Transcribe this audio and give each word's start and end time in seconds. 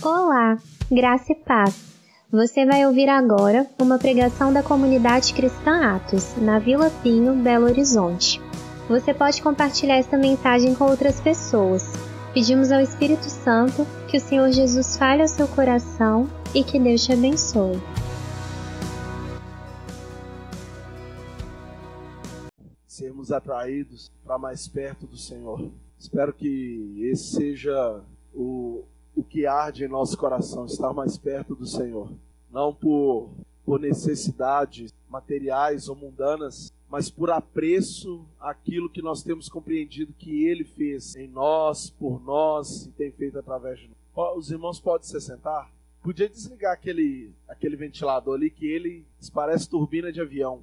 Olá, 0.00 0.56
graça 0.88 1.32
e 1.32 1.34
paz. 1.34 1.98
Você 2.30 2.64
vai 2.64 2.86
ouvir 2.86 3.08
agora 3.08 3.66
uma 3.80 3.98
pregação 3.98 4.52
da 4.52 4.62
comunidade 4.62 5.34
cristã 5.34 5.96
Atos, 5.96 6.36
na 6.36 6.60
Vila 6.60 6.88
Pinho, 7.02 7.34
Belo 7.34 7.64
Horizonte. 7.64 8.40
Você 8.88 9.12
pode 9.12 9.42
compartilhar 9.42 9.96
esta 9.96 10.16
mensagem 10.16 10.72
com 10.72 10.84
outras 10.84 11.20
pessoas. 11.20 11.82
Pedimos 12.32 12.70
ao 12.70 12.80
Espírito 12.80 13.24
Santo 13.24 13.84
que 14.08 14.18
o 14.18 14.20
Senhor 14.20 14.52
Jesus 14.52 14.96
fale 14.96 15.22
ao 15.22 15.28
seu 15.28 15.48
coração 15.48 16.28
e 16.54 16.62
que 16.62 16.78
Deus 16.78 17.04
te 17.04 17.12
abençoe. 17.12 17.80
Sermos 22.86 23.32
atraídos 23.32 24.12
para 24.24 24.38
mais 24.38 24.68
perto 24.68 25.08
do 25.08 25.16
Senhor. 25.16 25.68
Espero 25.98 26.32
que 26.32 27.00
esse 27.10 27.34
seja 27.34 28.00
o 28.32 28.84
o 29.18 29.24
que 29.24 29.46
arde 29.46 29.84
em 29.84 29.88
nosso 29.88 30.16
coração, 30.16 30.64
estar 30.64 30.92
mais 30.92 31.18
perto 31.18 31.56
do 31.56 31.66
Senhor. 31.66 32.08
Não 32.52 32.72
por, 32.72 33.30
por 33.64 33.80
necessidades 33.80 34.94
materiais 35.10 35.88
ou 35.88 35.96
mundanas, 35.96 36.72
mas 36.88 37.10
por 37.10 37.28
apreço 37.30 38.24
àquilo 38.38 38.88
que 38.88 39.02
nós 39.02 39.22
temos 39.22 39.48
compreendido 39.48 40.14
que 40.16 40.44
Ele 40.44 40.62
fez 40.62 41.16
em 41.16 41.26
nós, 41.26 41.90
por 41.90 42.22
nós 42.24 42.86
e 42.86 42.90
tem 42.92 43.10
feito 43.10 43.38
através 43.38 43.80
de 43.80 43.88
nós. 44.14 44.36
Os 44.36 44.52
irmãos 44.52 44.78
podem 44.78 45.06
se 45.06 45.20
sentar? 45.20 45.68
Podia 46.00 46.28
desligar 46.28 46.72
aquele, 46.72 47.32
aquele 47.48 47.76
ventilador 47.76 48.36
ali 48.36 48.50
que 48.50 48.66
ele 48.66 49.04
parece 49.34 49.68
turbina 49.68 50.12
de 50.12 50.20
avião. 50.20 50.60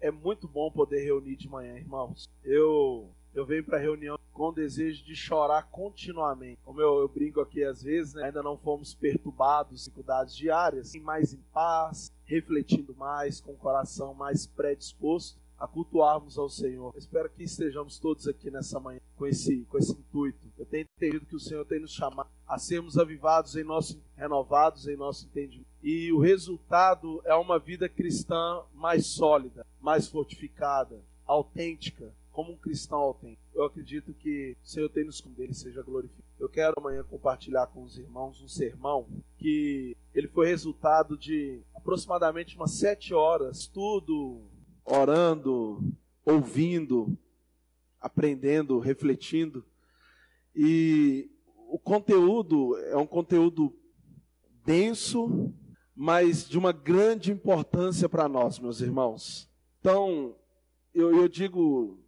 É 0.00 0.10
muito 0.10 0.46
bom 0.46 0.70
poder 0.70 1.02
reunir 1.02 1.36
de 1.36 1.48
manhã, 1.48 1.76
irmãos. 1.76 2.28
Eu 2.44 3.08
eu 3.34 3.46
venho 3.46 3.64
para 3.64 3.78
a 3.78 3.80
reunião 3.80 4.18
com 4.32 4.52
desejo 4.52 5.04
de 5.04 5.14
chorar 5.14 5.62
continuamente. 5.70 6.60
Como 6.64 6.80
eu, 6.80 6.98
eu 7.00 7.08
brinco 7.08 7.40
aqui 7.40 7.62
às 7.62 7.82
vezes, 7.82 8.14
né, 8.14 8.24
ainda 8.24 8.42
não 8.42 8.56
fomos 8.56 8.94
perturbados, 8.94 9.84
dificuldades 9.84 10.34
diárias, 10.34 10.94
mais 10.96 11.32
em 11.32 11.40
paz, 11.52 12.12
refletindo 12.24 12.94
mais, 12.94 13.40
com 13.40 13.52
o 13.52 13.56
coração 13.56 14.14
mais 14.14 14.46
predisposto 14.46 15.40
a 15.62 15.68
cultuarmos 15.68 16.38
ao 16.38 16.48
Senhor. 16.48 16.92
Eu 16.92 16.98
espero 16.98 17.30
que 17.30 17.44
estejamos 17.44 17.96
todos 17.96 18.26
aqui 18.26 18.50
nessa 18.50 18.80
manhã 18.80 18.98
com 19.16 19.26
esse, 19.26 19.64
com 19.66 19.78
esse 19.78 19.92
intuito. 19.92 20.50
Eu 20.58 20.66
tenho 20.66 20.88
entendido 20.96 21.24
que 21.24 21.36
o 21.36 21.40
Senhor 21.40 21.64
tem 21.64 21.78
nos 21.78 21.92
chamado 21.92 22.28
a 22.48 22.58
sermos 22.58 22.98
avivados 22.98 23.54
em 23.54 23.62
nosso, 23.62 24.02
renovados 24.16 24.88
em 24.88 24.96
nosso 24.96 25.26
entendimento. 25.26 25.68
E 25.80 26.12
o 26.12 26.18
resultado 26.18 27.22
é 27.24 27.34
uma 27.36 27.60
vida 27.60 27.88
cristã 27.88 28.62
mais 28.74 29.06
sólida, 29.06 29.64
mais 29.80 30.08
fortificada, 30.08 31.00
autêntica, 31.24 32.12
como 32.32 32.52
um 32.52 32.56
cristão 32.56 32.98
autêntico. 32.98 33.46
Eu 33.54 33.64
acredito 33.64 34.14
que 34.14 34.56
o 34.62 34.66
Senhor 34.66 34.88
tem 34.88 35.04
nos 35.04 35.20
com 35.20 35.30
dele 35.30 35.54
seja 35.54 35.82
glorificado. 35.82 36.24
Eu 36.40 36.48
quero 36.48 36.74
amanhã 36.78 37.04
compartilhar 37.04 37.66
com 37.68 37.82
os 37.82 37.98
irmãos 37.98 38.42
um 38.42 38.48
sermão 38.48 39.06
que 39.36 39.96
ele 40.14 40.26
foi 40.28 40.46
resultado 40.46 41.16
de 41.16 41.62
aproximadamente 41.74 42.56
umas 42.56 42.72
sete 42.72 43.12
horas, 43.12 43.66
tudo 43.66 44.42
orando, 44.84 45.84
ouvindo, 46.24 47.16
aprendendo, 48.00 48.78
refletindo. 48.78 49.64
E 50.54 51.30
o 51.68 51.78
conteúdo 51.78 52.76
é 52.78 52.96
um 52.96 53.06
conteúdo 53.06 53.72
denso, 54.64 55.52
mas 55.94 56.48
de 56.48 56.58
uma 56.58 56.72
grande 56.72 57.30
importância 57.30 58.08
para 58.08 58.28
nós, 58.28 58.58
meus 58.58 58.80
irmãos. 58.80 59.48
Então, 59.80 60.34
eu, 60.94 61.14
eu 61.14 61.28
digo 61.28 62.01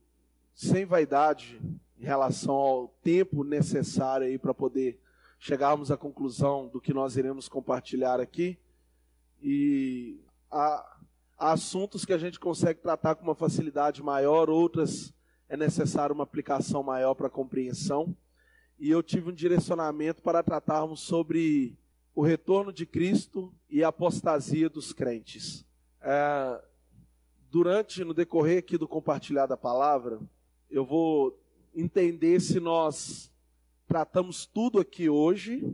sem 0.55 0.85
vaidade 0.85 1.61
em 1.99 2.05
relação 2.05 2.55
ao 2.55 2.89
tempo 3.03 3.43
necessário 3.43 4.27
aí 4.27 4.39
para 4.39 4.55
poder 4.55 5.01
chegarmos 5.39 5.91
à 5.91 5.97
conclusão 5.97 6.69
do 6.69 6.81
que 6.81 6.95
nós 6.95 7.17
iremos 7.17 7.49
compartilhar 7.49 8.21
aqui. 8.21 8.59
E 9.43 10.21
há, 10.51 10.97
há 11.37 11.53
assuntos 11.53 12.05
que 12.05 12.13
a 12.13 12.19
gente 12.19 12.41
consegue 12.41 12.81
tratar 12.81 13.15
com 13.15 13.25
uma 13.25 13.35
facilidade 13.35 14.03
maior, 14.03 14.49
outras 14.49 15.13
é 15.49 15.57
necessário 15.57 16.15
uma 16.15 16.25
aplicação 16.25 16.83
maior 16.83 17.15
para 17.15 17.29
compreensão. 17.29 18.17
E 18.79 18.91
eu 18.91 19.03
tive 19.03 19.31
um 19.31 19.35
direcionamento 19.35 20.23
para 20.23 20.43
tratarmos 20.43 21.01
sobre 21.01 21.77
o 22.15 22.23
retorno 22.23 22.73
de 22.73 22.87
Cristo 22.87 23.53
e 23.69 23.85
a 23.85 23.89
apostasia 23.89 24.69
dos 24.69 24.93
crentes. 24.93 25.65
É, 26.01 26.65
durante, 27.51 28.05
no 28.05 28.15
decorrer 28.15 28.59
aqui 28.59 28.79
do 28.79 28.89
compartilhar 28.89 29.47
da 29.47 29.57
palavra, 29.57 30.21
eu 30.75 30.85
vou 30.85 31.41
entender 31.73 32.41
se 32.41 32.59
nós 32.59 33.31
tratamos 33.87 34.45
tudo 34.45 34.81
aqui 34.81 35.09
hoje, 35.09 35.73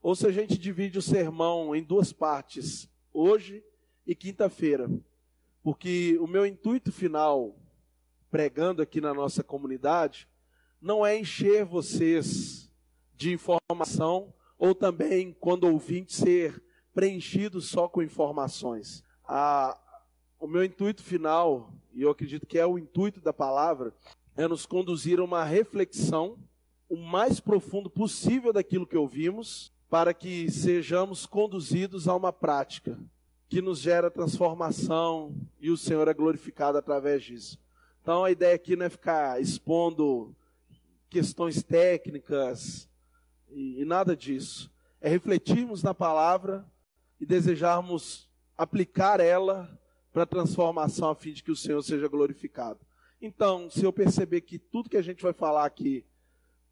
ou 0.00 0.16
se 0.16 0.26
a 0.26 0.32
gente 0.32 0.56
divide 0.56 0.96
o 0.96 1.02
sermão 1.02 1.76
em 1.76 1.82
duas 1.82 2.14
partes, 2.14 2.88
hoje 3.12 3.62
e 4.06 4.14
quinta-feira. 4.14 4.90
Porque 5.62 6.16
o 6.18 6.26
meu 6.26 6.46
intuito 6.46 6.90
final, 6.90 7.54
pregando 8.30 8.80
aqui 8.80 9.02
na 9.02 9.12
nossa 9.12 9.44
comunidade, 9.44 10.26
não 10.80 11.04
é 11.04 11.14
encher 11.14 11.66
vocês 11.66 12.72
de 13.14 13.34
informação, 13.34 14.32
ou 14.58 14.74
também, 14.74 15.36
quando 15.38 15.64
ouvinte, 15.64 16.14
ser 16.14 16.62
preenchido 16.94 17.60
só 17.60 17.86
com 17.86 18.02
informações. 18.02 19.04
A, 19.26 19.78
o 20.40 20.46
meu 20.46 20.64
intuito 20.64 21.02
final, 21.02 21.70
e 21.92 22.00
eu 22.00 22.10
acredito 22.10 22.46
que 22.46 22.58
é 22.58 22.66
o 22.66 22.78
intuito 22.78 23.20
da 23.20 23.32
palavra, 23.32 23.94
é 24.36 24.48
nos 24.48 24.66
conduzir 24.66 25.18
a 25.20 25.24
uma 25.24 25.44
reflexão 25.44 26.38
o 26.88 26.96
mais 26.96 27.40
profundo 27.40 27.88
possível 27.88 28.52
daquilo 28.52 28.86
que 28.86 28.96
ouvimos, 28.96 29.72
para 29.88 30.12
que 30.12 30.50
sejamos 30.50 31.26
conduzidos 31.26 32.08
a 32.08 32.14
uma 32.14 32.32
prática 32.32 32.98
que 33.48 33.60
nos 33.60 33.78
gera 33.78 34.10
transformação 34.10 35.34
e 35.60 35.70
o 35.70 35.76
Senhor 35.76 36.08
é 36.08 36.14
glorificado 36.14 36.78
através 36.78 37.22
disso. 37.22 37.58
Então 38.00 38.24
a 38.24 38.30
ideia 38.30 38.54
aqui 38.54 38.74
não 38.74 38.86
é 38.86 38.88
ficar 38.88 39.40
expondo 39.40 40.34
questões 41.10 41.62
técnicas 41.62 42.88
e, 43.50 43.82
e 43.82 43.84
nada 43.84 44.16
disso. 44.16 44.70
É 45.00 45.08
refletirmos 45.08 45.82
na 45.82 45.92
palavra 45.92 46.64
e 47.20 47.26
desejarmos 47.26 48.28
aplicar 48.56 49.20
ela 49.20 49.78
para 50.12 50.26
transformação 50.26 51.10
a 51.10 51.14
fim 51.14 51.32
de 51.32 51.42
que 51.42 51.50
o 51.50 51.56
Senhor 51.56 51.82
seja 51.82 52.08
glorificado. 52.08 52.80
Então, 53.24 53.70
se 53.70 53.84
eu 53.84 53.92
perceber 53.92 54.40
que 54.40 54.58
tudo 54.58 54.90
que 54.90 54.96
a 54.96 55.02
gente 55.02 55.22
vai 55.22 55.32
falar 55.32 55.64
aqui 55.64 56.04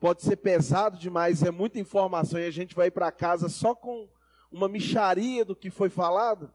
pode 0.00 0.20
ser 0.22 0.34
pesado 0.34 0.98
demais, 0.98 1.44
é 1.44 1.50
muita 1.52 1.78
informação 1.78 2.40
e 2.40 2.44
a 2.44 2.50
gente 2.50 2.74
vai 2.74 2.90
para 2.90 3.12
casa 3.12 3.48
só 3.48 3.72
com 3.72 4.08
uma 4.50 4.68
micharia 4.68 5.44
do 5.44 5.54
que 5.54 5.70
foi 5.70 5.88
falado, 5.88 6.52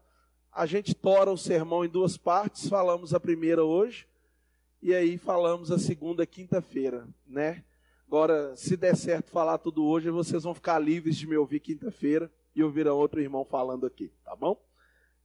a 0.52 0.66
gente 0.66 0.94
tora 0.94 1.32
o 1.32 1.38
sermão 1.38 1.82
em 1.82 1.88
duas 1.88 2.18
partes, 2.18 2.68
falamos 2.68 3.14
a 3.14 3.20
primeira 3.20 3.64
hoje 3.64 4.06
e 4.82 4.94
aí 4.94 5.16
falamos 5.16 5.72
a 5.72 5.78
segunda 5.78 6.26
quinta-feira, 6.26 7.08
né? 7.26 7.64
Agora, 8.06 8.54
se 8.54 8.76
der 8.76 8.94
certo 8.94 9.30
falar 9.30 9.56
tudo 9.56 9.82
hoje, 9.82 10.10
vocês 10.10 10.42
vão 10.42 10.52
ficar 10.52 10.78
livres 10.78 11.16
de 11.16 11.26
me 11.26 11.38
ouvir 11.38 11.60
quinta-feira 11.60 12.30
e 12.54 12.62
ouvir 12.62 12.86
outro 12.86 13.18
irmão 13.18 13.46
falando 13.46 13.86
aqui, 13.86 14.12
tá 14.22 14.36
bom? 14.36 14.62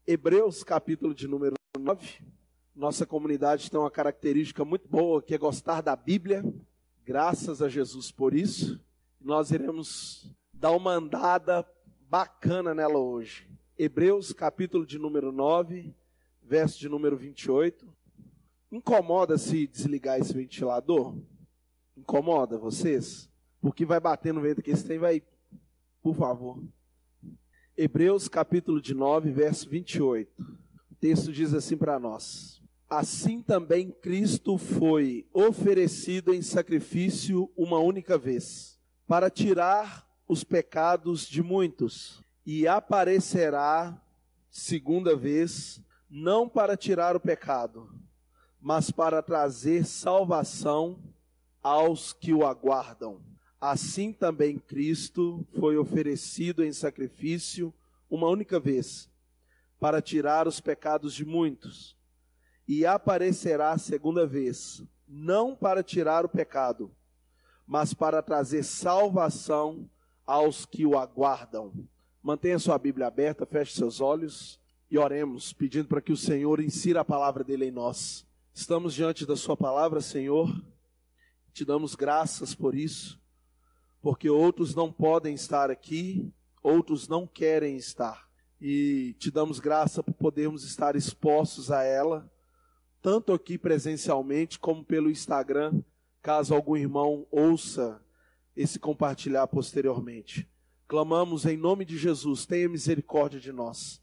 Hebreus, 0.07 0.63
capítulo 0.63 1.13
de 1.13 1.27
número 1.27 1.55
9. 1.77 2.40
Nossa 2.75 3.05
comunidade 3.05 3.69
tem 3.69 3.79
uma 3.79 3.91
característica 3.91 4.63
muito 4.63 4.87
boa, 4.87 5.21
que 5.21 5.35
é 5.35 5.37
gostar 5.37 5.81
da 5.81 5.93
Bíblia. 5.93 6.41
Graças 7.03 7.61
a 7.61 7.67
Jesus 7.67 8.11
por 8.11 8.33
isso. 8.33 8.79
Nós 9.19 9.51
iremos 9.51 10.33
dar 10.53 10.71
uma 10.71 10.93
andada 10.93 11.67
bacana 12.09 12.73
nela 12.73 12.97
hoje. 12.97 13.49
Hebreus, 13.77 14.31
capítulo 14.31 14.85
de 14.85 14.97
número 14.97 15.33
9, 15.33 15.93
verso 16.41 16.79
de 16.79 16.87
número 16.87 17.17
28. 17.17 17.93
Incomoda 18.71 19.37
se 19.37 19.67
desligar 19.67 20.17
esse 20.17 20.33
ventilador? 20.33 21.17
Incomoda 21.97 22.57
vocês? 22.57 23.29
Porque 23.59 23.85
vai 23.85 23.99
bater 23.99 24.33
no 24.33 24.41
vento 24.41 24.61
aqui, 24.61 24.71
esse 24.71 24.85
trem 24.85 24.97
vai. 24.97 25.21
Por 26.01 26.15
favor. 26.15 26.63
Hebreus, 27.75 28.29
capítulo 28.29 28.81
de 28.81 28.93
9, 28.93 29.29
verso 29.29 29.69
28. 29.69 30.41
O 30.89 30.95
texto 30.95 31.33
diz 31.33 31.53
assim 31.53 31.75
para 31.75 31.99
nós: 31.99 32.60
assim 32.91 33.41
também 33.41 33.89
Cristo 33.89 34.57
foi 34.57 35.25
oferecido 35.33 36.33
em 36.33 36.41
sacrifício 36.41 37.49
uma 37.55 37.79
única 37.79 38.17
vez, 38.17 38.77
para 39.07 39.29
tirar 39.29 40.05
os 40.27 40.43
pecados 40.43 41.25
de 41.25 41.41
muitos, 41.41 42.21
e 42.45 42.67
aparecerá 42.67 43.97
segunda 44.49 45.15
vez, 45.15 45.81
não 46.09 46.49
para 46.49 46.75
tirar 46.75 47.15
o 47.15 47.19
pecado, 47.19 47.89
mas 48.59 48.91
para 48.91 49.23
trazer 49.23 49.85
salvação 49.85 50.99
aos 51.63 52.11
que 52.11 52.33
o 52.33 52.45
aguardam. 52.45 53.21
Assim 53.59 54.11
também 54.11 54.59
Cristo 54.59 55.47
foi 55.57 55.77
oferecido 55.77 56.61
em 56.61 56.73
sacrifício 56.73 57.73
uma 58.09 58.27
única 58.27 58.59
vez, 58.59 59.09
para 59.79 60.01
tirar 60.01 60.45
os 60.45 60.59
pecados 60.59 61.13
de 61.13 61.23
muitos 61.23 61.95
e 62.67 62.85
aparecerá 62.85 63.71
a 63.71 63.77
segunda 63.77 64.25
vez, 64.25 64.83
não 65.07 65.55
para 65.55 65.83
tirar 65.83 66.25
o 66.25 66.29
pecado, 66.29 66.91
mas 67.65 67.93
para 67.93 68.21
trazer 68.21 68.63
salvação 68.63 69.89
aos 70.25 70.65
que 70.65 70.85
o 70.85 70.97
aguardam. 70.97 71.73
Mantenha 72.21 72.59
sua 72.59 72.77
Bíblia 72.77 73.07
aberta, 73.07 73.45
feche 73.45 73.73
seus 73.73 73.99
olhos 73.99 74.59
e 74.89 74.97
oremos, 74.97 75.53
pedindo 75.53 75.87
para 75.87 76.01
que 76.01 76.11
o 76.11 76.17
Senhor 76.17 76.59
insira 76.59 77.01
a 77.01 77.05
palavra 77.05 77.43
dele 77.43 77.65
em 77.65 77.71
nós. 77.71 78.27
Estamos 78.53 78.93
diante 78.93 79.25
da 79.25 79.35
sua 79.35 79.57
palavra, 79.57 80.01
Senhor. 80.01 80.63
Te 81.53 81.65
damos 81.65 81.95
graças 81.95 82.53
por 82.55 82.75
isso, 82.75 83.19
porque 84.01 84.29
outros 84.29 84.75
não 84.75 84.91
podem 84.91 85.33
estar 85.33 85.71
aqui, 85.71 86.31
outros 86.61 87.07
não 87.07 87.25
querem 87.25 87.75
estar. 87.75 88.29
E 88.59 89.15
te 89.17 89.31
damos 89.31 89.59
graça 89.59 90.03
por 90.03 90.13
podermos 90.13 90.63
estar 90.63 90.95
expostos 90.95 91.71
a 91.71 91.83
ela, 91.83 92.30
tanto 93.01 93.33
aqui 93.33 93.57
presencialmente 93.57 94.59
como 94.59 94.83
pelo 94.83 95.09
Instagram, 95.09 95.81
caso 96.21 96.53
algum 96.53 96.77
irmão 96.77 97.25
ouça 97.31 98.01
esse 98.55 98.77
compartilhar 98.77 99.47
posteriormente. 99.47 100.47
Clamamos 100.87 101.45
em 101.45 101.57
nome 101.57 101.85
de 101.85 101.97
Jesus, 101.97 102.45
tenha 102.45 102.69
misericórdia 102.69 103.39
de 103.39 103.51
nós. 103.51 104.01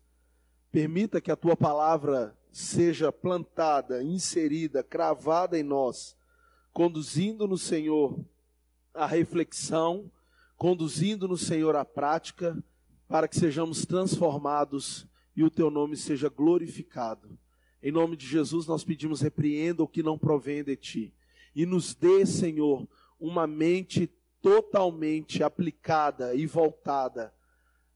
Permita 0.72 1.20
que 1.20 1.30
a 1.30 1.36
tua 1.36 1.56
palavra 1.56 2.36
seja 2.50 3.12
plantada, 3.12 4.02
inserida, 4.02 4.82
cravada 4.82 5.58
em 5.58 5.62
nós, 5.62 6.16
conduzindo 6.72 7.46
no 7.46 7.58
Senhor 7.58 8.18
a 8.92 9.06
reflexão, 9.06 10.10
conduzindo 10.56 11.28
no 11.28 11.36
Senhor 11.36 11.76
a 11.76 11.84
prática, 11.84 12.56
para 13.06 13.28
que 13.28 13.36
sejamos 13.36 13.86
transformados 13.86 15.06
e 15.36 15.44
o 15.44 15.50
teu 15.50 15.70
nome 15.70 15.96
seja 15.96 16.28
glorificado. 16.28 17.38
Em 17.82 17.92
nome 17.92 18.16
de 18.16 18.26
Jesus 18.26 18.66
nós 18.66 18.84
pedimos 18.84 19.20
repreenda 19.20 19.82
o 19.82 19.88
que 19.88 20.02
não 20.02 20.18
provém 20.18 20.64
de 20.64 20.76
ti 20.76 21.14
e 21.54 21.66
nos 21.66 21.94
dê, 21.94 22.24
Senhor, 22.24 22.88
uma 23.18 23.46
mente 23.46 24.06
totalmente 24.40 25.42
aplicada 25.42 26.34
e 26.34 26.46
voltada 26.46 27.34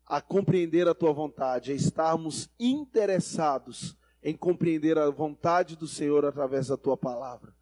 a 0.05 0.21
compreender 0.21 0.89
a 0.89 0.95
tua 0.95 1.13
vontade, 1.13 1.71
a 1.71 1.75
estarmos 1.75 2.51
interessados 2.59 3.97
em 4.23 4.37
compreender 4.37 4.99
a 4.99 5.11
vontade 5.11 5.77
do 5.77 5.87
Senhor 5.87 6.25
através 6.25 6.67
da 6.67 6.77
tua 6.77 6.97
palavra. 6.97 7.55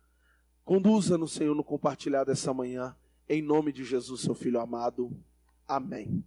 Conduza-nos, 0.64 1.32
Senhor, 1.32 1.54
no 1.54 1.62
compartilhar 1.62 2.24
dessa 2.24 2.54
manhã, 2.54 2.96
em 3.28 3.42
nome 3.42 3.72
de 3.72 3.84
Jesus, 3.84 4.22
seu 4.22 4.34
Filho 4.34 4.58
amado. 4.58 5.14
Amém. 5.68 6.24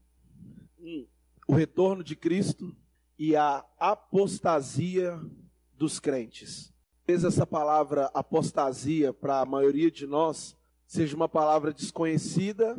Hum, 0.80 1.07
o 1.48 1.54
retorno 1.54 2.04
de 2.04 2.16
Cristo 2.16 2.75
e 3.18 3.36
a 3.36 3.66
apostasia 3.80 5.19
dos 5.77 5.99
crentes. 5.99 6.73
Talvez 7.05 7.23
essa 7.23 7.45
palavra 7.45 8.09
apostasia, 8.13 9.13
para 9.13 9.41
a 9.41 9.45
maioria 9.45 9.91
de 9.91 10.07
nós, 10.07 10.55
seja 10.85 11.15
uma 11.15 11.27
palavra 11.27 11.73
desconhecida 11.73 12.77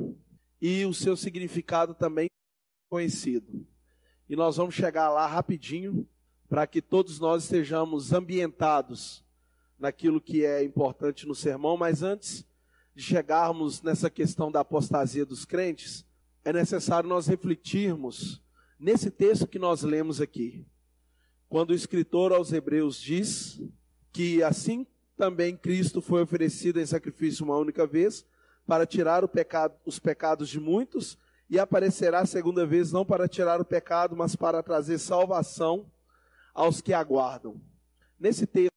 e 0.61 0.85
o 0.87 0.94
seu 0.94 1.17
significado 1.17 1.94
também 1.94 2.31
conhecido. 2.88 3.67
E 4.29 4.35
nós 4.35 4.56
vamos 4.56 4.75
chegar 4.75 5.11
lá 5.11 5.26
rapidinho 5.26 6.08
para 6.49 6.67
que 6.67 6.81
todos 6.81 7.19
nós 7.19 7.44
estejamos 7.44 8.12
ambientados 8.12 9.25
naquilo 9.79 10.20
que 10.20 10.44
é 10.44 10.62
importante 10.64 11.26
no 11.26 11.35
sermão, 11.35 11.76
mas 11.76 12.02
antes 12.02 12.46
de 12.94 13.02
chegarmos 13.02 13.82
nessa 13.82 14.08
questão 14.08 14.50
da 14.50 14.61
apostasia 14.61 15.26
dos 15.26 15.44
crentes, 15.44 16.06
é 16.44 16.52
necessário 16.52 17.08
nós 17.08 17.26
refletirmos 17.26 18.41
nesse 18.79 19.11
texto 19.11 19.46
que 19.46 19.58
nós 19.58 19.82
lemos 19.82 20.20
aqui. 20.20 20.64
Quando 21.49 21.70
o 21.70 21.75
escritor 21.75 22.32
aos 22.32 22.52
Hebreus 22.52 23.00
diz 23.00 23.61
que 24.12 24.43
assim 24.43 24.87
também 25.17 25.56
Cristo 25.56 26.00
foi 26.00 26.23
oferecido 26.23 26.81
em 26.81 26.87
sacrifício 26.87 27.44
uma 27.44 27.56
única 27.56 27.87
vez, 27.87 28.26
para 28.67 28.87
tirar 28.87 29.26
pecado, 29.29 29.75
os 29.85 29.99
pecados 29.99 30.49
de 30.49 30.58
muitos, 30.58 31.19
e 31.49 31.58
aparecerá 31.58 32.20
a 32.20 32.26
segunda 32.26 32.67
vez 32.67 32.91
não 32.91 33.05
para 33.05 33.29
tirar 33.29 33.61
o 33.61 33.64
pecado, 33.64 34.17
mas 34.17 34.35
para 34.35 34.62
trazer 34.62 34.99
salvação 34.99 35.91
aos 36.55 36.81
que 36.81 36.93
aguardam. 36.93 37.61
Nesse 38.19 38.46
texto 38.46 38.73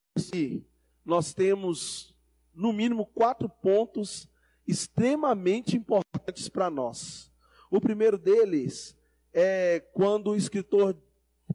nós 1.06 1.34
temos, 1.34 2.14
no 2.54 2.74
mínimo, 2.74 3.06
quatro 3.06 3.48
pontos 3.48 4.28
extremamente 4.68 5.78
importantes 5.78 6.50
para 6.50 6.70
nós. 6.70 7.32
O 7.72 7.80
primeiro 7.80 8.18
deles 8.18 8.96
é 9.34 9.80
quando 9.94 10.32
o 10.32 10.36
escritor 10.36 10.98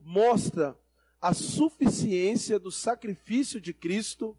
mostra 0.03 0.77
a 1.23 1.33
suficiência 1.33 2.59
do 2.59 2.73
sacrifício 2.73 3.61
de 3.61 3.73
Cristo 3.73 4.37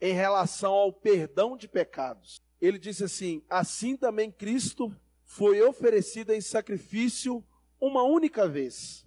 em 0.00 0.12
relação 0.12 0.72
ao 0.72 0.92
perdão 0.92 1.56
de 1.56 1.68
pecados. 1.68 2.40
Ele 2.60 2.80
disse 2.80 3.04
assim: 3.04 3.44
assim 3.48 3.96
também 3.96 4.32
Cristo 4.32 4.92
foi 5.24 5.62
oferecido 5.62 6.32
em 6.32 6.40
sacrifício 6.40 7.44
uma 7.80 8.02
única 8.02 8.48
vez. 8.48 9.06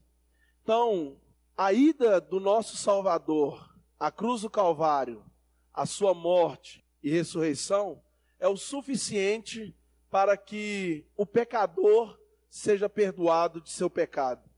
Então, 0.63 1.19
a 1.57 1.73
ida 1.73 2.21
do 2.21 2.39
nosso 2.39 2.77
Salvador 2.77 3.77
à 3.99 4.09
cruz 4.09 4.41
do 4.41 4.49
Calvário, 4.49 5.25
a 5.73 5.85
sua 5.85 6.13
morte 6.13 6.85
e 7.03 7.09
ressurreição, 7.09 8.01
é 8.39 8.47
o 8.47 8.55
suficiente 8.55 9.75
para 10.09 10.37
que 10.37 11.05
o 11.17 11.25
pecador 11.25 12.17
seja 12.49 12.87
perdoado 12.87 13.59
de 13.59 13.71
seu 13.71 13.89
pecado. 13.89 14.52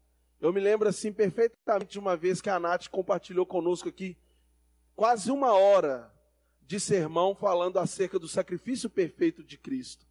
Eu 0.46 0.54
me 0.54 0.60
lembro 0.60 0.88
assim 0.88 1.12
perfeitamente 1.12 1.94
de 1.94 1.98
uma 1.98 2.16
vez 2.16 2.40
que 2.40 2.52
a 2.52 2.60
Nath 2.60 2.88
compartilhou 2.90 3.48
conosco 3.48 3.90
aqui 3.90 4.16
quase 4.96 5.32
uma 5.32 5.54
hora 5.54 6.14
de 6.62 6.80
sermão 6.80 7.34
falando 7.34 7.80
acerca 7.80 8.20
do 8.20 8.28
sacrifício 8.28 8.88
perfeito 8.88 9.44
de 9.44 9.58
Cristo. 9.58 10.06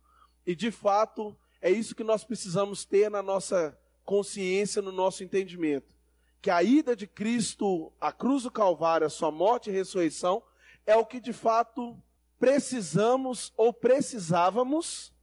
E 0.44 0.52
de 0.56 0.72
fato, 0.72 1.36
é 1.62 1.70
isso 1.70 1.94
que 1.94 2.02
nós 2.02 2.24
precisamos 2.24 2.84
ter 2.84 3.08
na 3.08 3.22
nossa 3.22 3.78
consciência, 4.04 4.82
no 4.82 4.90
nosso 4.90 5.22
entendimento. 5.22 5.94
Que 6.42 6.50
a 6.50 6.64
ida 6.64 6.96
de 6.96 7.06
Cristo 7.06 7.92
à 8.00 8.10
cruz 8.10 8.42
do 8.42 8.50
Calvário, 8.50 9.06
a 9.06 9.10
sua 9.10 9.30
morte 9.30 9.70
e 9.70 9.72
ressurreição, 9.72 10.42
é 10.84 10.96
o 10.96 11.06
que 11.06 11.20
de 11.20 11.32
fato 11.32 11.96
precisamos 12.40 13.52
ou 13.56 13.72
precisávamos 13.72 15.14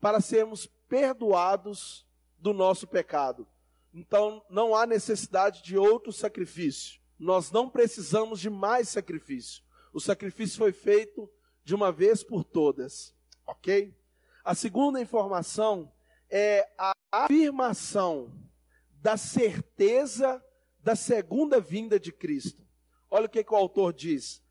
para 0.00 0.20
sermos 0.20 0.66
perdoados 0.88 2.06
do 2.38 2.54
nosso 2.54 2.86
pecado. 2.86 3.44
Então 3.92 4.44
não 4.48 4.74
há 4.74 4.86
necessidade 4.86 5.62
de 5.62 5.76
outro 5.76 6.12
sacrifício. 6.12 7.00
Nós 7.18 7.50
não 7.50 7.68
precisamos 7.68 8.40
de 8.40 8.48
mais 8.48 8.88
sacrifício. 8.88 9.62
O 9.92 10.00
sacrifício 10.00 10.56
foi 10.56 10.72
feito 10.72 11.30
de 11.64 11.74
uma 11.74 11.92
vez 11.92 12.22
por 12.22 12.42
todas. 12.42 13.14
Ok? 13.46 13.94
A 14.44 14.54
segunda 14.54 15.00
informação 15.00 15.92
é 16.30 16.68
a 16.78 16.92
afirmação 17.10 18.32
da 19.00 19.16
certeza 19.16 20.42
da 20.82 20.96
segunda 20.96 21.60
vinda 21.60 22.00
de 22.00 22.10
Cristo. 22.10 22.66
Olha 23.10 23.26
o 23.26 23.28
que, 23.28 23.44
que 23.44 23.52
o 23.52 23.56
autor 23.56 23.92
diz. 23.92 24.42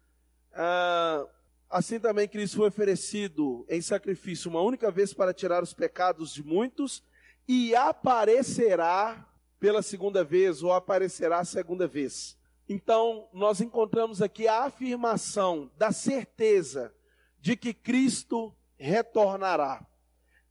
Ah, 0.54 1.27
assim 1.70 2.00
também 2.00 2.27
Cristo 2.27 2.58
foi 2.58 2.68
oferecido 2.68 3.65
em 3.68 3.82
sacrifício 3.82 4.50
uma 4.50 4.62
única 4.62 4.92
vez 4.92 5.13
para 5.13 5.34
tirar 5.34 5.63
os 5.63 5.74
pecados 5.74 6.34
de 6.34 6.44
muitos 6.44 7.04
e 7.48 7.75
aparecerá 7.75 9.27
pela 9.62 9.84
segunda 9.84 10.24
vez 10.24 10.63
ou 10.63 10.74
aparecerá 10.74 11.38
a 11.38 11.46
segunda 11.46 11.88
vez. 11.88 12.36
Então, 12.68 13.30
nós 13.32 13.62
encontramos 13.62 14.20
aqui 14.20 14.48
a 14.48 14.63
afirmação 14.63 15.72
da 15.77 15.91
certeza 15.91 16.91
de 17.39 17.56
que 17.56 17.72
Cristo 17.72 18.51
retornará. 18.75 19.86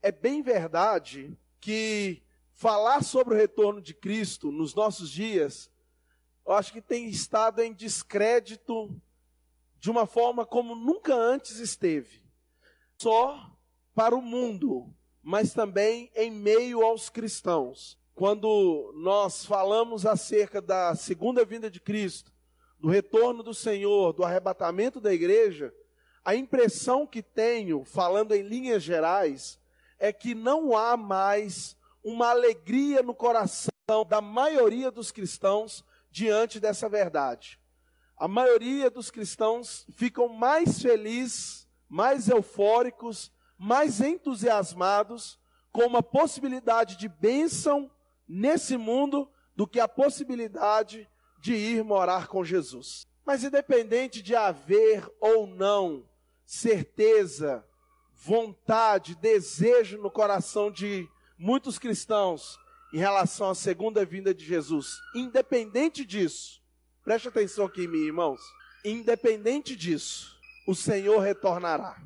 É 0.00 0.12
bem 0.12 0.42
verdade 0.42 1.36
que 1.60 2.22
falar 2.52 3.02
sobre 3.02 3.34
o 3.34 3.36
retorno 3.36 3.82
de 3.82 3.92
Cristo 3.94 4.52
nos 4.52 4.76
nossos 4.76 5.10
dias, 5.10 5.68
eu 6.46 6.52
acho 6.52 6.72
que 6.72 6.80
tem 6.80 7.08
estado 7.08 7.60
em 7.62 7.74
descrédito 7.74 8.96
de 9.80 9.90
uma 9.90 10.06
forma 10.06 10.46
como 10.46 10.76
nunca 10.76 11.16
antes 11.16 11.58
esteve. 11.58 12.22
Só 12.96 13.58
para 13.92 14.14
o 14.14 14.22
mundo, 14.22 14.94
mas 15.20 15.52
também 15.52 16.12
em 16.14 16.30
meio 16.30 16.84
aos 16.84 17.10
cristãos 17.10 17.99
quando 18.20 18.92
nós 18.96 19.46
falamos 19.46 20.04
acerca 20.04 20.60
da 20.60 20.94
segunda 20.94 21.42
vinda 21.42 21.70
de 21.70 21.80
Cristo, 21.80 22.30
do 22.78 22.86
retorno 22.86 23.42
do 23.42 23.54
Senhor, 23.54 24.12
do 24.12 24.22
arrebatamento 24.22 25.00
da 25.00 25.10
igreja, 25.10 25.72
a 26.22 26.34
impressão 26.34 27.06
que 27.06 27.22
tenho, 27.22 27.82
falando 27.82 28.34
em 28.34 28.42
linhas 28.42 28.82
gerais, 28.82 29.58
é 29.98 30.12
que 30.12 30.34
não 30.34 30.76
há 30.76 30.98
mais 30.98 31.74
uma 32.04 32.28
alegria 32.28 33.02
no 33.02 33.14
coração 33.14 33.70
da 34.06 34.20
maioria 34.20 34.90
dos 34.90 35.10
cristãos 35.10 35.82
diante 36.10 36.60
dessa 36.60 36.90
verdade. 36.90 37.58
A 38.18 38.28
maioria 38.28 38.90
dos 38.90 39.10
cristãos 39.10 39.86
ficam 39.96 40.28
mais 40.28 40.82
felizes, 40.82 41.66
mais 41.88 42.28
eufóricos, 42.28 43.32
mais 43.56 43.98
entusiasmados 44.02 45.40
com 45.72 45.86
uma 45.86 46.02
possibilidade 46.02 46.98
de 46.98 47.08
bênção 47.08 47.90
nesse 48.32 48.76
mundo 48.76 49.28
do 49.56 49.66
que 49.66 49.80
a 49.80 49.88
possibilidade 49.88 51.10
de 51.40 51.52
ir 51.52 51.82
morar 51.82 52.28
com 52.28 52.44
Jesus. 52.44 53.08
Mas 53.26 53.42
independente 53.42 54.22
de 54.22 54.36
haver 54.36 55.04
ou 55.20 55.48
não 55.48 56.08
certeza, 56.46 57.66
vontade, 58.14 59.16
desejo 59.16 59.98
no 59.98 60.10
coração 60.10 60.70
de 60.70 61.08
muitos 61.36 61.76
cristãos 61.76 62.56
em 62.92 62.98
relação 62.98 63.50
à 63.50 63.54
segunda 63.54 64.04
vinda 64.04 64.32
de 64.32 64.44
Jesus. 64.44 65.00
Independente 65.14 66.04
disso, 66.04 66.62
preste 67.02 67.26
atenção 67.26 67.66
aqui, 67.66 67.88
meus 67.88 68.04
irmãos. 68.04 68.40
Independente 68.84 69.74
disso, 69.74 70.38
o 70.66 70.74
Senhor 70.74 71.18
retornará. 71.18 72.00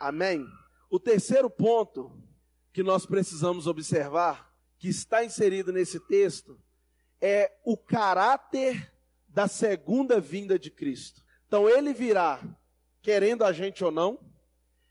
Amém? 0.00 0.46
O 0.90 0.98
terceiro 0.98 1.50
ponto 1.50 2.12
que 2.72 2.82
nós 2.82 3.04
precisamos 3.04 3.66
observar, 3.66 4.55
que 4.78 4.88
está 4.88 5.24
inserido 5.24 5.72
nesse 5.72 6.00
texto, 6.00 6.60
é 7.20 7.52
o 7.64 7.76
caráter 7.76 8.92
da 9.28 9.48
segunda 9.48 10.20
vinda 10.20 10.58
de 10.58 10.70
Cristo. 10.70 11.22
Então 11.46 11.68
ele 11.68 11.92
virá, 11.92 12.40
querendo 13.02 13.44
a 13.44 13.52
gente 13.52 13.84
ou 13.84 13.90
não, 13.90 14.18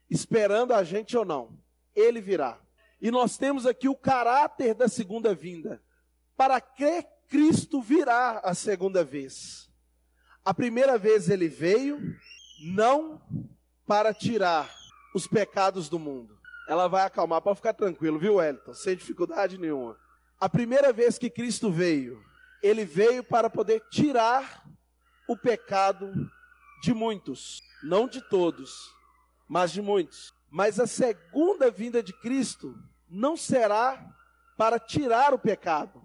esperando 0.10 0.74
a 0.74 0.84
gente 0.84 1.18
ou 1.18 1.26
não, 1.26 1.58
ele 1.96 2.22
virá. 2.22 2.60
E 3.02 3.12
nós 3.12 3.38
temos 3.38 3.66
aqui 3.66 3.90
o 3.90 3.96
caráter 3.96 4.74
da 4.74 4.88
segunda 4.88 5.34
vinda. 5.34 5.82
Para 6.36 6.60
que 6.60 7.04
Cristo 7.28 7.82
virá 7.82 8.40
a 8.40 8.54
segunda 8.54 9.04
vez? 9.04 9.70
A 10.44 10.54
primeira 10.54 10.98
vez 10.98 11.30
ele 11.30 11.48
veio, 11.48 12.00
não 12.62 13.22
para 13.86 14.14
tirar 14.14 14.74
os 15.14 15.28
pecados 15.28 15.90
do 15.90 15.98
mundo. 15.98 16.38
Ela 16.68 16.88
vai 16.88 17.06
acalmar, 17.06 17.42
pode 17.42 17.58
ficar 17.58 17.74
tranquilo, 17.74 18.18
viu, 18.18 18.36
Wellington? 18.36 18.74
Sem 18.74 18.96
dificuldade 18.96 19.58
nenhuma. 19.58 19.98
A 20.40 20.50
primeira 20.50 20.92
vez 20.92 21.18
que 21.18 21.30
Cristo 21.30 21.72
veio, 21.72 22.24
ele 22.62 22.84
veio 22.84 23.24
para 23.24 23.50
poder 23.50 23.82
tirar 23.92 24.66
o 25.28 25.38
pecado 25.38 26.12
de 26.82 26.94
muitos, 26.94 27.62
não 27.84 28.08
de 28.08 28.22
todos, 28.22 28.92
mas 29.48 29.72
de 29.72 29.82
muitos. 29.82 30.34
Mas 30.50 30.80
a 30.80 30.88
segunda 30.88 31.70
vinda 31.70 32.02
de 32.02 32.14
Cristo 32.14 32.76
não 33.10 33.38
será 33.38 34.04
para 34.58 34.80
tirar 34.80 35.34
o 35.34 35.40
pecado, 35.40 36.02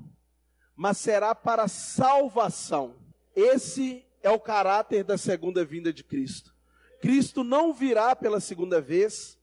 mas 0.76 0.98
será 0.98 1.34
para 1.34 1.68
salvação. 1.68 2.96
Esse 3.34 4.04
é 4.22 4.30
o 4.30 4.40
caráter 4.40 5.04
da 5.04 5.16
segunda 5.16 5.64
vinda 5.64 5.92
de 5.92 6.04
Cristo. 6.04 6.54
Cristo 7.00 7.42
não 7.42 7.72
virá 7.72 8.14
pela 8.14 8.40
segunda 8.40 8.80
vez 8.80 9.39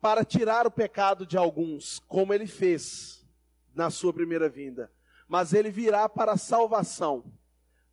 para 0.00 0.24
tirar 0.24 0.66
o 0.66 0.70
pecado 0.70 1.26
de 1.26 1.36
alguns, 1.36 1.98
como 2.08 2.32
ele 2.32 2.46
fez 2.46 3.26
na 3.74 3.90
sua 3.90 4.12
primeira 4.12 4.48
vinda, 4.48 4.90
mas 5.28 5.52
ele 5.52 5.70
virá 5.70 6.08
para 6.08 6.32
a 6.32 6.38
salvação, 6.38 7.24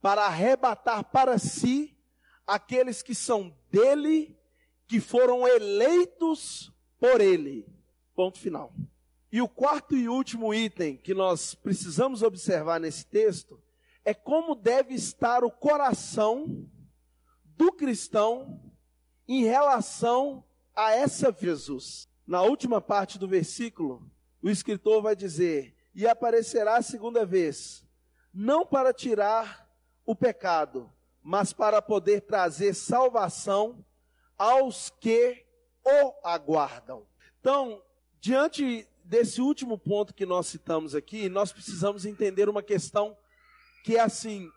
para 0.01 0.25
arrebatar 0.25 1.03
para 1.03 1.37
si 1.37 1.95
aqueles 2.45 3.01
que 3.01 3.13
são 3.13 3.55
dele, 3.69 4.37
que 4.87 4.99
foram 4.99 5.47
eleitos 5.47 6.71
por 6.97 7.19
ele. 7.19 7.67
Ponto 8.15 8.39
final. 8.39 8.73
E 9.31 9.41
o 9.41 9.49
quarto 9.49 9.95
e 9.95 10.07
último 10.07 10.53
item 10.53 10.95
que 10.95 11.13
nós 11.13 11.53
precisamos 11.53 12.23
observar 12.23 12.79
nesse 12.79 13.05
texto 13.05 13.61
é 14.05 14.13
como 14.13 14.55
deve 14.55 14.93
estar 14.93 15.43
o 15.43 15.51
coração 15.51 16.65
do 17.43 17.73
cristão 17.73 18.61
em 19.27 19.43
relação 19.43 20.46
a 20.77 20.91
essa 20.91 21.35
Jesus. 21.37 22.07
Na 22.25 22.43
última 22.43 22.79
parte 22.79 23.17
do 23.17 23.27
versículo, 23.27 24.07
o 24.43 24.49
escritor 24.49 25.01
vai 25.01 25.15
dizer: 25.15 25.75
E 25.95 26.07
aparecerá 26.07 26.77
a 26.77 26.83
segunda 26.83 27.25
vez, 27.25 27.83
não 28.31 28.63
para 28.63 28.93
tirar 28.93 29.67
o 30.05 30.15
pecado, 30.15 30.93
mas 31.23 31.51
para 31.51 31.81
poder 31.81 32.21
trazer 32.21 32.75
salvação 32.75 33.83
aos 34.37 34.91
que 35.01 35.43
o 35.83 36.13
aguardam. 36.23 37.07
Então, 37.39 37.81
diante 38.19 38.87
desse 39.03 39.41
último 39.41 39.79
ponto 39.79 40.13
que 40.13 40.25
nós 40.25 40.47
citamos 40.47 40.93
aqui, 40.93 41.27
nós 41.27 41.51
precisamos 41.51 42.05
entender 42.05 42.47
uma 42.47 42.61
questão 42.61 43.17
que 43.83 43.95
é 43.95 44.01
assim 44.01 44.51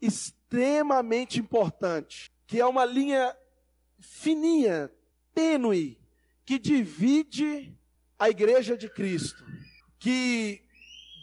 extremamente 0.00 1.38
importante, 1.38 2.32
que 2.46 2.58
é 2.58 2.66
uma 2.66 2.84
linha 2.84 3.36
fininha, 4.00 4.90
tênue, 5.34 5.98
que 6.44 6.58
divide 6.58 7.76
a 8.18 8.28
igreja 8.28 8.76
de 8.76 8.88
Cristo, 8.88 9.44
que 9.98 10.62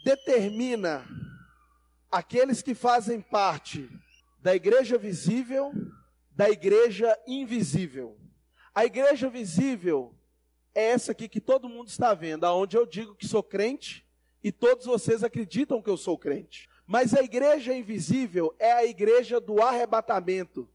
determina 0.03 1.05
aqueles 2.11 2.61
que 2.61 2.73
fazem 2.73 3.21
parte 3.21 3.89
da 4.41 4.55
igreja 4.55 4.97
visível, 4.97 5.71
da 6.31 6.49
igreja 6.49 7.17
invisível. 7.27 8.17
A 8.73 8.85
igreja 8.85 9.29
visível 9.29 10.15
é 10.73 10.91
essa 10.91 11.11
aqui 11.11 11.27
que 11.27 11.41
todo 11.41 11.69
mundo 11.69 11.89
está 11.89 12.13
vendo, 12.13 12.45
aonde 12.45 12.77
eu 12.77 12.85
digo 12.85 13.15
que 13.15 13.27
sou 13.27 13.43
crente 13.43 14.05
e 14.43 14.51
todos 14.51 14.85
vocês 14.85 15.23
acreditam 15.23 15.81
que 15.81 15.89
eu 15.89 15.97
sou 15.97 16.17
crente. 16.17 16.69
Mas 16.87 17.13
a 17.13 17.21
igreja 17.21 17.73
invisível 17.73 18.55
é 18.57 18.71
a 18.71 18.85
igreja 18.85 19.39
do 19.39 19.61
arrebatamento, 19.61 20.67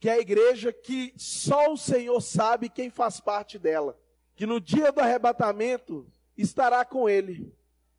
que 0.00 0.08
é 0.08 0.14
a 0.14 0.18
igreja 0.18 0.72
que 0.72 1.12
só 1.18 1.70
o 1.70 1.76
Senhor 1.76 2.18
sabe 2.22 2.70
quem 2.70 2.88
faz 2.88 3.20
parte 3.20 3.58
dela. 3.58 4.00
Que 4.34 4.46
no 4.46 4.58
dia 4.58 4.90
do 4.90 4.98
arrebatamento 4.98 6.10
estará 6.38 6.82
com 6.86 7.06
ele. 7.06 7.54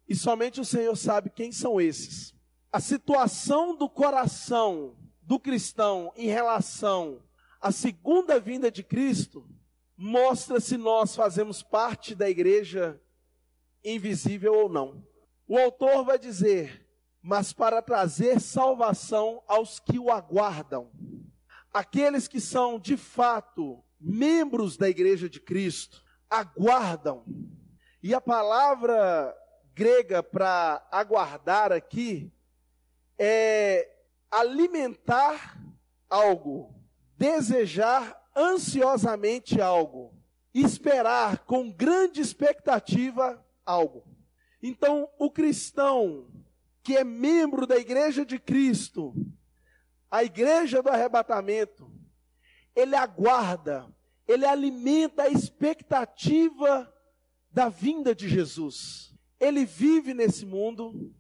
E 0.10 0.16
somente 0.16 0.60
o 0.60 0.66
Senhor 0.66 0.96
sabe 0.98 1.30
quem 1.30 1.52
são 1.52 1.80
esses. 1.80 2.34
A 2.72 2.80
situação 2.80 3.76
do 3.76 3.88
coração 3.88 4.98
do 5.22 5.40
cristão 5.40 6.12
em 6.16 6.28
relação 6.28 7.22
à 7.62 7.72
segunda 7.72 8.40
vinda 8.40 8.72
de 8.72 8.82
Cristo 8.82 9.48
mostra 9.96 10.60
se 10.60 10.78
nós 10.78 11.16
fazemos 11.16 11.62
parte 11.62 12.16
da 12.16 12.28
igreja 12.28 13.00
invisível 13.84 14.56
ou 14.56 14.68
não. 14.68 15.06
O 15.48 15.56
autor 15.56 16.04
vai 16.04 16.18
dizer: 16.18 16.88
mas 17.22 17.54
para 17.54 17.80
trazer 17.80 18.42
salvação 18.42 19.44
aos 19.48 19.80
que 19.80 20.00
o 20.00 20.10
aguardam 20.10 20.90
aqueles 21.74 22.28
que 22.28 22.40
são 22.40 22.80
de 22.80 22.98
fato 22.98 23.84
membros 24.00 24.78
da 24.78 24.90
igreja 24.90 25.30
de 25.30 25.40
Cristo 25.40 26.04
aguardam. 26.30 27.26
E 28.02 28.14
a 28.14 28.22
palavra 28.22 29.36
grega 29.74 30.24
para 30.24 30.86
aguardar 30.92 31.72
aqui 31.72 32.32
é 33.18 33.88
alimentar 34.30 35.62
algo, 36.10 36.74
desejar 37.18 38.20
ansiosamente 38.36 39.62
algo, 39.62 40.14
esperar 40.54 41.40
com 41.46 41.72
grande 41.72 42.22
expectativa 42.22 43.46
algo. 43.66 44.04
Então, 44.64 45.10
o 45.20 45.30
cristão 45.30 46.28
que 46.84 46.98
é 46.98 47.04
membro 47.04 47.68
da 47.68 47.78
igreja 47.78 48.26
de 48.26 48.40
Cristo, 48.40 49.14
a 50.12 50.26
igreja 50.26 50.84
do 50.84 50.90
arrebatamento, 50.90 51.90
ele 52.76 52.96
aguarda, 52.98 53.88
ele 54.28 54.46
alimenta 54.46 55.24
a 55.24 55.30
expectativa 55.30 56.94
da 57.50 57.70
vinda 57.70 58.14
de 58.14 58.28
Jesus. 58.28 59.16
Ele 59.40 59.66
vive 59.66 60.14
nesse 60.14 60.46
mundo, 60.46 61.16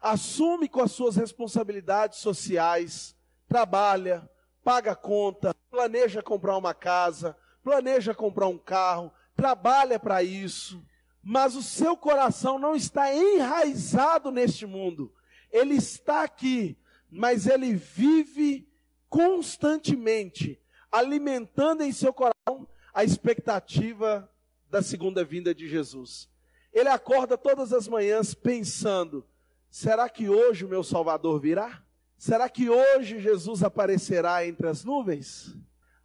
assume 0.00 0.68
com 0.68 0.80
as 0.80 0.92
suas 0.92 1.16
responsabilidades 1.16 2.20
sociais, 2.20 3.16
trabalha, 3.48 4.28
paga 4.62 4.94
conta, 4.94 5.52
planeja 5.68 6.22
comprar 6.22 6.56
uma 6.56 6.72
casa, 6.72 7.36
planeja 7.62 8.14
comprar 8.14 8.46
um 8.46 8.58
carro, 8.58 9.12
trabalha 9.34 9.98
para 9.98 10.22
isso, 10.22 10.84
mas 11.22 11.56
o 11.56 11.62
seu 11.62 11.96
coração 11.96 12.58
não 12.58 12.74
está 12.74 13.12
enraizado 13.14 14.30
neste 14.30 14.64
mundo. 14.64 15.12
Ele 15.50 15.74
está 15.74 16.22
aqui 16.22 16.78
mas 17.12 17.46
ele 17.46 17.74
vive 17.74 18.66
constantemente 19.10 20.58
alimentando 20.90 21.82
em 21.82 21.92
seu 21.92 22.10
coração 22.10 22.66
a 22.94 23.04
expectativa 23.04 24.30
da 24.70 24.82
segunda 24.82 25.22
vinda 25.22 25.54
de 25.54 25.68
Jesus. 25.68 26.30
Ele 26.72 26.88
acorda 26.88 27.36
todas 27.36 27.70
as 27.74 27.86
manhãs 27.86 28.32
pensando: 28.32 29.26
será 29.70 30.08
que 30.08 30.30
hoje 30.30 30.64
o 30.64 30.68
meu 30.68 30.82
Salvador 30.82 31.38
virá? 31.38 31.84
Será 32.16 32.48
que 32.48 32.70
hoje 32.70 33.20
Jesus 33.20 33.62
aparecerá 33.62 34.46
entre 34.46 34.66
as 34.66 34.82
nuvens? 34.82 35.54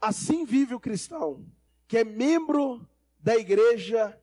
Assim 0.02 0.46
vive 0.46 0.76
o 0.76 0.80
cristão, 0.80 1.46
que 1.88 2.00
é 2.00 2.04
membro 2.04 2.86
da 3.18 3.38
igreja 3.38 4.20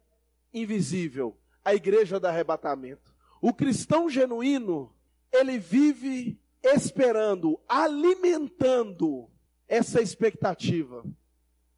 invisível, 0.53 1.39
a 1.65 1.75
igreja 1.75 2.21
do 2.21 2.27
arrebatamento. 2.27 3.15
O 3.41 3.55
cristão 3.55 4.11
genuíno, 4.11 4.95
ele 5.33 5.59
vive 5.59 6.39
esperando, 6.65 7.61
alimentando 7.69 9.31
essa 9.69 10.01
expectativa. 10.01 11.05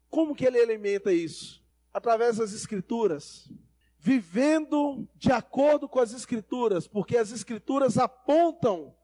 Como 0.09 0.35
que 0.35 0.45
ele 0.45 0.59
alimenta 0.59 1.11
isso? 1.11 1.63
Através 1.93 2.37
das 2.37 2.53
escrituras. 2.53 3.51
Vivendo 3.99 5.07
de 5.15 5.31
acordo 5.31 5.89
com 5.89 5.99
as 5.99 6.13
escrituras, 6.13 6.87
porque 6.87 7.17
as 7.17 7.31
escrituras 7.31 7.97
apontam 7.97 8.95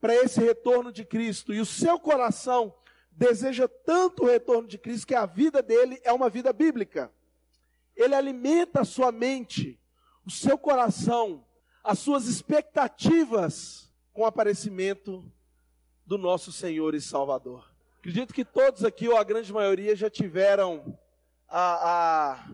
para 0.00 0.14
esse 0.14 0.40
retorno 0.40 0.92
de 0.92 1.04
Cristo 1.04 1.52
e 1.52 1.60
o 1.60 1.66
seu 1.66 1.98
coração 1.98 2.74
deseja 3.10 3.68
tanto 3.68 4.24
o 4.24 4.26
retorno 4.26 4.66
de 4.66 4.78
Cristo 4.78 5.06
que 5.06 5.14
a 5.14 5.26
vida 5.26 5.62
dele 5.62 6.00
é 6.02 6.12
uma 6.12 6.28
vida 6.28 6.52
bíblica. 6.52 7.12
Ele 7.96 8.14
alimenta 8.14 8.80
a 8.80 8.84
sua 8.84 9.12
mente 9.12 9.78
o 10.28 10.30
seu 10.30 10.58
coração, 10.58 11.42
as 11.82 11.98
suas 12.00 12.26
expectativas 12.26 13.87
com 14.18 14.24
o 14.24 14.26
aparecimento 14.26 15.24
do 16.04 16.18
nosso 16.18 16.50
Senhor 16.50 16.92
e 16.92 17.00
Salvador. 17.00 17.72
Acredito 18.00 18.34
que 18.34 18.44
todos 18.44 18.84
aqui, 18.84 19.06
ou 19.06 19.16
a 19.16 19.22
grande 19.22 19.52
maioria, 19.52 19.94
já 19.94 20.10
tiveram 20.10 20.98
a, 21.46 22.32
a, 22.32 22.50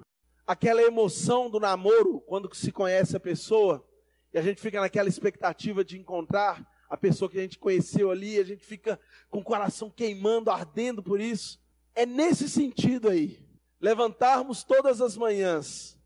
aquela 0.46 0.82
emoção 0.82 1.48
do 1.48 1.58
namoro, 1.58 2.20
quando 2.26 2.54
se 2.54 2.70
conhece 2.70 3.16
a 3.16 3.20
pessoa, 3.20 3.82
e 4.30 4.36
a 4.36 4.42
gente 4.42 4.60
fica 4.60 4.78
naquela 4.78 5.08
expectativa 5.08 5.82
de 5.82 5.98
encontrar 5.98 6.70
a 6.86 6.98
pessoa 6.98 7.30
que 7.30 7.38
a 7.38 7.40
gente 7.40 7.58
conheceu 7.58 8.10
ali, 8.10 8.38
a 8.38 8.44
gente 8.44 8.62
fica 8.62 9.00
com 9.30 9.38
o 9.38 9.42
coração 9.42 9.88
queimando, 9.88 10.50
ardendo 10.50 11.02
por 11.02 11.18
isso. 11.18 11.58
É 11.94 12.04
nesse 12.04 12.46
sentido 12.46 13.08
aí. 13.08 13.42
Levantarmos 13.80 14.64
todas 14.64 15.00
as 15.00 15.16
manhãs 15.16 15.98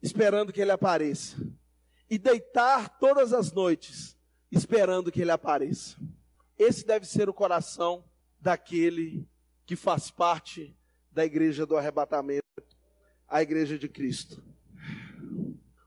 esperando 0.00 0.54
que 0.54 0.62
ele 0.62 0.72
apareça. 0.72 1.36
E 2.08 2.16
deitar 2.16 2.98
todas 2.98 3.34
as 3.34 3.52
noites 3.52 4.16
esperando 4.52 5.10
que 5.10 5.22
ele 5.22 5.30
apareça. 5.30 5.96
Esse 6.58 6.86
deve 6.86 7.06
ser 7.06 7.28
o 7.28 7.34
coração 7.34 8.04
daquele 8.38 9.26
que 9.64 9.74
faz 9.74 10.10
parte 10.10 10.76
da 11.10 11.24
igreja 11.24 11.64
do 11.64 11.76
arrebatamento, 11.76 12.42
a 13.26 13.40
igreja 13.40 13.78
de 13.78 13.88
Cristo. 13.88 14.44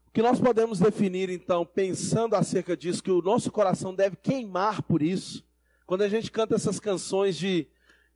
O 0.07 0.11
que 0.11 0.21
nós 0.21 0.39
podemos 0.39 0.79
definir 0.79 1.29
então, 1.29 1.63
pensando 1.65 2.35
acerca 2.35 2.75
disso, 2.75 3.03
que 3.03 3.11
o 3.11 3.21
nosso 3.21 3.51
coração 3.51 3.93
deve 3.93 4.15
queimar 4.15 4.81
por 4.81 5.03
isso, 5.03 5.45
quando 5.85 6.01
a 6.01 6.09
gente 6.09 6.31
canta 6.31 6.55
essas 6.55 6.79
canções 6.79 7.37
de 7.37 7.67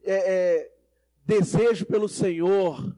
é, 0.03 0.13
é, 0.13 0.75
desejo 1.25 1.86
pelo 1.86 2.10
Senhor, 2.10 2.96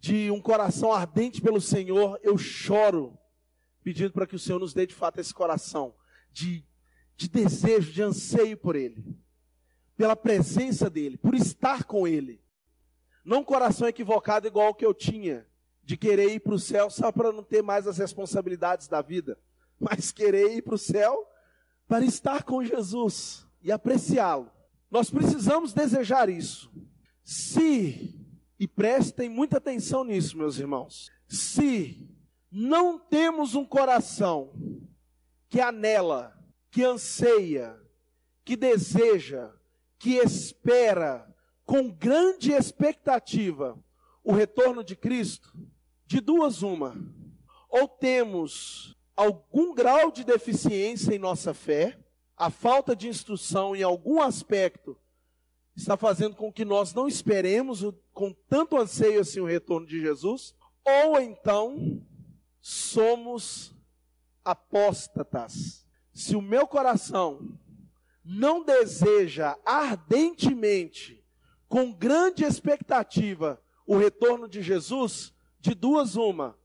de 0.00 0.30
um 0.30 0.40
coração 0.40 0.92
ardente 0.92 1.40
pelo 1.40 1.60
Senhor, 1.60 2.18
eu 2.22 2.36
choro, 2.36 3.16
pedindo 3.84 4.12
para 4.12 4.26
que 4.26 4.34
o 4.34 4.38
Senhor 4.38 4.58
nos 4.58 4.74
dê 4.74 4.86
de 4.86 4.94
fato 4.94 5.20
esse 5.20 5.32
coração 5.32 5.94
de, 6.36 6.62
de 7.16 7.30
desejo, 7.30 7.90
de 7.90 8.02
anseio 8.02 8.58
por 8.58 8.76
Ele, 8.76 9.02
pela 9.96 10.14
presença 10.14 10.90
dEle, 10.90 11.16
por 11.16 11.34
estar 11.34 11.84
com 11.84 12.06
Ele. 12.06 12.42
Não 13.24 13.40
um 13.40 13.44
coração 13.44 13.88
equivocado 13.88 14.46
igual 14.46 14.68
o 14.68 14.74
que 14.74 14.84
eu 14.84 14.92
tinha, 14.92 15.46
de 15.82 15.96
querer 15.96 16.30
ir 16.34 16.40
para 16.40 16.52
o 16.52 16.58
céu 16.58 16.90
só 16.90 17.10
para 17.10 17.32
não 17.32 17.42
ter 17.42 17.62
mais 17.62 17.86
as 17.86 17.96
responsabilidades 17.96 18.86
da 18.86 19.00
vida, 19.00 19.38
mas 19.80 20.12
querer 20.12 20.54
ir 20.54 20.62
para 20.62 20.74
o 20.74 20.78
céu 20.78 21.26
para 21.88 22.04
estar 22.04 22.42
com 22.42 22.62
Jesus 22.62 23.46
e 23.62 23.72
apreciá-lo. 23.72 24.50
Nós 24.90 25.08
precisamos 25.08 25.72
desejar 25.72 26.28
isso. 26.28 26.70
Se 27.24 28.14
e 28.58 28.68
prestem 28.68 29.28
muita 29.28 29.56
atenção 29.56 30.04
nisso, 30.04 30.36
meus 30.36 30.58
irmãos. 30.58 31.10
Se 31.28 32.08
não 32.50 32.98
temos 32.98 33.54
um 33.54 33.64
coração 33.64 34.52
que 35.48 35.60
anela, 35.60 36.36
que 36.70 36.82
anseia, 36.84 37.78
que 38.44 38.56
deseja, 38.56 39.52
que 39.98 40.16
espera 40.16 41.26
com 41.64 41.90
grande 41.90 42.52
expectativa 42.52 43.78
o 44.22 44.32
retorno 44.32 44.82
de 44.82 44.96
Cristo, 44.96 45.52
de 46.06 46.20
duas 46.20 46.62
uma, 46.62 46.96
ou 47.68 47.88
temos 47.88 48.96
algum 49.16 49.74
grau 49.74 50.10
de 50.10 50.24
deficiência 50.24 51.14
em 51.14 51.18
nossa 51.18 51.54
fé, 51.54 51.98
a 52.36 52.50
falta 52.50 52.94
de 52.94 53.08
instrução 53.08 53.74
em 53.74 53.82
algum 53.82 54.20
aspecto 54.20 54.98
está 55.74 55.96
fazendo 55.96 56.36
com 56.36 56.52
que 56.52 56.64
nós 56.64 56.94
não 56.94 57.06
esperemos 57.06 57.84
com 58.12 58.32
tanto 58.48 58.76
anseio 58.76 59.20
assim 59.20 59.40
o 59.40 59.46
retorno 59.46 59.86
de 59.86 60.00
Jesus, 60.00 60.54
ou 60.84 61.20
então 61.20 62.02
somos 62.60 63.75
apóstatas. 64.46 65.84
Se 66.12 66.36
o 66.36 66.40
meu 66.40 66.66
coração 66.66 67.58
não 68.24 68.64
deseja 68.64 69.56
ardentemente, 69.64 71.24
com 71.68 71.92
grande 71.92 72.44
expectativa, 72.44 73.60
o 73.86 73.96
retorno 73.96 74.48
de 74.48 74.62
Jesus, 74.62 75.34
de 75.60 75.74
duas 75.74 76.16
uma, 76.16 76.56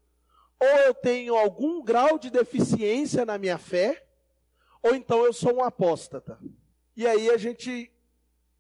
ou 0.60 0.68
eu 0.68 0.94
tenho 0.94 1.36
algum 1.36 1.84
grau 1.84 2.20
de 2.20 2.30
deficiência 2.30 3.26
na 3.26 3.38
minha 3.38 3.58
fé, 3.58 4.08
ou 4.84 4.94
então 4.94 5.26
eu 5.26 5.34
sou 5.34 5.56
um 5.56 5.64
apóstata. 5.64 6.40
E 6.96 7.08
aí 7.08 7.30
a 7.30 7.38
gente 7.38 7.92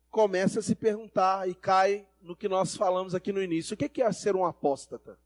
começa 0.09 0.59
a 0.59 0.63
se 0.63 0.75
perguntar 0.75 1.47
e 1.47 1.53
cai 1.53 2.07
no 2.21 2.35
que 2.35 2.49
nós 2.49 2.75
falamos 2.75 3.13
aqui 3.13 3.31
no 3.31 3.41
início. 3.41 3.75
O 3.75 3.77
que 3.77 4.01
é 4.01 4.11
ser 4.11 4.35
um 4.35 4.45
apóstata? 4.45 5.17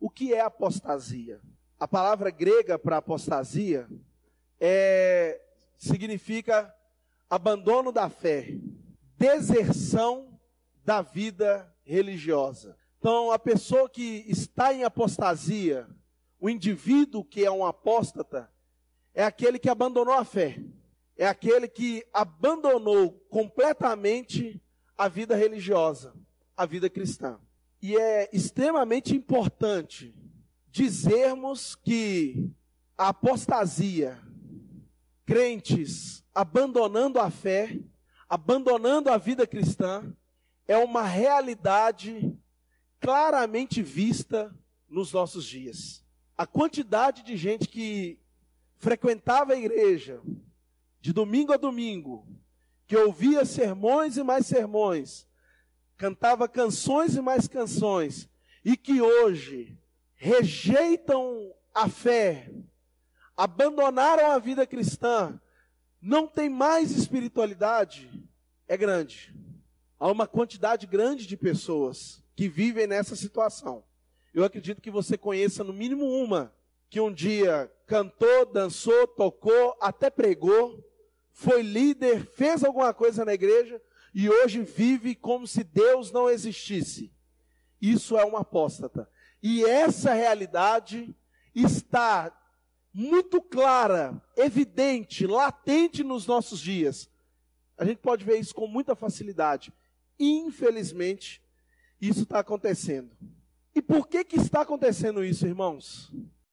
O 0.00 0.10
que 0.10 0.34
é 0.34 0.40
apostasia? 0.40 1.40
A 1.84 1.86
palavra 1.86 2.30
grega 2.30 2.78
para 2.78 2.96
apostasia 2.96 3.86
é, 4.58 5.38
significa 5.76 6.74
abandono 7.28 7.92
da 7.92 8.08
fé, 8.08 8.56
deserção 9.18 10.40
da 10.82 11.02
vida 11.02 11.70
religiosa. 11.84 12.74
Então, 12.98 13.30
a 13.30 13.38
pessoa 13.38 13.86
que 13.86 14.24
está 14.26 14.72
em 14.72 14.82
apostasia, 14.82 15.86
o 16.40 16.48
indivíduo 16.48 17.22
que 17.22 17.44
é 17.44 17.50
um 17.50 17.66
apóstata, 17.66 18.50
é 19.12 19.22
aquele 19.22 19.58
que 19.58 19.68
abandonou 19.68 20.14
a 20.14 20.24
fé 20.24 20.58
é 21.18 21.26
aquele 21.26 21.68
que 21.68 22.02
abandonou 22.14 23.12
completamente 23.28 24.58
a 24.96 25.06
vida 25.06 25.36
religiosa, 25.36 26.14
a 26.56 26.64
vida 26.64 26.88
cristã. 26.88 27.38
E 27.82 27.94
é 27.94 28.30
extremamente 28.32 29.14
importante 29.14 30.14
dizermos 30.74 31.76
que 31.76 32.50
a 32.98 33.10
apostasia, 33.10 34.20
crentes 35.24 36.24
abandonando 36.34 37.20
a 37.20 37.30
fé, 37.30 37.78
abandonando 38.28 39.08
a 39.08 39.16
vida 39.16 39.46
cristã, 39.46 40.12
é 40.66 40.76
uma 40.76 41.04
realidade 41.04 42.36
claramente 42.98 43.84
vista 43.84 44.52
nos 44.88 45.12
nossos 45.12 45.44
dias. 45.44 46.04
A 46.36 46.44
quantidade 46.44 47.22
de 47.22 47.36
gente 47.36 47.68
que 47.68 48.18
frequentava 48.78 49.52
a 49.52 49.56
igreja, 49.56 50.20
de 51.00 51.12
domingo 51.12 51.52
a 51.52 51.56
domingo, 51.56 52.26
que 52.88 52.96
ouvia 52.96 53.44
sermões 53.44 54.16
e 54.16 54.24
mais 54.24 54.44
sermões, 54.44 55.24
cantava 55.96 56.48
canções 56.48 57.14
e 57.14 57.20
mais 57.20 57.46
canções, 57.46 58.28
e 58.64 58.76
que 58.76 59.00
hoje 59.00 59.78
rejeitam 60.24 61.54
a 61.74 61.86
fé, 61.86 62.50
abandonaram 63.36 64.30
a 64.30 64.38
vida 64.38 64.66
cristã, 64.66 65.38
não 66.00 66.26
tem 66.26 66.48
mais 66.48 66.92
espiritualidade, 66.92 68.10
é 68.66 68.74
grande. 68.74 69.34
Há 69.98 70.10
uma 70.10 70.26
quantidade 70.26 70.86
grande 70.86 71.26
de 71.26 71.36
pessoas 71.36 72.24
que 72.34 72.48
vivem 72.48 72.86
nessa 72.86 73.14
situação. 73.14 73.84
Eu 74.32 74.44
acredito 74.44 74.80
que 74.80 74.90
você 74.90 75.18
conheça 75.18 75.62
no 75.62 75.74
mínimo 75.74 76.06
uma 76.06 76.54
que 76.88 77.02
um 77.02 77.12
dia 77.12 77.70
cantou, 77.86 78.46
dançou, 78.46 79.06
tocou, 79.06 79.76
até 79.78 80.08
pregou, 80.08 80.82
foi 81.32 81.60
líder, 81.60 82.24
fez 82.24 82.64
alguma 82.64 82.94
coisa 82.94 83.26
na 83.26 83.34
igreja 83.34 83.78
e 84.14 84.30
hoje 84.30 84.62
vive 84.62 85.14
como 85.14 85.46
se 85.46 85.62
Deus 85.62 86.10
não 86.10 86.30
existisse. 86.30 87.12
Isso 87.78 88.16
é 88.16 88.24
uma 88.24 88.40
apóstata. 88.40 89.06
E 89.46 89.62
essa 89.62 90.14
realidade 90.14 91.14
está 91.54 92.34
muito 92.94 93.42
clara, 93.42 94.18
evidente, 94.34 95.26
latente 95.26 96.02
nos 96.02 96.26
nossos 96.26 96.58
dias. 96.58 97.10
A 97.76 97.84
gente 97.84 97.98
pode 97.98 98.24
ver 98.24 98.38
isso 98.38 98.54
com 98.54 98.66
muita 98.66 98.96
facilidade. 98.96 99.70
Infelizmente, 100.18 101.42
isso 102.00 102.22
está 102.22 102.38
acontecendo. 102.38 103.14
E 103.74 103.82
por 103.82 104.08
que 104.08 104.24
que 104.24 104.36
está 104.36 104.62
acontecendo 104.62 105.22
isso, 105.22 105.46
irmãos? 105.46 106.10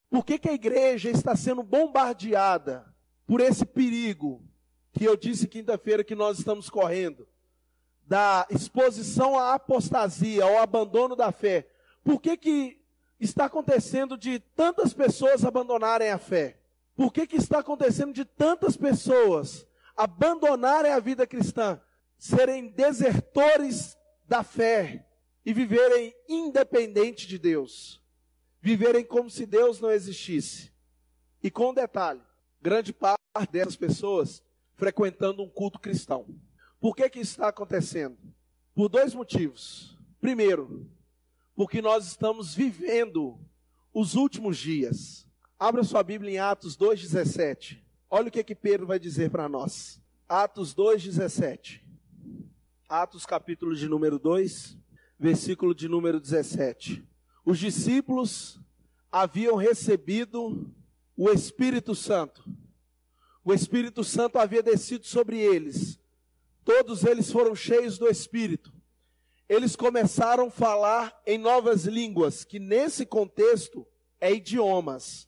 Por 0.09 0.25
que 0.25 0.37
que 0.37 0.49
a 0.49 0.53
igreja 0.53 1.09
está 1.09 1.33
sendo 1.33 1.63
bombardeada 1.63 2.93
por 3.25 3.39
esse 3.39 3.65
perigo 3.65 4.43
que 4.91 5.05
eu 5.05 5.15
disse 5.15 5.47
quinta-feira 5.47 6.03
que 6.03 6.13
nós 6.13 6.39
estamos 6.39 6.69
correndo, 6.69 7.25
da 8.05 8.45
exposição 8.49 9.39
à 9.39 9.53
apostasia, 9.53 10.43
ao 10.43 10.57
abandono 10.57 11.15
da 11.15 11.31
fé. 11.31 11.69
Por 12.03 12.19
que 12.19 12.35
que 12.35 12.80
está 13.25 13.45
acontecendo 13.45 14.17
de 14.17 14.39
tantas 14.39 14.93
pessoas 14.93 15.45
abandonarem 15.45 16.09
a 16.09 16.17
fé? 16.17 16.59
Por 16.95 17.13
que 17.13 17.27
que 17.27 17.35
está 17.35 17.59
acontecendo 17.59 18.13
de 18.13 18.25
tantas 18.25 18.75
pessoas 18.75 19.65
abandonarem 19.95 20.91
a 20.91 20.99
vida 20.99 21.27
cristã, 21.27 21.79
serem 22.17 22.67
desertores 22.67 23.97
da 24.27 24.43
fé 24.43 25.07
e 25.45 25.53
viverem 25.53 26.13
independente 26.27 27.27
de 27.27 27.37
Deus? 27.37 28.01
Viverem 28.59 29.05
como 29.05 29.29
se 29.29 29.45
Deus 29.45 29.79
não 29.79 29.91
existisse. 29.91 30.71
E 31.43 31.49
com 31.49 31.69
um 31.69 31.73
detalhe, 31.73 32.21
grande 32.61 32.93
parte 32.93 33.19
dessas 33.51 33.75
pessoas 33.75 34.43
frequentando 34.75 35.43
um 35.43 35.49
culto 35.49 35.79
cristão. 35.79 36.25
Por 36.79 36.95
que 36.95 37.07
que 37.09 37.19
isso 37.19 37.33
está 37.33 37.49
acontecendo? 37.49 38.17
Por 38.73 38.89
dois 38.89 39.13
motivos. 39.13 39.97
Primeiro, 40.19 40.89
porque 41.55 41.81
nós 41.81 42.07
estamos 42.07 42.53
vivendo 42.53 43.39
os 43.93 44.15
últimos 44.15 44.57
dias. 44.57 45.27
Abra 45.59 45.83
sua 45.83 46.01
Bíblia 46.03 46.31
em 46.31 46.37
Atos 46.39 46.77
2,17. 46.77 47.79
Olha 48.09 48.27
o 48.27 48.31
que, 48.31 48.43
que 48.43 48.55
Pedro 48.55 48.87
vai 48.87 48.99
dizer 48.99 49.29
para 49.29 49.47
nós. 49.47 50.01
Atos 50.27 50.73
2,17. 50.73 51.81
Atos 52.89 53.25
capítulo 53.25 53.75
de 53.75 53.87
número 53.87 54.17
2, 54.17 54.77
versículo 55.19 55.73
de 55.75 55.87
número 55.87 56.19
17. 56.19 57.07
Os 57.45 57.59
discípulos 57.59 58.59
haviam 59.11 59.55
recebido 59.55 60.73
o 61.15 61.29
Espírito 61.29 61.93
Santo. 61.93 62.43
O 63.43 63.53
Espírito 63.53 64.03
Santo 64.03 64.39
havia 64.39 64.63
descido 64.63 65.05
sobre 65.05 65.39
eles. 65.39 65.99
Todos 66.63 67.03
eles 67.03 67.31
foram 67.31 67.55
cheios 67.55 67.97
do 67.97 68.07
Espírito. 68.07 68.73
Eles 69.51 69.75
começaram 69.75 70.47
a 70.47 70.49
falar 70.49 71.21
em 71.27 71.37
novas 71.37 71.83
línguas, 71.83 72.45
que 72.45 72.57
nesse 72.57 73.05
contexto 73.05 73.85
é 74.17 74.31
idiomas. 74.31 75.27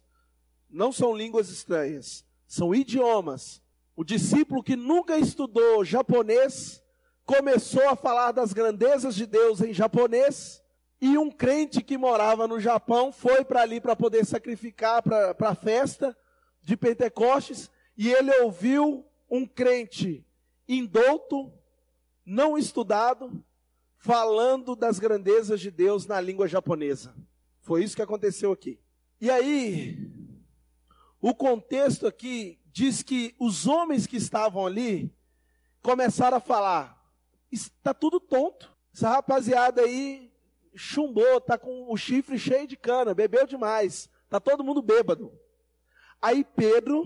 Não 0.69 0.93
são 0.93 1.13
línguas 1.13 1.49
estranhas, 1.49 2.23
são 2.47 2.73
idiomas. 2.73 3.61
O 3.97 4.01
discípulo 4.01 4.63
que 4.63 4.77
nunca 4.77 5.17
estudou 5.17 5.83
japonês 5.83 6.81
começou 7.25 7.85
a 7.89 7.97
falar 7.97 8.31
das 8.31 8.53
grandezas 8.53 9.13
de 9.13 9.25
Deus 9.25 9.59
em 9.59 9.73
japonês 9.73 10.63
e 11.01 11.17
um 11.17 11.29
crente 11.29 11.83
que 11.83 11.97
morava 11.97 12.47
no 12.47 12.61
Japão 12.61 13.11
foi 13.11 13.43
para 13.43 13.63
ali 13.63 13.81
para 13.81 13.93
poder 13.93 14.25
sacrificar 14.25 15.03
para 15.03 15.49
a 15.49 15.53
festa 15.53 16.17
de 16.61 16.77
Pentecostes 16.77 17.69
e 17.97 18.09
ele 18.09 18.31
ouviu 18.39 19.05
um 19.29 19.45
crente 19.45 20.25
indouto, 20.65 21.51
não 22.25 22.57
estudado, 22.57 23.43
falando 24.03 24.75
das 24.75 24.99
grandezas 24.99 25.61
de 25.61 25.71
Deus 25.71 26.05
na 26.05 26.19
língua 26.19 26.45
japonesa. 26.45 27.15
Foi 27.61 27.81
isso 27.81 27.95
que 27.95 28.01
aconteceu 28.01 28.51
aqui. 28.51 28.77
E 29.19 29.31
aí, 29.31 30.11
o 31.21 31.33
contexto 31.33 32.05
aqui 32.05 32.59
diz 32.65 33.01
que 33.01 33.33
os 33.39 33.65
homens 33.65 34.05
que 34.05 34.17
estavam 34.17 34.65
ali 34.65 35.09
começaram 35.81 36.35
a 36.35 36.41
falar: 36.41 37.01
está 37.49 37.93
tudo 37.93 38.19
tonto. 38.19 38.75
Essa 38.93 39.09
rapaziada 39.09 39.81
aí 39.81 40.29
chumbou, 40.75 41.39
tá 41.39 41.57
com 41.57 41.89
o 41.89 41.95
chifre 41.95 42.37
cheio 42.37 42.67
de 42.67 42.75
cana, 42.75 43.13
bebeu 43.13 43.47
demais, 43.47 44.09
tá 44.29 44.37
todo 44.37 44.65
mundo 44.65 44.81
bêbado. 44.81 45.31
Aí 46.21 46.43
Pedro, 46.43 47.05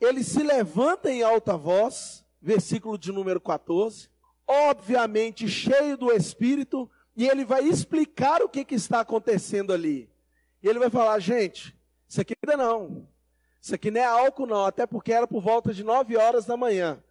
ele 0.00 0.24
se 0.24 0.42
levanta 0.42 1.12
em 1.12 1.22
alta 1.22 1.56
voz, 1.56 2.26
versículo 2.42 2.98
de 2.98 3.12
número 3.12 3.40
14, 3.40 4.10
obviamente 4.46 5.48
cheio 5.48 5.96
do 5.96 6.12
Espírito, 6.12 6.90
e 7.16 7.28
ele 7.28 7.44
vai 7.44 7.64
explicar 7.64 8.42
o 8.42 8.48
que, 8.48 8.64
que 8.64 8.74
está 8.74 9.00
acontecendo 9.00 9.72
ali. 9.72 10.08
E 10.62 10.68
ele 10.68 10.78
vai 10.78 10.90
falar, 10.90 11.18
gente, 11.18 11.76
isso 12.08 12.20
aqui 12.20 12.34
ainda 12.42 12.62
não. 12.62 13.08
Isso 13.60 13.74
aqui 13.74 13.90
não 13.90 14.00
é 14.00 14.04
álcool 14.04 14.46
não, 14.46 14.64
até 14.64 14.86
porque 14.86 15.12
era 15.12 15.26
por 15.26 15.42
volta 15.42 15.72
de 15.72 15.82
9 15.82 16.16
horas 16.16 16.44
da 16.44 16.56
manhã. 16.56 17.02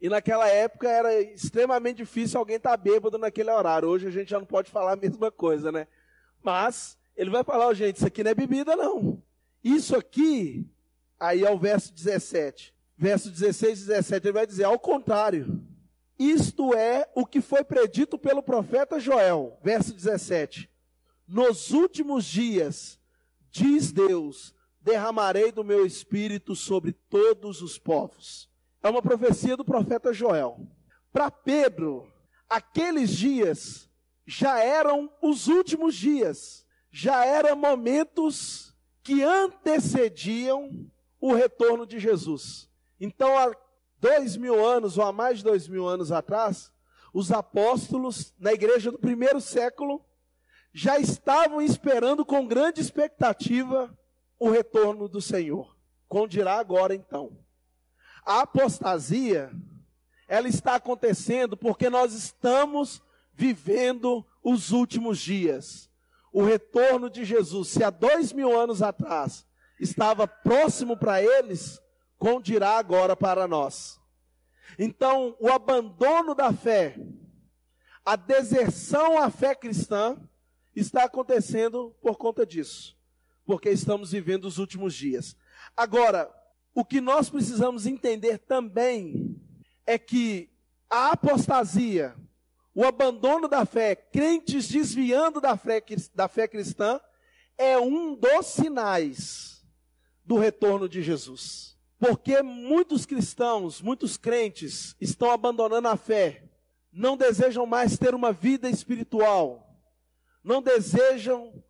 E 0.00 0.08
naquela 0.08 0.48
época 0.48 0.88
era 0.88 1.20
extremamente 1.20 1.98
difícil 1.98 2.38
alguém 2.38 2.56
estar 2.56 2.70
tá 2.70 2.76
bêbado 2.76 3.18
naquele 3.18 3.50
horário. 3.50 3.88
Hoje 3.88 4.06
a 4.06 4.10
gente 4.10 4.30
já 4.30 4.38
não 4.38 4.46
pode 4.46 4.70
falar 4.70 4.92
a 4.92 4.96
mesma 4.96 5.30
coisa, 5.30 5.72
né? 5.72 5.88
Mas 6.42 6.96
ele 7.16 7.30
vai 7.30 7.42
falar, 7.42 7.74
gente, 7.74 7.96
isso 7.96 8.06
aqui 8.06 8.22
não 8.22 8.30
é 8.30 8.34
bebida, 8.34 8.76
não. 8.76 9.20
Isso 9.62 9.96
aqui, 9.96 10.64
aí 11.18 11.44
é 11.44 11.50
o 11.50 11.58
verso 11.58 11.92
17. 11.92 12.72
Verso 12.96 13.30
16 13.30 13.82
e 13.82 13.86
17, 13.86 14.26
ele 14.26 14.32
vai 14.32 14.46
dizer, 14.46 14.64
ao 14.64 14.78
contrário. 14.78 15.60
Isto 16.18 16.74
é 16.74 17.08
o 17.14 17.24
que 17.24 17.40
foi 17.40 17.62
predito 17.62 18.18
pelo 18.18 18.42
profeta 18.42 18.98
Joel. 18.98 19.58
Verso 19.62 19.94
17. 19.94 20.70
Nos 21.26 21.70
últimos 21.70 22.24
dias, 22.24 22.98
diz 23.50 23.92
Deus, 23.92 24.54
derramarei 24.80 25.52
do 25.52 25.62
meu 25.62 25.86
espírito 25.86 26.56
sobre 26.56 26.92
todos 26.92 27.62
os 27.62 27.78
povos 27.78 28.48
é 28.82 28.88
uma 28.88 29.02
profecia 29.02 29.56
do 29.56 29.64
profeta 29.64 30.12
Joel. 30.12 30.60
Para 31.12 31.30
Pedro, 31.30 32.10
aqueles 32.48 33.10
dias 33.10 33.88
já 34.26 34.58
eram 34.58 35.10
os 35.22 35.48
últimos 35.48 35.94
dias, 35.94 36.66
já 36.90 37.24
eram 37.24 37.56
momentos 37.56 38.74
que 39.02 39.22
antecediam 39.22 40.70
o 41.20 41.32
retorno 41.32 41.86
de 41.86 41.98
Jesus. 41.98 42.70
Então, 43.00 43.32
dois 44.00 44.36
mil 44.36 44.64
anos 44.64 44.98
ou 44.98 45.04
há 45.04 45.12
mais 45.12 45.38
de 45.38 45.44
dois 45.44 45.68
mil 45.68 45.86
anos 45.86 46.12
atrás, 46.12 46.72
os 47.12 47.32
apóstolos 47.32 48.34
na 48.38 48.52
igreja 48.52 48.90
do 48.90 48.98
primeiro 48.98 49.40
século 49.40 50.04
já 50.72 50.98
estavam 50.98 51.60
esperando 51.60 52.24
com 52.24 52.46
grande 52.46 52.80
expectativa 52.80 53.96
o 54.38 54.50
retorno 54.50 55.08
do 55.08 55.20
Senhor. 55.20 55.76
Com 56.06 56.26
dirá 56.26 56.58
agora 56.58 56.94
então. 56.94 57.36
A 58.24 58.42
apostasia, 58.42 59.50
ela 60.26 60.48
está 60.48 60.74
acontecendo 60.74 61.56
porque 61.56 61.90
nós 61.90 62.12
estamos 62.12 63.02
vivendo 63.34 64.24
os 64.42 64.72
últimos 64.72 65.18
dias. 65.18 65.90
O 66.32 66.44
retorno 66.44 67.08
de 67.08 67.24
Jesus, 67.24 67.68
se 67.68 67.82
há 67.82 67.90
dois 67.90 68.32
mil 68.32 68.58
anos 68.58 68.82
atrás 68.82 69.46
estava 69.80 70.26
próximo 70.26 70.96
para 70.96 71.22
eles, 71.22 71.80
condirá 72.18 72.78
agora 72.78 73.16
para 73.16 73.46
nós. 73.46 74.00
Então, 74.78 75.36
o 75.40 75.48
abandono 75.48 76.34
da 76.34 76.52
fé, 76.52 76.96
a 78.04 78.16
deserção 78.16 79.18
à 79.18 79.30
fé 79.30 79.54
cristã, 79.54 80.18
está 80.74 81.04
acontecendo 81.04 81.94
por 82.02 82.16
conta 82.16 82.44
disso. 82.44 82.96
Porque 83.44 83.70
estamos 83.70 84.12
vivendo 84.12 84.44
os 84.44 84.58
últimos 84.58 84.94
dias. 84.94 85.36
Agora, 85.76 86.30
o 86.74 86.84
que 86.84 87.00
nós 87.00 87.30
precisamos 87.30 87.86
entender 87.86 88.38
também 88.38 89.40
é 89.86 89.98
que 89.98 90.50
a 90.90 91.12
apostasia, 91.12 92.14
o 92.74 92.84
abandono 92.84 93.48
da 93.48 93.64
fé, 93.64 93.94
crentes 93.94 94.68
desviando 94.68 95.40
da 95.40 95.56
fé, 95.56 95.82
da 96.14 96.28
fé 96.28 96.46
cristã, 96.46 97.00
é 97.56 97.78
um 97.78 98.14
dos 98.14 98.46
sinais 98.46 99.66
do 100.24 100.36
retorno 100.36 100.88
de 100.88 101.02
Jesus. 101.02 101.77
Porque 101.98 102.42
muitos 102.42 103.04
cristãos, 103.04 103.82
muitos 103.82 104.16
crentes 104.16 104.94
estão 105.00 105.30
abandonando 105.30 105.88
a 105.88 105.96
fé, 105.96 106.44
não 106.92 107.16
desejam 107.16 107.66
mais 107.66 107.98
ter 107.98 108.14
uma 108.14 108.32
vida 108.32 108.70
espiritual, 108.70 109.76
não 110.44 110.62
desejam 110.62 111.62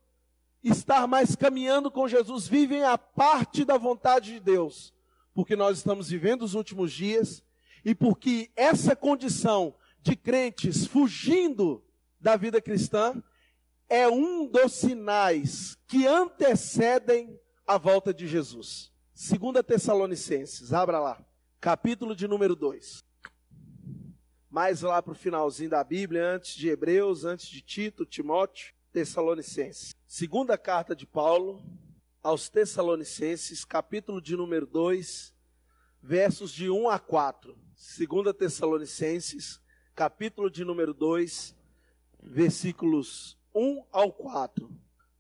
estar 0.63 1.07
mais 1.07 1.35
caminhando 1.35 1.91
com 1.91 2.07
Jesus, 2.07 2.47
vivem 2.47 2.85
a 2.85 2.99
parte 2.99 3.65
da 3.65 3.79
vontade 3.79 4.35
de 4.35 4.41
Deus 4.41 4.93
porque 5.39 5.55
nós 5.55 5.79
estamos 5.79 6.09
vivendo 6.09 6.43
os 6.43 6.55
últimos 6.55 6.93
dias 6.93 7.45
e 7.85 7.95
porque 7.95 8.51
essa 8.57 8.97
condição 8.97 9.73
de 10.03 10.17
crentes 10.17 10.85
fugindo 10.85 11.81
da 12.21 12.35
vida 12.35 12.61
cristã 12.61 13.23
é 13.89 14.09
um 14.09 14.49
dos 14.49 14.73
sinais 14.73 15.79
que 15.87 16.09
antecedem 16.09 17.39
a 17.65 17.79
volta 17.79 18.13
de 18.13 18.27
Jesus. 18.27 18.93
Segunda 19.21 19.65
Tessalonicenses, 19.65 20.73
abra 20.73 21.01
lá, 21.01 21.21
capítulo 21.61 22.15
de 22.15 22.29
número 22.29 22.55
2. 22.55 23.03
Mais 24.49 24.83
lá 24.83 25.03
para 25.03 25.11
o 25.11 25.17
finalzinho 25.17 25.71
da 25.71 25.83
Bíblia, 25.83 26.25
antes 26.25 26.55
de 26.55 26.69
Hebreus, 26.69 27.25
antes 27.25 27.49
de 27.49 27.61
Tito, 27.61 28.07
Timóteo, 28.07 28.73
Tessalonicenses. 28.93 29.93
Segunda 30.07 30.57
carta 30.57 30.95
de 30.95 31.05
Paulo, 31.05 31.61
aos 32.23 32.49
Tessalonicenses, 32.49 33.65
capítulo 33.65 34.21
de 34.21 34.37
número 34.37 34.67
2, 34.67 35.35
versos 36.01 36.53
de 36.53 36.71
1 36.71 36.89
a 36.89 37.01
4. 37.01 37.59
2 37.75 38.37
Tessalonicenses, 38.37 39.61
capítulo 39.97 40.49
de 40.49 40.65
número 40.65 40.95
2, 40.95 41.57
versículos 42.23 43.37
1 43.53 43.85
ao 43.91 44.13
4. 44.13 44.71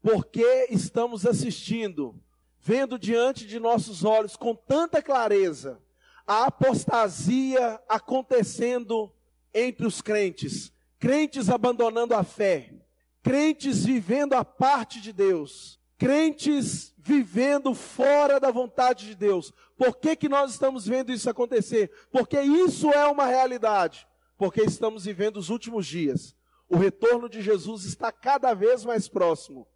Porque 0.01 0.69
estamos 0.71 1.27
assistindo, 1.27 2.15
vendo 2.61 2.99
diante 2.99 3.47
de 3.47 3.59
nossos 3.59 4.05
olhos 4.05 4.37
com 4.37 4.55
tanta 4.55 5.03
clareza 5.03 5.81
a 6.27 6.45
apostasia 6.45 7.81
acontecendo 7.89 9.11
entre 9.55 9.87
os 9.87 10.03
crentes, 10.03 10.71
crentes 10.99 11.49
abandonando 11.49 12.15
a 12.15 12.23
fé, 12.23 12.75
crentes 13.23 13.87
vivendo 13.87 14.35
a 14.35 14.45
parte 14.45 15.01
de 15.01 15.11
Deus, 15.11 15.81
crentes 15.97 16.95
vivendo 16.99 17.75
fora 17.75 18.39
da 18.39 18.51
vontade 18.51 19.07
de 19.07 19.15
Deus. 19.15 19.55
Por 19.77 19.97
que, 19.97 20.15
que 20.15 20.29
nós 20.29 20.53
estamos 20.53 20.87
vendo 20.87 21.11
isso 21.11 21.31
acontecer? 21.31 21.91
Porque 22.13 22.39
isso 22.41 22.91
é 22.91 23.07
uma 23.07 23.25
realidade. 23.25 24.07
Porque 24.37 24.61
estamos 24.61 25.07
vivendo 25.07 25.39
os 25.39 25.49
últimos 25.49 25.87
dias. 25.87 26.37
O 26.69 26.77
retorno 26.77 27.29
de 27.29 27.41
Jesus 27.41 27.85
está 27.85 28.13
cada 28.13 28.53
vez 28.53 28.85
mais 28.85 29.09
próximo. 29.09 29.67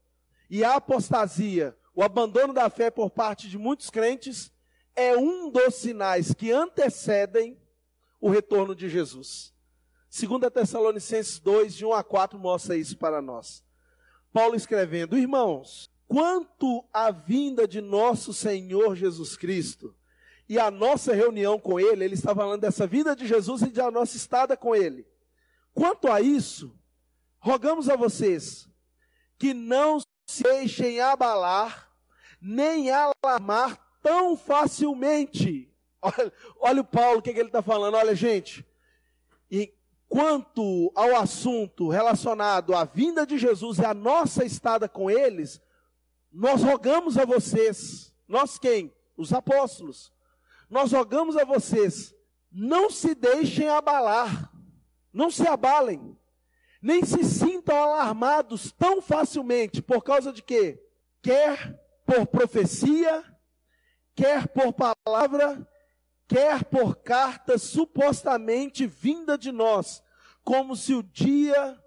E 0.50 0.62
a 0.62 0.74
apostasia, 0.74 1.74
o 1.94 2.02
abandono 2.02 2.52
da 2.52 2.70
fé 2.70 2.90
por 2.90 3.10
parte 3.10 3.48
de 3.48 3.58
muitos 3.58 3.90
crentes, 3.90 4.52
é 4.94 5.16
um 5.16 5.50
dos 5.50 5.74
sinais 5.74 6.32
que 6.34 6.50
antecedem 6.50 7.60
o 8.20 8.30
retorno 8.30 8.74
de 8.74 8.88
Jesus. 8.88 9.52
2 10.10 10.52
Tessalonicenses 10.52 11.38
2, 11.38 11.74
de 11.74 11.86
1 11.86 11.92
a 11.92 12.04
4, 12.04 12.38
mostra 12.38 12.76
isso 12.76 12.96
para 12.96 13.22
nós. 13.22 13.64
Paulo 14.32 14.54
escrevendo, 14.54 15.16
irmãos, 15.16 15.90
quanto 16.06 16.84
à 16.92 17.10
vinda 17.10 17.66
de 17.66 17.80
nosso 17.80 18.32
Senhor 18.32 18.94
Jesus 18.94 19.36
Cristo 19.36 19.94
e 20.48 20.58
a 20.58 20.70
nossa 20.70 21.14
reunião 21.14 21.58
com 21.58 21.80
Ele, 21.80 22.04
ele 22.04 22.14
está 22.14 22.34
falando 22.34 22.60
dessa 22.60 22.86
vida 22.86 23.16
de 23.16 23.26
Jesus 23.26 23.62
e 23.62 23.70
da 23.70 23.90
nossa 23.90 24.16
estada 24.16 24.56
com 24.56 24.76
Ele. 24.76 25.06
Quanto 25.72 26.10
a 26.10 26.20
isso, 26.20 26.78
rogamos 27.38 27.88
a 27.88 27.96
vocês 27.96 28.68
que 29.38 29.54
não 29.54 29.98
se 30.32 30.42
deixem 30.42 30.98
abalar, 30.98 31.90
nem 32.40 32.90
alarmar 32.90 33.78
tão 34.02 34.36
facilmente. 34.36 35.70
Olha, 36.00 36.32
olha 36.58 36.80
o 36.80 36.84
Paulo, 36.84 37.18
o 37.18 37.22
que, 37.22 37.32
que 37.32 37.38
ele 37.38 37.48
está 37.48 37.62
falando. 37.62 37.94
Olha, 37.94 38.14
gente, 38.14 38.66
e 39.50 39.72
quanto 40.08 40.90
ao 40.94 41.14
assunto 41.16 41.88
relacionado 41.88 42.74
à 42.74 42.84
vinda 42.84 43.26
de 43.26 43.38
Jesus 43.38 43.78
e 43.78 43.84
a 43.84 43.94
nossa 43.94 44.44
estada 44.44 44.88
com 44.88 45.10
eles, 45.10 45.60
nós 46.32 46.62
rogamos 46.62 47.18
a 47.18 47.24
vocês, 47.24 48.12
nós 48.26 48.58
quem? 48.58 48.92
Os 49.16 49.32
apóstolos. 49.32 50.12
Nós 50.68 50.92
rogamos 50.92 51.36
a 51.36 51.44
vocês, 51.44 52.14
não 52.50 52.90
se 52.90 53.14
deixem 53.14 53.68
abalar, 53.68 54.50
não 55.12 55.30
se 55.30 55.46
abalem, 55.46 56.16
nem 56.82 57.04
se 57.04 57.22
sintam 57.22 57.76
alarmados 57.76 58.72
tão 58.72 59.00
facilmente, 59.00 59.80
por 59.80 60.02
causa 60.02 60.32
de 60.32 60.42
quê? 60.42 60.82
Quer 61.22 61.80
por 62.04 62.26
profecia, 62.26 63.24
quer 64.16 64.48
por 64.48 64.72
palavra, 64.72 65.66
quer 66.26 66.64
por 66.64 66.96
carta 66.96 67.56
supostamente 67.56 68.84
vinda 68.84 69.38
de 69.38 69.52
nós, 69.52 70.02
como 70.42 70.74
se 70.74 70.92
o 70.92 71.04
dia 71.04 71.78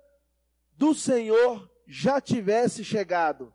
do 0.72 0.94
Senhor 0.94 1.70
já 1.86 2.22
tivesse 2.22 2.82
chegado. 2.86 3.54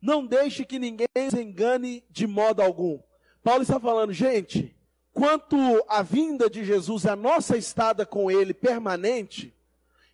Não 0.00 0.24
deixe 0.24 0.64
que 0.64 0.78
ninguém 0.78 1.08
se 1.28 1.42
engane 1.42 2.04
de 2.08 2.24
modo 2.24 2.62
algum. 2.62 3.00
Paulo 3.42 3.62
está 3.62 3.80
falando, 3.80 4.12
gente, 4.12 4.76
quanto 5.12 5.56
à 5.88 6.02
vinda 6.02 6.48
de 6.48 6.64
Jesus, 6.64 7.04
a 7.04 7.16
nossa 7.16 7.56
estada 7.56 8.06
com 8.06 8.30
Ele 8.30 8.54
permanente, 8.54 9.57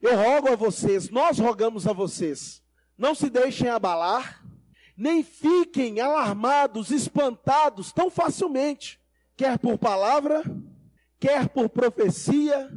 eu 0.06 0.16
rogo 0.16 0.48
a 0.52 0.56
vocês, 0.56 1.10
nós 1.10 1.38
rogamos 1.38 1.86
a 1.86 1.92
vocês, 1.92 2.62
não 2.96 3.14
se 3.14 3.28
deixem 3.28 3.68
abalar, 3.68 4.44
nem 4.96 5.22
fiquem 5.22 6.00
alarmados, 6.00 6.90
espantados 6.90 7.92
tão 7.92 8.10
facilmente 8.10 9.02
quer 9.36 9.58
por 9.58 9.78
palavra, 9.78 10.42
quer 11.18 11.48
por 11.48 11.68
profecia, 11.68 12.70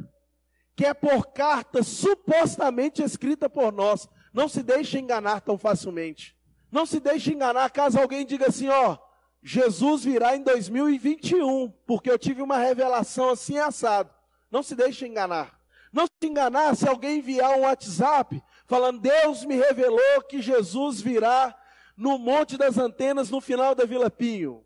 quer 0.76 0.94
por 0.94 1.26
carta 1.28 1.82
supostamente 1.82 3.02
escrita 3.02 3.48
por 3.48 3.72
nós. 3.72 4.08
Não 4.32 4.48
se 4.48 4.62
deixe 4.62 4.98
enganar 4.98 5.40
tão 5.40 5.58
facilmente. 5.58 6.36
Não 6.70 6.84
se 6.84 7.00
deixe 7.00 7.32
enganar 7.32 7.70
caso 7.70 7.98
alguém 7.98 8.26
diga 8.26 8.48
assim, 8.48 8.68
ó, 8.68 8.98
Jesus 9.42 10.04
virá 10.04 10.36
em 10.36 10.42
2021, 10.42 11.70
porque 11.86 12.10
eu 12.10 12.18
tive 12.18 12.42
uma 12.42 12.58
revelação 12.58 13.30
assim 13.30 13.58
assado. 13.58 14.10
Não 14.50 14.62
se 14.62 14.74
deixe 14.74 15.06
enganar. 15.06 15.57
Não 15.92 16.06
se 16.06 16.28
enganar 16.28 16.76
se 16.76 16.88
alguém 16.88 17.18
enviar 17.18 17.56
um 17.56 17.62
WhatsApp 17.62 18.42
falando, 18.66 19.00
Deus 19.00 19.44
me 19.44 19.56
revelou 19.56 20.22
que 20.28 20.42
Jesus 20.42 21.00
virá 21.00 21.56
no 21.96 22.18
Monte 22.18 22.56
das 22.56 22.78
Antenas 22.78 23.30
no 23.30 23.40
final 23.40 23.74
da 23.74 23.84
Vila 23.84 24.10
Pinho. 24.10 24.64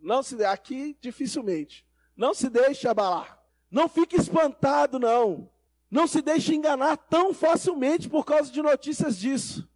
Não 0.00 0.22
se 0.22 0.42
aqui 0.44 0.96
dificilmente. 1.00 1.86
Não 2.16 2.34
se 2.34 2.48
deixe 2.48 2.88
abalar. 2.88 3.38
Não 3.70 3.88
fique 3.88 4.16
espantado 4.16 4.98
não. 4.98 5.50
Não 5.90 6.06
se 6.06 6.20
deixe 6.20 6.54
enganar 6.54 6.96
tão 6.96 7.32
facilmente 7.32 8.08
por 8.08 8.24
causa 8.24 8.50
de 8.50 8.60
notícias 8.60 9.18
disso. 9.18 9.68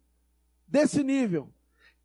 Desse 0.67 1.03
nível. 1.03 1.53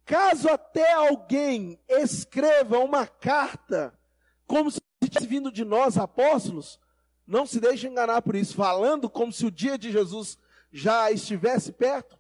Caso 0.05 0.49
até 0.49 0.93
alguém 0.93 1.79
escreva 1.89 2.79
uma 2.79 3.07
carta 3.07 3.99
como 4.47 4.71
se 4.71 4.81
tivesse 5.05 5.27
vindo 5.27 5.53
de 5.53 5.65
nós 5.65 5.99
apóstolos, 5.99 6.81
não 7.29 7.47
se 7.47 7.61
deixe 7.61 7.87
enganar 7.87 8.23
por 8.23 8.35
isso, 8.35 8.55
falando 8.55 9.09
como 9.09 9.31
se 9.31 9.45
o 9.45 9.51
dia 9.51 9.77
de 9.77 9.93
Jesus 9.93 10.39
já 10.73 11.13
estivesse 11.13 11.71
perto. 11.71 12.19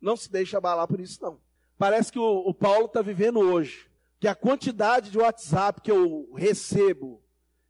Não 0.00 0.16
se 0.16 0.32
deixe 0.32 0.56
abalar 0.56 0.88
por 0.88 0.98
isso 0.98 1.22
não. 1.22 1.38
Parece 1.76 2.10
que 2.10 2.18
o, 2.18 2.38
o 2.48 2.54
Paulo 2.54 2.86
está 2.86 3.02
vivendo 3.02 3.38
hoje 3.38 3.90
que 4.18 4.26
a 4.26 4.34
quantidade 4.34 5.10
de 5.10 5.18
WhatsApp 5.18 5.80
que 5.82 5.90
eu 5.90 6.30
recebo, 6.34 7.22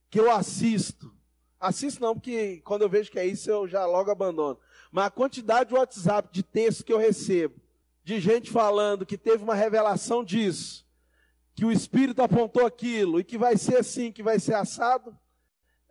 que 0.09 0.19
eu 0.19 0.31
assisto, 0.31 1.13
assisto 1.59 2.01
não, 2.01 2.15
porque 2.15 2.61
quando 2.65 2.83
eu 2.83 2.89
vejo 2.89 3.11
que 3.11 3.19
é 3.19 3.27
isso 3.27 3.51
eu 3.51 3.69
já 3.69 3.85
logo 3.85 4.11
abandono, 4.11 4.59
mas 4.93 5.07
a 5.07 5.11
quantidade 5.11 5.71
de 5.71 5.77
WhatsApp 5.77 6.29
de 6.33 6.43
texto 6.43 6.85
que 6.85 6.93
eu 6.93 6.99
recebo, 6.99 7.61
de 8.03 8.21
gente 8.21 8.51
falando 8.51 9.07
que 9.07 9.19
teve 9.19 9.43
uma 9.43 9.55
revelação 9.55 10.25
disso, 10.25 10.87
que 11.55 11.65
o 11.65 11.71
Espírito 11.71 12.23
apontou 12.23 12.65
aquilo, 12.65 13.21
e 13.21 13.25
que 13.25 13.39
vai 13.39 13.57
ser 13.57 13.77
assim, 13.77 14.11
que 14.11 14.23
vai 14.23 14.41
ser 14.41 14.55
assado, 14.55 15.17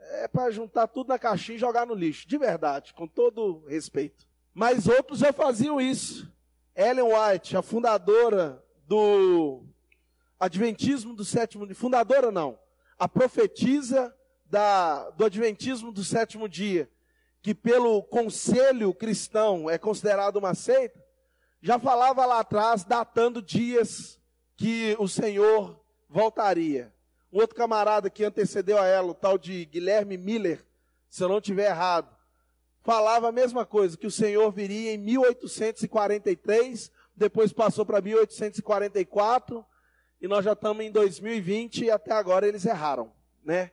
é 0.09 0.27
para 0.27 0.51
juntar 0.51 0.87
tudo 0.87 1.07
na 1.07 1.19
caixinha 1.19 1.55
e 1.55 1.59
jogar 1.59 1.85
no 1.85 1.93
lixo, 1.93 2.27
de 2.27 2.37
verdade, 2.37 2.93
com 2.93 3.07
todo 3.07 3.63
respeito. 3.67 4.27
Mas 4.53 4.87
outros 4.87 5.19
já 5.19 5.31
faziam 5.31 5.79
isso. 5.79 6.31
Ellen 6.75 7.05
White, 7.13 7.55
a 7.55 7.61
fundadora 7.61 8.63
do 8.87 9.63
Adventismo 10.39 11.13
do 11.13 11.25
sétimo 11.25 11.65
dia, 11.65 11.75
fundadora 11.75 12.31
não, 12.31 12.57
a 12.97 13.07
profetisa 13.07 14.15
da, 14.45 15.09
do 15.11 15.25
Adventismo 15.25 15.91
do 15.91 16.03
sétimo 16.03 16.47
dia, 16.47 16.89
que 17.41 17.53
pelo 17.53 18.01
conselho 18.03 18.93
cristão 18.93 19.69
é 19.69 19.77
considerado 19.77 20.37
uma 20.37 20.53
seita, 20.53 21.03
já 21.61 21.77
falava 21.77 22.25
lá 22.25 22.39
atrás, 22.39 22.83
datando 22.83 23.41
dias 23.41 24.19
que 24.55 24.95
o 24.97 25.07
Senhor 25.07 25.79
voltaria. 26.09 26.93
Um 27.31 27.39
outro 27.39 27.55
camarada 27.55 28.09
que 28.09 28.23
antecedeu 28.23 28.77
a 28.79 28.85
ela, 28.85 29.11
o 29.11 29.13
tal 29.13 29.37
de 29.37 29.65
Guilherme 29.65 30.17
Miller, 30.17 30.65
se 31.09 31.23
eu 31.23 31.29
não 31.29 31.39
tiver 31.39 31.69
errado, 31.69 32.09
falava 32.83 33.29
a 33.29 33.31
mesma 33.31 33.65
coisa, 33.65 33.97
que 33.97 34.07
o 34.07 34.11
Senhor 34.11 34.51
viria 34.51 34.93
em 34.93 34.97
1843, 34.97 36.91
depois 37.15 37.53
passou 37.53 37.85
para 37.85 38.01
1844, 38.01 39.65
e 40.21 40.27
nós 40.27 40.43
já 40.43 40.53
estamos 40.53 40.83
em 40.83 40.91
2020 40.91 41.85
e 41.85 41.91
até 41.91 42.11
agora 42.13 42.47
eles 42.47 42.65
erraram, 42.65 43.11
né? 43.43 43.71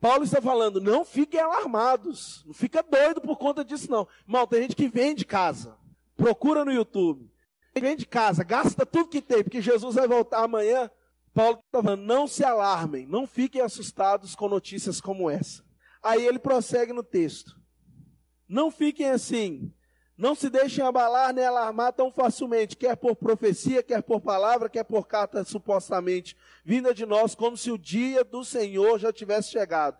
Paulo 0.00 0.24
está 0.24 0.42
falando, 0.42 0.80
não 0.80 1.04
fiquem 1.04 1.40
alarmados, 1.40 2.44
não 2.44 2.52
fica 2.52 2.82
doido 2.82 3.22
por 3.22 3.38
conta 3.38 3.64
disso 3.64 3.90
não. 3.90 4.06
Mal, 4.26 4.46
tem 4.46 4.62
gente 4.62 4.76
que 4.76 4.88
vende 4.88 5.24
casa, 5.24 5.76
procura 6.16 6.64
no 6.64 6.72
YouTube, 6.72 7.30
vende 7.74 8.04
casa, 8.04 8.44
gasta 8.44 8.84
tudo 8.84 9.08
que 9.08 9.22
tem, 9.22 9.42
porque 9.42 9.62
Jesus 9.62 9.94
vai 9.94 10.06
voltar 10.06 10.42
amanhã. 10.44 10.90
Paulo 11.34 11.58
está 11.66 11.82
falando, 11.82 12.02
não 12.02 12.28
se 12.28 12.44
alarmem, 12.44 13.06
não 13.08 13.26
fiquem 13.26 13.60
assustados 13.60 14.36
com 14.36 14.48
notícias 14.48 15.00
como 15.00 15.28
essa. 15.28 15.64
Aí 16.00 16.24
ele 16.24 16.38
prossegue 16.38 16.92
no 16.92 17.02
texto. 17.02 17.60
Não 18.48 18.70
fiquem 18.70 19.10
assim, 19.10 19.74
não 20.16 20.36
se 20.36 20.48
deixem 20.48 20.84
abalar 20.84 21.34
nem 21.34 21.44
alarmar 21.44 21.92
tão 21.92 22.12
facilmente, 22.12 22.76
quer 22.76 22.96
por 22.96 23.16
profecia, 23.16 23.82
quer 23.82 24.00
por 24.00 24.20
palavra, 24.20 24.68
quer 24.68 24.84
por 24.84 25.08
carta 25.08 25.44
supostamente 25.44 26.36
vinda 26.64 26.94
de 26.94 27.04
nós, 27.04 27.34
como 27.34 27.56
se 27.56 27.72
o 27.72 27.78
dia 27.78 28.22
do 28.22 28.44
Senhor 28.44 28.98
já 29.00 29.12
tivesse 29.12 29.50
chegado. 29.50 29.98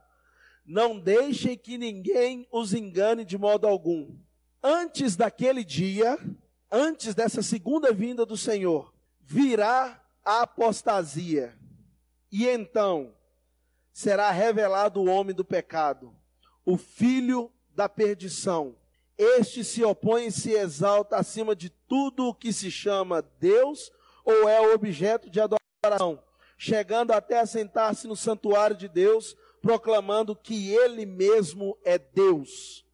Não 0.64 0.99
deixem 1.01 1.59
que 1.59 1.77
ninguém 1.77 2.47
os 2.53 2.73
engane 2.73 3.25
de 3.25 3.37
modo 3.37 3.66
algum. 3.66 4.16
Antes 4.62 5.16
daquele 5.16 5.64
dia, 5.64 6.16
antes 6.70 7.12
dessa 7.12 7.42
segunda 7.42 7.92
vinda 7.92 8.25
do 8.25 8.37
Senhor, 8.37 8.94
virá 9.20 10.04
a 10.25 10.43
apostasia. 10.43 11.57
E 12.31 12.47
então 12.47 13.15
será 13.93 14.31
revelado 14.31 15.01
o 15.01 15.07
homem 15.07 15.35
do 15.35 15.45
pecado, 15.45 16.15
o 16.65 16.77
filho 16.77 17.53
da 17.75 17.89
perdição 17.89 18.77
este 19.17 19.63
se 19.63 19.83
opõe 19.85 20.27
e 20.27 20.33
se 20.33 20.53
exalta 20.53 21.17
acima 21.17 21.55
de 21.55 21.71
tudo 21.71 22.27
o 22.27 22.35
que 22.35 22.53
se 22.53 22.71
chama 22.71 23.23
Deus 23.39 23.93
ou 24.25 24.49
é 24.49 24.75
objeto 24.75 25.31
de 25.31 25.41
adoração, 25.41 26.21
chegando 26.59 27.13
até 27.13 27.39
a 27.39 27.47
sentar-se 27.47 28.09
no 28.09 28.17
santuário 28.17 28.77
de 28.77 28.89
Deus, 28.89 29.37
proclamando 29.63 30.35
que 30.35 30.71
Ele 30.71 31.07
mesmo 31.07 31.79
é 31.85 31.97
Deus. 31.97 32.85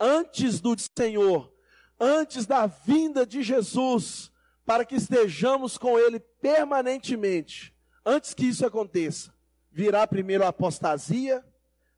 Antes 0.00 0.60
do 0.60 0.74
Senhor, 0.98 1.52
antes 2.00 2.44
da 2.44 2.66
vinda 2.66 3.24
de 3.24 3.42
Jesus, 3.42 4.31
para 4.72 4.86
que 4.86 4.94
estejamos 4.94 5.76
com 5.76 5.98
Ele 5.98 6.18
permanentemente, 6.18 7.74
antes 8.06 8.32
que 8.32 8.46
isso 8.46 8.64
aconteça, 8.64 9.30
virá 9.70 10.06
primeiro 10.06 10.44
a 10.44 10.48
apostasia, 10.48 11.44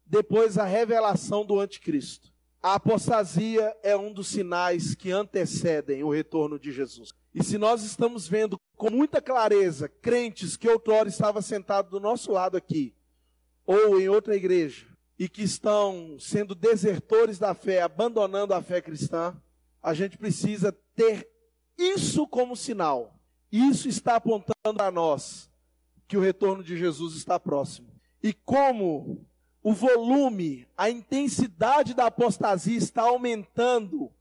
depois 0.05 0.59
a 0.59 0.65
revelação 0.65 1.47
do 1.47 1.61
anticristo. 1.61 2.33
A 2.61 2.75
apostasia 2.75 3.73
é 3.81 3.97
um 3.97 4.13
dos 4.13 4.27
sinais 4.27 4.93
que 4.93 5.13
antecedem 5.13 6.03
o 6.03 6.11
retorno 6.11 6.59
de 6.59 6.73
Jesus. 6.73 7.13
E 7.33 7.45
se 7.45 7.59
nós 7.59 7.85
estamos 7.85 8.27
vendo 8.27 8.59
com 8.77 8.91
muita 8.91 9.23
clareza 9.23 9.89
crentes 9.89 10.57
que 10.57 10.69
outrora 10.69 11.09
estavam 11.09 11.43
sentados 11.43 11.93
do 11.93 12.01
nosso 12.01 12.33
lado 12.33 12.57
aqui, 12.57 12.93
ou 13.65 14.01
em 14.01 14.09
outra 14.09 14.35
igreja, 14.35 14.89
e 15.17 15.29
que 15.29 15.45
estão 15.45 16.17
sendo 16.19 16.57
desertores 16.57 17.39
da 17.39 17.55
fé, 17.55 17.83
abandonando 17.83 18.53
a 18.53 18.61
fé 18.61 18.81
cristã, 18.81 19.41
a 19.81 19.95
gente 19.95 20.19
precisa 20.19 20.77
ter 20.97 21.34
isso 21.79 22.27
como 22.27 22.57
sinal. 22.57 23.19
Isso 23.51 23.89
está 23.89 24.17
apontando 24.17 24.83
a 24.83 24.91
nós 24.91 25.51
que 26.09 26.17
o 26.17 26.21
retorno 26.21 26.63
de 26.63 26.77
Jesus 26.77 27.15
está 27.15 27.39
próximo. 27.39 27.89
E 28.23 28.33
como 28.33 29.27
o 29.63 29.73
volume, 29.73 30.67
a 30.77 30.91
intensidade 30.91 31.95
da 31.95 32.07
apostasia 32.07 32.77
está 32.77 33.03
aumentando 33.03 34.13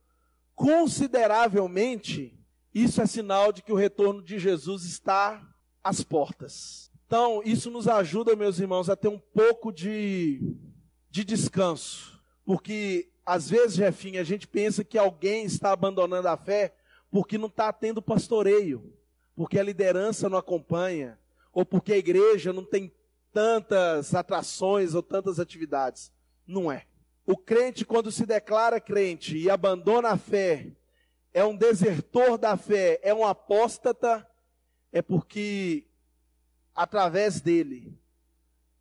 consideravelmente, 0.56 2.38
isso 2.74 3.02
é 3.02 3.06
sinal 3.06 3.52
de 3.52 3.62
que 3.62 3.72
o 3.72 3.76
retorno 3.76 4.22
de 4.22 4.40
Jesus 4.40 4.86
está 4.86 5.42
às 5.84 6.04
portas. 6.04 6.92
Então, 7.06 7.42
isso 7.44 7.70
nos 7.70 7.88
ajuda, 7.88 8.36
meus 8.36 8.60
irmãos, 8.60 8.90
a 8.90 8.96
ter 8.96 9.08
um 9.08 9.20
pouco 9.20 9.72
de, 9.72 10.56
de 11.10 11.24
descanso. 11.24 12.20
Porque, 12.46 13.12
às 13.26 13.50
vezes, 13.50 13.76
Jefinho, 13.76 14.20
a 14.20 14.24
gente 14.24 14.48
pensa 14.48 14.84
que 14.84 14.98
alguém 14.98 15.46
está 15.46 15.72
abandonando 15.72 16.28
a 16.28 16.38
fé 16.38 16.74
porque 17.14 17.38
não 17.38 17.46
está 17.46 17.72
tendo 17.72 18.02
pastoreio, 18.02 18.92
porque 19.36 19.60
a 19.60 19.64
liderança 19.64 20.28
não 20.28 20.36
acompanha, 20.36 21.20
ou 21.54 21.64
porque 21.64 21.94
a 21.94 21.98
igreja 21.98 22.52
não 22.52 22.66
tem 22.66 22.92
tantas 23.32 24.16
atrações 24.16 24.96
ou 24.96 25.04
tantas 25.04 25.40
atividades. 25.40 26.12
Não 26.48 26.72
é. 26.72 26.88
O 27.24 27.38
crente, 27.38 27.86
quando 27.86 28.12
se 28.12 28.26
declara 28.26 28.82
crente 28.82 29.38
e 29.38 29.48
abandona 29.48 30.10
a 30.10 30.18
fé, 30.18 30.72
é 31.32 31.46
um 31.46 31.56
desertor 31.56 32.36
da 32.36 32.58
fé, 32.58 33.00
é 33.04 33.14
um 33.14 33.24
apóstata, 33.24 34.28
é 34.92 35.00
porque 35.00 35.86
através 36.74 37.40
dele 37.40 37.96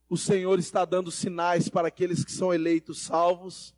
o 0.08 0.16
Senhor 0.16 0.58
está 0.58 0.86
dando 0.86 1.10
sinais 1.10 1.68
para 1.68 1.88
aqueles 1.88 2.24
que 2.24 2.32
são 2.32 2.52
eleitos 2.52 3.02
salvos 3.02 3.74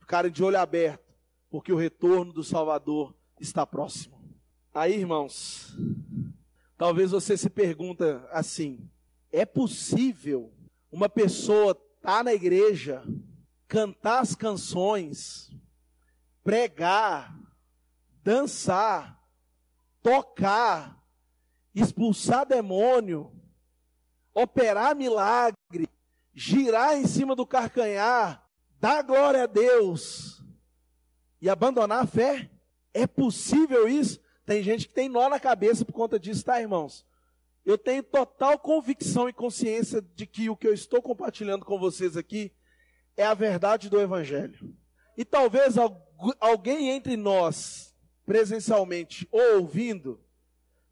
ficarem 0.00 0.30
de 0.30 0.42
olho 0.42 0.58
aberto, 0.58 1.14
porque 1.50 1.70
o 1.70 1.76
retorno 1.76 2.32
do 2.32 2.42
Salvador 2.42 3.17
está 3.40 3.66
próximo. 3.66 4.18
Aí, 4.74 4.94
irmãos, 4.94 5.76
talvez 6.76 7.10
você 7.10 7.36
se 7.36 7.50
pergunta 7.50 8.26
assim: 8.30 8.88
é 9.32 9.44
possível 9.44 10.52
uma 10.90 11.08
pessoa 11.08 11.72
estar 11.72 12.18
tá 12.18 12.24
na 12.24 12.32
igreja, 12.32 13.02
cantar 13.66 14.20
as 14.20 14.34
canções, 14.34 15.50
pregar, 16.42 17.36
dançar, 18.22 19.22
tocar, 20.02 21.02
expulsar 21.74 22.46
demônio, 22.46 23.32
operar 24.32 24.94
milagre, 24.94 25.88
girar 26.34 26.96
em 26.96 27.06
cima 27.06 27.34
do 27.34 27.46
carcanhar, 27.46 28.48
dar 28.80 29.02
glória 29.02 29.42
a 29.42 29.46
Deus 29.46 30.42
e 31.40 31.50
abandonar 31.50 32.04
a 32.04 32.06
fé? 32.06 32.50
É 32.98 33.06
possível 33.06 33.86
isso? 33.86 34.20
Tem 34.44 34.60
gente 34.60 34.88
que 34.88 34.92
tem 34.92 35.08
nó 35.08 35.28
na 35.28 35.38
cabeça 35.38 35.84
por 35.84 35.92
conta 35.92 36.18
disso, 36.18 36.44
tá, 36.44 36.60
irmãos? 36.60 37.06
Eu 37.64 37.78
tenho 37.78 38.02
total 38.02 38.58
convicção 38.58 39.28
e 39.28 39.32
consciência 39.32 40.02
de 40.02 40.26
que 40.26 40.50
o 40.50 40.56
que 40.56 40.66
eu 40.66 40.74
estou 40.74 41.00
compartilhando 41.00 41.64
com 41.64 41.78
vocês 41.78 42.16
aqui 42.16 42.50
é 43.16 43.24
a 43.24 43.34
verdade 43.34 43.88
do 43.88 44.00
Evangelho. 44.00 44.74
E 45.16 45.24
talvez 45.24 45.76
alguém 46.40 46.90
entre 46.90 47.16
nós, 47.16 47.94
presencialmente 48.26 49.28
ou 49.30 49.60
ouvindo, 49.60 50.20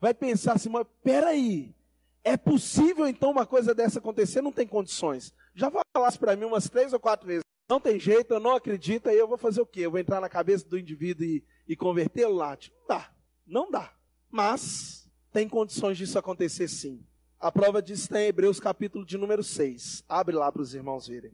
vai 0.01 0.15
pensar 0.15 0.53
assim, 0.53 0.69
mas 0.69 0.87
peraí, 1.03 1.75
é 2.23 2.37
possível 2.37 3.09
então 3.09 3.33
uma 3.33 3.47
coisa 3.47 3.75
dessa 3.75 3.99
acontecer? 3.99 4.43
Não 4.43 4.53
tem 4.53 4.67
condições. 4.67 5.35
Já 5.57 5.73
falasse 5.93 6.19
para 6.21 6.37
mim 6.37 6.45
umas 6.45 6.69
três 6.69 6.93
ou 6.93 7.01
quatro 7.01 7.27
vezes. 7.27 7.43
Não 7.69 7.81
tem 7.81 7.99
jeito, 7.99 8.33
eu 8.33 8.41
não 8.41 8.55
acredito, 8.55 9.09
aí 9.09 9.19
eu 9.19 9.27
vou 9.27 9.37
fazer 9.37 9.61
o 9.61 9.67
quê? 9.67 9.81
Eu 9.81 9.91
vou 9.91 9.99
entrar 9.99 10.21
na 10.21 10.29
cabeça 10.29 10.69
do 10.69 10.79
indivíduo 10.79 11.25
e, 11.25 11.45
e 11.67 11.75
convertê-lo? 11.75 12.57
Tipo, 12.57 12.77
não 12.79 12.87
dá. 12.87 13.11
Não 13.47 13.71
dá. 13.71 13.93
Mas 14.31 15.11
tem 15.33 15.49
condições 15.49 15.99
disso 15.99 16.19
acontecer 16.19 16.69
sim. 16.69 17.05
A 17.39 17.51
prova 17.51 17.83
disso 17.83 18.05
está 18.05 18.21
em 18.21 18.27
Hebreus 18.27 18.61
capítulo 18.61 19.05
de 19.05 19.19
número 19.19 19.43
6. 19.43 20.05
Abre 20.09 20.35
lá 20.35 20.51
para 20.51 20.63
os 20.63 20.75
irmãos 20.75 21.09
verem. 21.09 21.33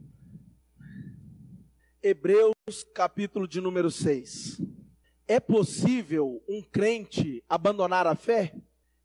Hebreus 2.02 2.54
capítulo 2.94 3.46
de 3.46 3.60
número 3.60 3.90
6. 3.90 4.60
É 5.28 5.38
possível 5.38 6.42
um 6.48 6.62
crente 6.62 7.44
abandonar 7.48 8.06
a 8.06 8.16
fé? 8.16 8.54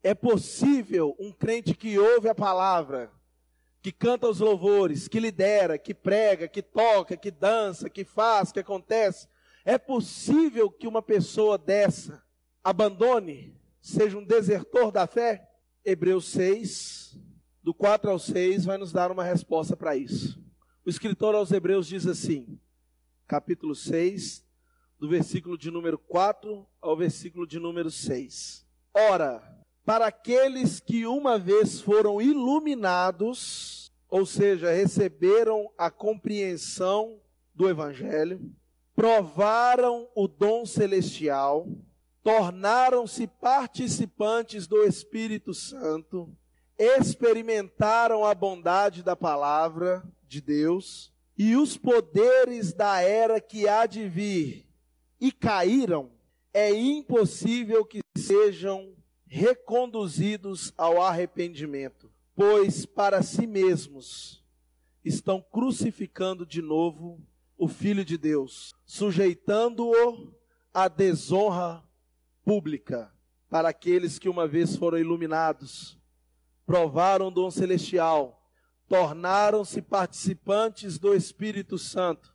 É 0.02 0.14
possível 0.14 1.14
um 1.18 1.30
crente 1.30 1.74
que 1.74 1.98
ouve 1.98 2.28
a 2.28 2.34
palavra, 2.34 3.12
que 3.80 3.92
canta 3.92 4.28
os 4.28 4.40
louvores, 4.40 5.08
que 5.08 5.20
lidera, 5.20 5.78
que 5.78 5.94
prega, 5.94 6.48
que 6.48 6.62
toca, 6.62 7.16
que 7.16 7.30
dança, 7.30 7.88
que 7.88 8.04
faz, 8.04 8.50
que 8.50 8.60
acontece? 8.60 9.28
É 9.64 9.78
possível 9.78 10.70
que 10.70 10.88
uma 10.88 11.02
pessoa 11.02 11.56
dessa 11.56 12.22
abandone 12.62 13.56
seja 13.80 14.18
um 14.18 14.24
desertor 14.24 14.90
da 14.90 15.06
fé? 15.06 15.48
Hebreus 15.84 16.26
6, 16.32 17.18
do 17.62 17.72
4 17.72 18.10
ao 18.10 18.18
6, 18.18 18.64
vai 18.64 18.76
nos 18.78 18.92
dar 18.92 19.10
uma 19.10 19.24
resposta 19.24 19.76
para 19.76 19.96
isso. 19.96 20.42
O 20.84 20.90
escritor 20.90 21.34
aos 21.34 21.52
Hebreus 21.52 21.86
diz 21.86 22.06
assim, 22.06 22.58
capítulo 23.26 23.74
6, 23.74 24.44
do 24.98 25.08
versículo 25.08 25.56
de 25.56 25.70
número 25.70 25.98
4 25.98 26.66
ao 26.80 26.96
versículo 26.96 27.46
de 27.46 27.58
número 27.58 27.90
6. 27.90 28.66
Ora, 28.94 29.57
para 29.88 30.08
aqueles 30.08 30.80
que 30.80 31.06
uma 31.06 31.38
vez 31.38 31.80
foram 31.80 32.20
iluminados, 32.20 33.90
ou 34.10 34.26
seja, 34.26 34.70
receberam 34.70 35.70
a 35.78 35.90
compreensão 35.90 37.18
do 37.54 37.66
Evangelho, 37.66 38.52
provaram 38.94 40.06
o 40.14 40.28
dom 40.28 40.66
celestial, 40.66 41.66
tornaram-se 42.22 43.26
participantes 43.26 44.66
do 44.66 44.84
Espírito 44.84 45.54
Santo, 45.54 46.30
experimentaram 46.78 48.26
a 48.26 48.34
bondade 48.34 49.02
da 49.02 49.16
palavra 49.16 50.04
de 50.28 50.42
Deus 50.42 51.10
e 51.34 51.56
os 51.56 51.78
poderes 51.78 52.74
da 52.74 53.00
era 53.00 53.40
que 53.40 53.66
há 53.66 53.86
de 53.86 54.06
vir 54.06 54.68
e 55.18 55.32
caíram, 55.32 56.10
é 56.52 56.70
impossível 56.74 57.86
que 57.86 58.00
sejam 58.18 58.97
reconduzidos 59.28 60.72
ao 60.76 61.02
arrependimento, 61.02 62.10
pois 62.34 62.86
para 62.86 63.22
si 63.22 63.46
mesmos 63.46 64.42
estão 65.04 65.40
crucificando 65.40 66.46
de 66.46 66.62
novo 66.62 67.20
o 67.56 67.68
Filho 67.68 68.04
de 68.04 68.16
Deus, 68.16 68.74
sujeitando-o 68.86 70.32
à 70.72 70.88
desonra 70.88 71.82
pública 72.44 73.12
para 73.50 73.68
aqueles 73.68 74.18
que 74.18 74.28
uma 74.28 74.46
vez 74.46 74.76
foram 74.76 74.98
iluminados, 74.98 75.98
provaram 76.64 77.28
o 77.28 77.30
dom 77.30 77.50
celestial, 77.50 78.50
tornaram-se 78.88 79.82
participantes 79.82 80.98
do 80.98 81.14
Espírito 81.14 81.78
Santo, 81.78 82.34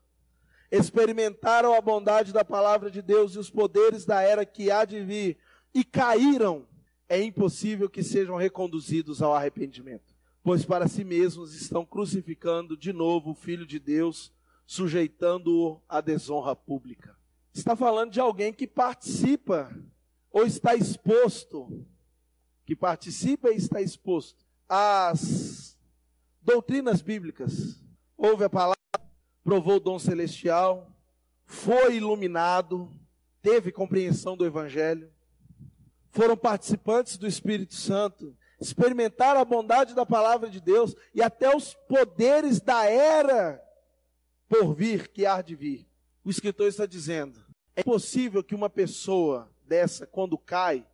experimentaram 0.72 1.74
a 1.74 1.82
bondade 1.82 2.34
da 2.34 2.44
palavra 2.44 2.90
de 2.90 3.02
Deus 3.02 3.36
e 3.36 3.40
os 3.40 3.50
poderes 3.50 4.06
da 4.06 4.22
era 4.22 4.46
que 4.46 4.72
há 4.72 4.86
de 4.86 5.04
vir 5.04 5.38
e 5.74 5.84
caíram, 5.84 6.68
é 7.14 7.24
impossível 7.24 7.88
que 7.88 8.02
sejam 8.02 8.36
reconduzidos 8.36 9.22
ao 9.22 9.36
arrependimento, 9.36 10.16
pois 10.44 10.66
para 10.66 10.88
si 10.88 11.04
mesmos 11.04 11.54
estão 11.54 11.86
crucificando 11.86 12.76
de 12.76 12.92
novo 12.92 13.32
o 13.32 13.36
Filho 13.36 13.68
de 13.68 13.78
Deus, 13.78 14.34
sujeitando-o 14.66 15.80
à 15.88 16.02
desonra 16.02 16.56
pública. 16.56 17.16
Está 17.54 17.76
falando 17.76 18.12
de 18.12 18.20
alguém 18.20 18.52
que 18.52 18.66
participa 18.66 19.72
ou 20.32 20.44
está 20.44 20.74
exposto, 20.74 21.86
que 22.66 22.76
participa 22.76 23.52
e 23.52 23.58
está 23.58 23.80
exposto 23.80 24.44
às 24.68 25.78
doutrinas 26.42 27.04
bíblicas. 27.04 27.80
Ouve 28.18 28.46
a 28.46 28.50
palavra, 28.50 28.80
provou 29.44 29.76
o 29.76 29.80
dom 29.80 30.00
celestial, 30.00 30.92
foi 31.46 31.98
iluminado, 31.98 32.92
teve 33.40 33.72
compreensão 33.72 34.36
do 34.36 34.48
Evangelho, 34.48 35.13
foram 36.14 36.38
participantes 36.38 37.18
do 37.18 37.28
Espírito 37.28 37.74
Santo, 37.74 38.38
experimentaram 38.62 39.42
a 39.42 39.46
bondade 39.46 39.96
da 39.96 40.06
palavra 40.06 40.48
de 40.48 40.62
Deus 40.62 40.96
e 41.14 41.22
até 41.22 41.54
os 41.54 41.74
poderes 41.74 42.62
da 42.62 42.86
era 42.86 43.62
por 44.48 44.76
vir 44.76 45.08
que 45.08 45.26
há 45.26 45.42
de 45.42 45.56
vir. 45.56 45.90
O 46.24 46.30
escritor 46.30 46.68
está 46.68 46.86
dizendo: 46.86 47.44
é 47.76 47.84
possível 47.84 48.44
que 48.44 48.54
uma 48.54 48.70
pessoa 48.70 49.52
dessa, 49.66 50.06
quando 50.06 50.38
cai, 50.38 50.86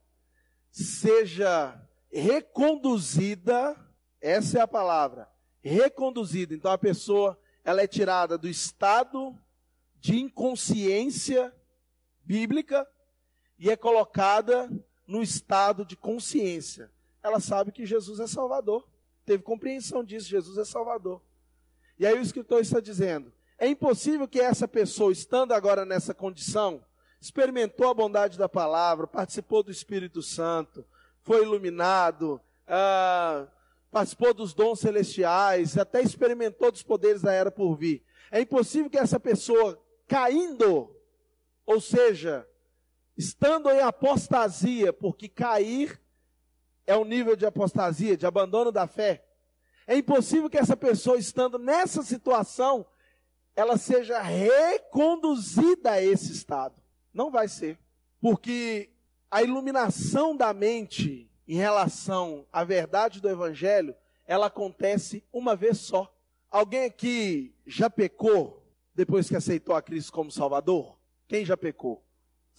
seja 0.71 1.77
reconduzida, 2.09 3.75
essa 4.21 4.59
é 4.59 4.61
a 4.61 4.67
palavra, 4.67 5.29
reconduzida. 5.61 6.55
Então 6.55 6.71
a 6.71 6.77
pessoa, 6.77 7.37
ela 7.63 7.81
é 7.81 7.87
tirada 7.87 8.37
do 8.37 8.47
estado 8.47 9.37
de 9.99 10.17
inconsciência 10.17 11.53
bíblica 12.23 12.87
e 13.57 13.69
é 13.69 13.75
colocada 13.75 14.69
no 15.09 15.23
estado 15.23 15.83
de 15.83 15.97
consciência. 15.97 16.91
Ela 17.23 17.39
sabe 17.39 17.71
que 17.71 17.83
Jesus 17.83 18.19
é 18.19 18.27
Salvador. 18.27 18.87
Teve 19.25 19.41
compreensão 19.41 20.03
disso, 20.03 20.29
Jesus 20.29 20.57
é 20.59 20.63
Salvador. 20.63 21.19
E 21.97 22.05
aí 22.05 22.17
o 22.17 22.21
escritor 22.21 22.61
está 22.61 22.79
dizendo: 22.79 23.33
é 23.57 23.67
impossível 23.67 24.27
que 24.27 24.39
essa 24.39 24.67
pessoa, 24.67 25.11
estando 25.11 25.51
agora 25.51 25.83
nessa 25.83 26.13
condição, 26.13 26.85
experimentou 27.19 27.89
a 27.89 27.93
bondade 27.93 28.37
da 28.37 28.47
palavra, 28.47 29.07
participou 29.07 29.63
do 29.63 29.71
Espírito 29.71 30.21
Santo, 30.21 30.85
foi 31.23 31.41
iluminado, 31.41 32.39
ah, 32.67 33.47
participou 33.91 34.31
dos 34.31 34.53
dons 34.53 34.79
celestiais, 34.79 35.75
até 35.75 36.01
experimentou 36.01 36.71
dos 36.71 36.83
poderes 36.83 37.23
da 37.23 37.33
era 37.33 37.49
por 37.49 37.75
vir. 37.75 38.03
É 38.31 38.39
impossível 38.39 38.91
que 38.91 38.97
essa 38.97 39.19
pessoa 39.19 39.81
caindo, 40.07 40.95
ou 41.65 41.81
seja, 41.81 42.47
estando 43.19 43.69
em 43.69 43.81
apostasia, 43.81 44.93
porque 44.93 45.27
cair 45.27 45.99
é 46.87 46.95
um 46.95 47.03
nível 47.03 47.35
de 47.35 47.45
apostasia, 47.45 48.15
de 48.15 48.25
abandono 48.25 48.71
da 48.71 48.87
fé. 48.87 49.25
É 49.85 49.97
impossível 49.97 50.49
que 50.49 50.57
essa 50.57 50.77
pessoa, 50.77 51.17
estando 51.17 51.59
nessa 51.59 52.01
situação, 52.01 52.85
ela 53.57 53.77
seja 53.77 54.21
reconduzida 54.21 55.91
a 55.91 56.01
esse 56.01 56.31
estado. 56.31 56.81
Não 57.13 57.29
vai 57.29 57.49
ser. 57.49 57.77
Porque 58.21 58.89
a 59.29 59.43
iluminação 59.43 60.33
da 60.33 60.53
mente 60.53 61.29
em 61.45 61.57
relação 61.57 62.47
à 62.53 62.63
verdade 62.63 63.19
do 63.19 63.27
Evangelho, 63.27 63.93
ela 64.25 64.45
acontece 64.45 65.25
uma 65.33 65.57
vez 65.57 65.77
só. 65.79 66.09
Alguém 66.49 66.85
aqui 66.85 67.53
já 67.67 67.89
pecou 67.89 68.65
depois 68.95 69.27
que 69.27 69.35
aceitou 69.35 69.75
a 69.75 69.81
Cristo 69.81 70.13
como 70.13 70.31
Salvador? 70.31 70.97
Quem 71.27 71.43
já 71.43 71.57
pecou? 71.57 72.01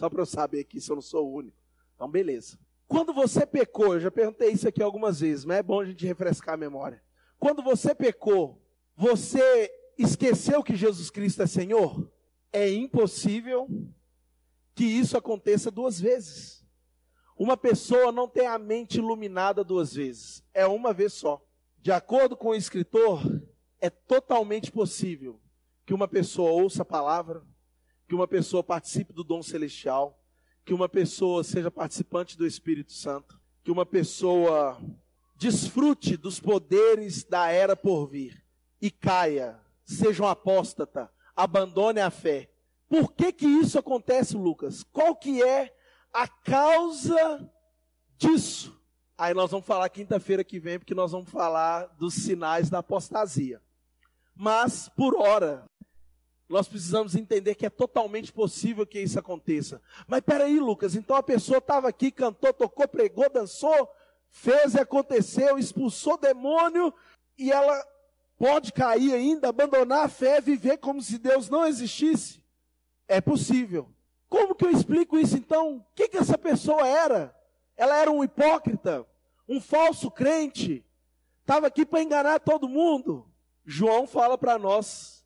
Só 0.01 0.09
para 0.09 0.23
eu 0.23 0.27
saber 0.27 0.61
aqui 0.61 0.81
se 0.81 0.91
eu 0.91 0.95
não 0.95 1.03
sou 1.03 1.29
o 1.29 1.35
único. 1.35 1.63
Então, 1.95 2.11
beleza. 2.11 2.59
Quando 2.89 3.13
você 3.13 3.45
pecou, 3.45 3.93
eu 3.93 4.01
já 4.01 4.11
perguntei 4.11 4.49
isso 4.49 4.67
aqui 4.67 4.83
algumas 4.83 5.21
vezes, 5.21 5.45
mas 5.45 5.59
é 5.59 5.63
bom 5.63 5.79
a 5.79 5.85
gente 5.85 6.07
refrescar 6.07 6.55
a 6.55 6.57
memória. 6.57 7.03
Quando 7.39 7.63
você 7.63 7.95
pecou, 7.95 8.65
você 8.97 9.71
esqueceu 9.99 10.63
que 10.63 10.75
Jesus 10.75 11.11
Cristo 11.11 11.43
é 11.43 11.47
Senhor? 11.47 12.11
É 12.51 12.67
impossível 12.71 13.69
que 14.75 14.87
isso 14.87 15.19
aconteça 15.19 15.71
duas 15.71 16.01
vezes. 16.01 16.65
Uma 17.37 17.59
pessoa 17.59 18.11
não 18.11 18.27
tem 18.27 18.47
a 18.47 18.57
mente 18.59 18.97
iluminada 18.97 19.63
duas 19.63 19.93
vezes, 19.93 20.43
é 20.55 20.67
uma 20.67 20.95
vez 20.95 21.13
só. 21.13 21.45
De 21.77 21.93
acordo 21.93 22.39
com 22.39 22.49
o 22.49 22.55
escritor, 22.55 23.21
é 23.79 23.91
totalmente 23.91 24.73
possível 24.73 25.39
que 25.85 25.93
uma 25.93 26.09
pessoa 26.09 26.53
ouça 26.53 26.81
a 26.81 26.87
palavra, 26.87 27.45
que 28.11 28.15
uma 28.17 28.27
pessoa 28.27 28.61
participe 28.61 29.13
do 29.13 29.23
dom 29.23 29.41
celestial, 29.41 30.21
que 30.65 30.75
uma 30.75 30.89
pessoa 30.89 31.45
seja 31.45 31.71
participante 31.71 32.37
do 32.37 32.45
Espírito 32.45 32.93
Santo, 32.93 33.41
que 33.63 33.71
uma 33.71 33.87
pessoa 33.87 34.77
desfrute 35.37 36.17
dos 36.17 36.41
poderes 36.41 37.23
da 37.23 37.53
era 37.53 37.77
por 37.77 38.09
vir 38.09 38.45
e 38.83 38.91
caia, 38.91 39.61
seja 39.85 40.25
um 40.25 40.27
apóstata, 40.27 41.09
abandone 41.37 42.01
a 42.01 42.11
fé. 42.11 42.51
Por 42.89 43.13
que 43.13 43.33
que 43.33 43.47
isso 43.47 43.79
acontece, 43.79 44.37
Lucas? 44.37 44.83
Qual 44.83 45.15
que 45.15 45.41
é 45.41 45.73
a 46.13 46.27
causa 46.27 47.49
disso. 48.19 48.77
Aí 49.17 49.33
nós 49.33 49.53
vamos 49.53 49.69
falar 49.69 49.89
quinta-feira 49.89 50.43
que 50.43 50.59
vem, 50.59 50.81
porque 50.81 50.97
nós 50.97 51.13
vamos 51.13 51.31
falar 51.31 51.87
dos 51.97 52.15
sinais 52.15 52.69
da 52.69 52.81
apostasia. 52.81 53.63
Mas, 54.35 54.89
por 54.97 55.15
hora, 55.15 55.70
nós 56.51 56.67
precisamos 56.67 57.15
entender 57.15 57.55
que 57.55 57.65
é 57.65 57.71
totalmente 57.71 58.33
possível 58.33 58.85
que 58.85 59.01
isso 59.01 59.17
aconteça. 59.17 59.81
Mas 60.09 60.21
peraí, 60.21 60.59
Lucas, 60.59 60.97
então 60.97 61.15
a 61.15 61.23
pessoa 61.23 61.59
estava 61.59 61.89
aqui, 61.89 62.11
cantou, 62.11 62.53
tocou, 62.53 62.89
pregou, 62.89 63.31
dançou, 63.31 63.89
fez 64.29 64.75
e 64.75 64.81
aconteceu, 64.81 65.57
expulsou 65.57 66.19
demônio, 66.19 66.93
e 67.39 67.53
ela 67.53 67.87
pode 68.37 68.73
cair 68.73 69.15
ainda, 69.15 69.49
abandonar 69.49 70.07
a 70.07 70.09
fé, 70.09 70.41
viver 70.41 70.79
como 70.79 71.01
se 71.01 71.19
Deus 71.19 71.49
não 71.49 71.65
existisse? 71.65 72.43
É 73.07 73.21
possível. 73.21 73.89
Como 74.29 74.55
que 74.55 74.65
eu 74.65 74.71
explico 74.73 75.17
isso 75.17 75.37
então? 75.37 75.77
O 75.77 75.85
que, 75.95 76.09
que 76.09 76.19
essa 76.19 76.37
pessoa 76.37 76.85
era? 76.85 77.33
Ela 77.77 77.97
era 77.97 78.11
um 78.11 78.25
hipócrita, 78.25 79.07
um 79.49 79.61
falso 79.61 80.11
crente, 80.11 80.85
estava 81.43 81.69
aqui 81.69 81.87
para 81.87 82.03
enganar 82.03 82.41
todo 82.41 82.69
mundo. 82.69 83.31
João 83.65 84.05
fala 84.05 84.37
para 84.37 84.59
nós 84.59 85.20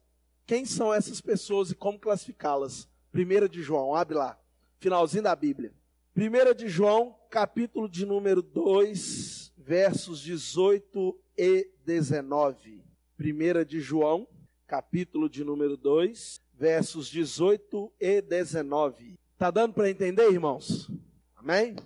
quem 0.47 0.65
são 0.65 0.93
essas 0.93 1.21
pessoas 1.21 1.71
e 1.71 1.75
como 1.75 1.99
classificá-las. 1.99 2.89
Primeira 3.11 3.49
de 3.49 3.63
João, 3.63 3.95
abre 3.95 4.17
lá, 4.17 4.39
finalzinho 4.79 5.23
da 5.23 5.35
Bíblia. 5.35 5.73
Primeira 6.13 6.55
de 6.55 6.69
João, 6.69 7.17
capítulo 7.31 7.89
de 7.89 8.05
número 8.05 8.43
2, 8.43 9.53
versos 9.57 10.21
18 10.21 11.19
e 11.37 11.71
19. 11.85 12.85
Primeira 13.17 13.65
de 13.65 13.81
João, 13.81 14.29
capítulo 14.67 15.29
de 15.29 15.43
número 15.45 15.77
2, 15.77 16.41
versos 16.53 17.09
18 17.09 17.93
e 17.99 18.21
19. 18.21 19.19
Tá 19.39 19.51
dando 19.51 19.75
para 19.75 19.91
entender, 19.91 20.31
irmãos? 20.31 20.91
Amém? 21.35 21.77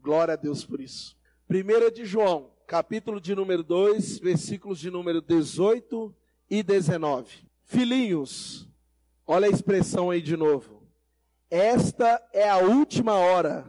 Glória 0.00 0.34
a 0.34 0.36
Deus 0.36 0.64
por 0.64 0.80
isso. 0.80 1.16
Primeira 1.48 1.90
de 1.90 2.04
João, 2.04 2.50
capítulo 2.66 3.20
de 3.20 3.34
número 3.34 3.62
2, 3.62 4.18
versículos 4.18 4.78
de 4.78 4.90
número 4.90 5.20
18 5.20 6.14
e 6.50 6.62
19. 6.62 7.51
Filhinhos, 7.64 8.68
olha 9.26 9.46
a 9.46 9.50
expressão 9.50 10.10
aí 10.10 10.20
de 10.20 10.36
novo. 10.36 10.82
Esta 11.50 12.22
é 12.32 12.48
a 12.48 12.58
última 12.58 13.14
hora. 13.14 13.66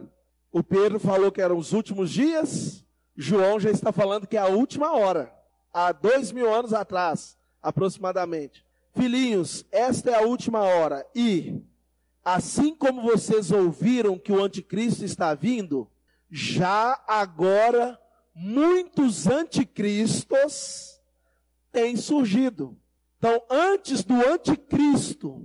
O 0.50 0.62
Pedro 0.62 0.98
falou 0.98 1.32
que 1.32 1.42
eram 1.42 1.58
os 1.58 1.72
últimos 1.72 2.10
dias. 2.10 2.84
João 3.16 3.60
já 3.60 3.70
está 3.70 3.92
falando 3.92 4.26
que 4.26 4.36
é 4.36 4.40
a 4.40 4.46
última 4.46 4.92
hora. 4.92 5.32
Há 5.72 5.92
dois 5.92 6.32
mil 6.32 6.52
anos 6.52 6.72
atrás, 6.72 7.36
aproximadamente. 7.62 8.64
Filhinhos, 8.94 9.66
esta 9.72 10.10
é 10.10 10.14
a 10.14 10.22
última 10.26 10.60
hora. 10.60 11.04
E, 11.14 11.60
assim 12.24 12.74
como 12.74 13.02
vocês 13.02 13.50
ouviram 13.50 14.18
que 14.18 14.32
o 14.32 14.42
anticristo 14.42 15.04
está 15.04 15.34
vindo, 15.34 15.90
já 16.30 17.02
agora 17.06 17.98
muitos 18.34 19.26
anticristos 19.26 21.00
têm 21.72 21.96
surgido. 21.96 22.76
Então, 23.26 23.42
antes 23.48 24.04
do 24.04 24.16
anticristo, 24.16 25.42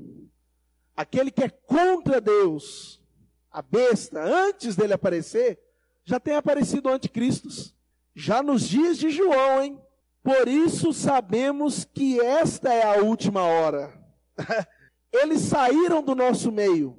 aquele 0.97 1.31
que 1.31 1.45
é 1.45 1.47
contra 1.47 2.19
Deus, 2.19 3.01
a 3.49 3.61
besta, 3.61 4.21
antes 4.21 4.75
dele 4.75 4.91
aparecer, 4.91 5.57
já 6.03 6.19
tem 6.19 6.35
aparecido 6.35 6.89
anticristos. 6.89 7.73
Já 8.13 8.43
nos 8.43 8.67
dias 8.67 8.97
de 8.97 9.09
João, 9.09 9.63
hein? 9.63 9.81
Por 10.21 10.49
isso 10.49 10.91
sabemos 10.91 11.85
que 11.85 12.19
esta 12.19 12.73
é 12.73 12.83
a 12.83 13.01
última 13.01 13.43
hora. 13.43 13.97
Eles 15.13 15.39
saíram 15.43 16.03
do 16.03 16.13
nosso 16.13 16.51
meio, 16.51 16.97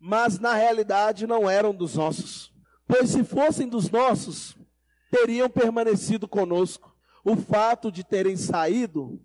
mas 0.00 0.38
na 0.38 0.54
realidade 0.54 1.26
não 1.26 1.50
eram 1.50 1.74
dos 1.74 1.96
nossos. 1.96 2.50
Pois 2.86 3.10
se 3.10 3.22
fossem 3.24 3.68
dos 3.68 3.90
nossos, 3.90 4.56
teriam 5.10 5.50
permanecido 5.50 6.26
conosco. 6.26 6.96
O 7.22 7.36
fato 7.36 7.92
de 7.92 8.02
terem 8.02 8.38
saído 8.38 9.22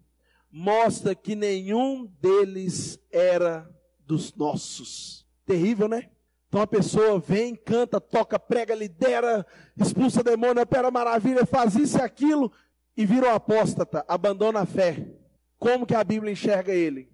mostra 0.52 1.14
que 1.14 1.36
nenhum 1.36 2.06
deles 2.20 3.00
era 3.12 3.70
dos 4.06 4.34
nossos. 4.36 5.26
Terrível, 5.45 5.88
né? 5.88 6.10
Então 6.47 6.62
a 6.62 6.68
pessoa 6.68 7.20
vem, 7.20 7.56
canta, 7.56 8.02
toca, 8.02 8.39
prega, 8.39 8.74
lidera, 8.74 9.45
expulsa 9.78 10.24
demônio, 10.24 10.64
opera 10.64 10.89
maravilha, 10.89 11.45
faz 11.45 11.76
isso 11.76 12.00
e 12.00 12.02
aquilo, 12.02 12.52
e 12.97 13.06
vira 13.06 13.28
um 13.28 13.36
apóstata, 13.36 14.04
abandona 14.08 14.62
a 14.62 14.66
fé. 14.66 15.08
Como 15.60 15.86
que 15.86 15.93
a 15.93 16.04
Bíblia 16.04 16.32
enxerga 16.34 16.74
ele? 16.74 17.12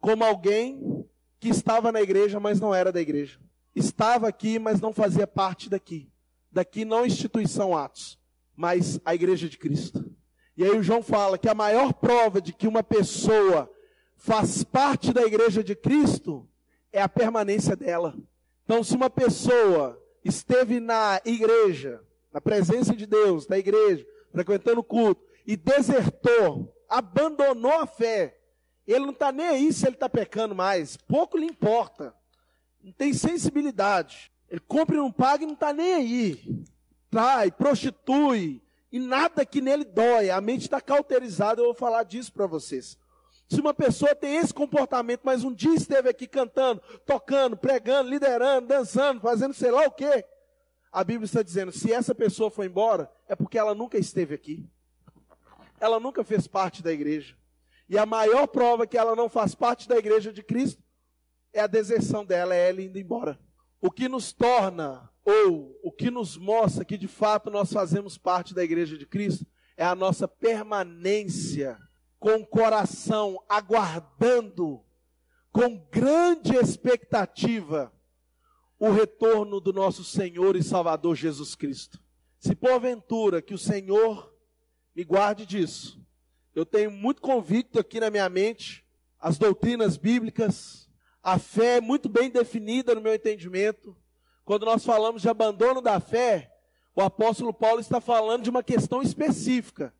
Como 0.00 0.24
alguém 0.24 1.04
que 1.38 1.48
estava 1.48 1.92
na 1.92 2.00
igreja, 2.00 2.40
mas 2.40 2.58
não 2.58 2.74
era 2.74 2.90
da 2.90 3.00
igreja. 3.00 3.38
Estava 3.76 4.28
aqui, 4.28 4.58
mas 4.58 4.80
não 4.80 4.94
fazia 4.94 5.26
parte 5.26 5.68
daqui. 5.68 6.10
Daqui 6.50 6.84
não 6.84 7.04
instituição 7.04 7.76
Atos, 7.76 8.18
mas 8.56 8.98
a 9.04 9.14
igreja 9.14 9.48
de 9.48 9.58
Cristo. 9.58 10.10
E 10.56 10.64
aí 10.64 10.70
o 10.70 10.82
João 10.82 11.02
fala 11.02 11.36
que 11.36 11.48
a 11.48 11.54
maior 11.54 11.92
prova 11.92 12.40
de 12.40 12.52
que 12.52 12.68
uma 12.68 12.82
pessoa 12.82 13.70
faz 14.16 14.62
parte 14.62 15.12
da 15.12 15.22
igreja 15.22 15.62
de 15.62 15.74
Cristo 15.74 16.48
é 16.92 17.02
a 17.02 17.08
permanência 17.08 17.74
dela. 17.74 18.14
Então, 18.64 18.82
se 18.82 18.94
uma 18.94 19.10
pessoa 19.10 20.00
esteve 20.24 20.80
na 20.80 21.20
igreja, 21.24 22.00
na 22.32 22.40
presença 22.40 22.94
de 22.94 23.04
Deus, 23.04 23.46
na 23.48 23.58
igreja, 23.58 24.06
frequentando 24.32 24.80
o 24.80 24.84
culto, 24.84 25.22
e 25.46 25.56
desertou, 25.56 26.74
abandonou 26.88 27.72
a 27.72 27.86
fé, 27.86 28.38
ele 28.86 29.04
não 29.04 29.12
está 29.12 29.30
nem 29.30 29.46
aí 29.46 29.72
se 29.72 29.86
ele 29.86 29.96
está 29.96 30.08
pecando 30.08 30.54
mais, 30.54 30.96
pouco 30.96 31.36
lhe 31.36 31.46
importa, 31.46 32.14
não 32.82 32.92
tem 32.92 33.12
sensibilidade. 33.12 34.30
Ele 34.48 34.60
compra 34.60 34.94
e 34.94 34.98
não 34.98 35.10
paga 35.10 35.42
e 35.42 35.46
não 35.46 35.54
está 35.54 35.72
nem 35.72 35.94
aí. 35.94 36.64
Trai, 37.10 37.50
prostitui, 37.50 38.62
e 38.94 39.00
nada 39.00 39.44
que 39.44 39.60
nele 39.60 39.84
dói. 39.84 40.30
A 40.30 40.40
mente 40.40 40.62
está 40.62 40.80
cauterizada, 40.80 41.60
eu 41.60 41.64
vou 41.64 41.74
falar 41.74 42.04
disso 42.04 42.32
para 42.32 42.46
vocês. 42.46 42.96
Se 43.48 43.60
uma 43.60 43.74
pessoa 43.74 44.14
tem 44.14 44.36
esse 44.36 44.54
comportamento, 44.54 45.22
mas 45.24 45.42
um 45.42 45.52
dia 45.52 45.74
esteve 45.74 46.08
aqui 46.08 46.28
cantando, 46.28 46.80
tocando, 47.04 47.56
pregando, 47.56 48.08
liderando, 48.08 48.68
dançando, 48.68 49.20
fazendo 49.20 49.52
sei 49.52 49.72
lá 49.72 49.84
o 49.84 49.90
quê, 49.90 50.24
a 50.92 51.02
Bíblia 51.02 51.24
está 51.24 51.42
dizendo, 51.42 51.72
se 51.72 51.92
essa 51.92 52.14
pessoa 52.14 52.52
foi 52.52 52.66
embora, 52.66 53.10
é 53.26 53.34
porque 53.34 53.58
ela 53.58 53.74
nunca 53.74 53.98
esteve 53.98 54.32
aqui. 54.32 54.64
Ela 55.80 55.98
nunca 55.98 56.22
fez 56.22 56.46
parte 56.46 56.80
da 56.80 56.92
igreja. 56.92 57.36
E 57.88 57.98
a 57.98 58.06
maior 58.06 58.46
prova 58.46 58.86
que 58.86 58.96
ela 58.96 59.16
não 59.16 59.28
faz 59.28 59.56
parte 59.56 59.88
da 59.88 59.96
igreja 59.96 60.32
de 60.32 60.44
Cristo 60.44 60.80
é 61.52 61.58
a 61.58 61.66
deserção 61.66 62.24
dela, 62.24 62.54
é 62.54 62.68
ela 62.68 62.80
indo 62.80 62.96
embora. 62.96 63.40
O 63.80 63.90
que 63.90 64.08
nos 64.08 64.32
torna, 64.32 65.10
ou 65.24 65.78
o 65.82 65.92
que 65.92 66.10
nos 66.10 66.36
mostra 66.36 66.84
que 66.84 66.96
de 66.96 67.08
fato 67.08 67.50
nós 67.50 67.72
fazemos 67.72 68.16
parte 68.16 68.54
da 68.54 68.64
igreja 68.64 68.96
de 68.96 69.06
Cristo, 69.06 69.46
é 69.76 69.84
a 69.84 69.94
nossa 69.94 70.28
permanência 70.28 71.78
com 72.18 72.36
o 72.36 72.46
coração 72.46 73.38
aguardando, 73.48 74.82
com 75.52 75.76
grande 75.90 76.56
expectativa, 76.56 77.92
o 78.78 78.90
retorno 78.90 79.60
do 79.60 79.72
nosso 79.72 80.02
Senhor 80.02 80.56
e 80.56 80.62
Salvador 80.62 81.16
Jesus 81.16 81.54
Cristo. 81.54 82.02
Se 82.38 82.54
porventura 82.54 83.40
que 83.40 83.54
o 83.54 83.58
Senhor 83.58 84.34
me 84.94 85.04
guarde 85.04 85.46
disso, 85.46 86.02
eu 86.54 86.64
tenho 86.64 86.90
muito 86.90 87.20
convicto 87.20 87.78
aqui 87.78 87.98
na 87.98 88.10
minha 88.10 88.28
mente 88.28 88.84
as 89.18 89.38
doutrinas 89.38 89.96
bíblicas, 89.96 90.83
a 91.24 91.38
fé 91.38 91.78
é 91.78 91.80
muito 91.80 92.06
bem 92.06 92.28
definida 92.28 92.94
no 92.94 93.00
meu 93.00 93.14
entendimento. 93.14 93.96
Quando 94.44 94.66
nós 94.66 94.84
falamos 94.84 95.22
de 95.22 95.28
abandono 95.30 95.80
da 95.80 95.98
fé, 95.98 96.52
o 96.94 97.00
apóstolo 97.00 97.52
Paulo 97.52 97.80
está 97.80 97.98
falando 97.98 98.42
de 98.42 98.50
uma 98.50 98.62
questão 98.62 99.00
específica. 99.00 99.92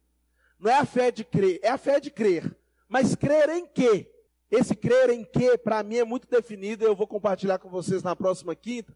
Não 0.61 0.71
é 0.71 0.75
a 0.75 0.85
fé 0.85 1.11
de 1.11 1.25
crer, 1.25 1.59
é 1.63 1.71
a 1.71 1.79
fé 1.79 1.99
de 1.99 2.11
crer. 2.11 2.55
Mas 2.87 3.15
crer 3.15 3.49
em 3.49 3.67
quê? 3.67 4.11
Esse 4.51 4.77
crer 4.77 5.09
em 5.09 5.25
quê, 5.25 5.57
para 5.57 5.83
mim, 5.83 5.97
é 5.97 6.05
muito 6.05 6.29
definido. 6.29 6.85
Eu 6.85 6.95
vou 6.95 7.07
compartilhar 7.07 7.59
com 7.59 7.71
vocês 7.71 8.03
na 8.03 8.15
próxima 8.15 8.55
quinta. 8.55 8.95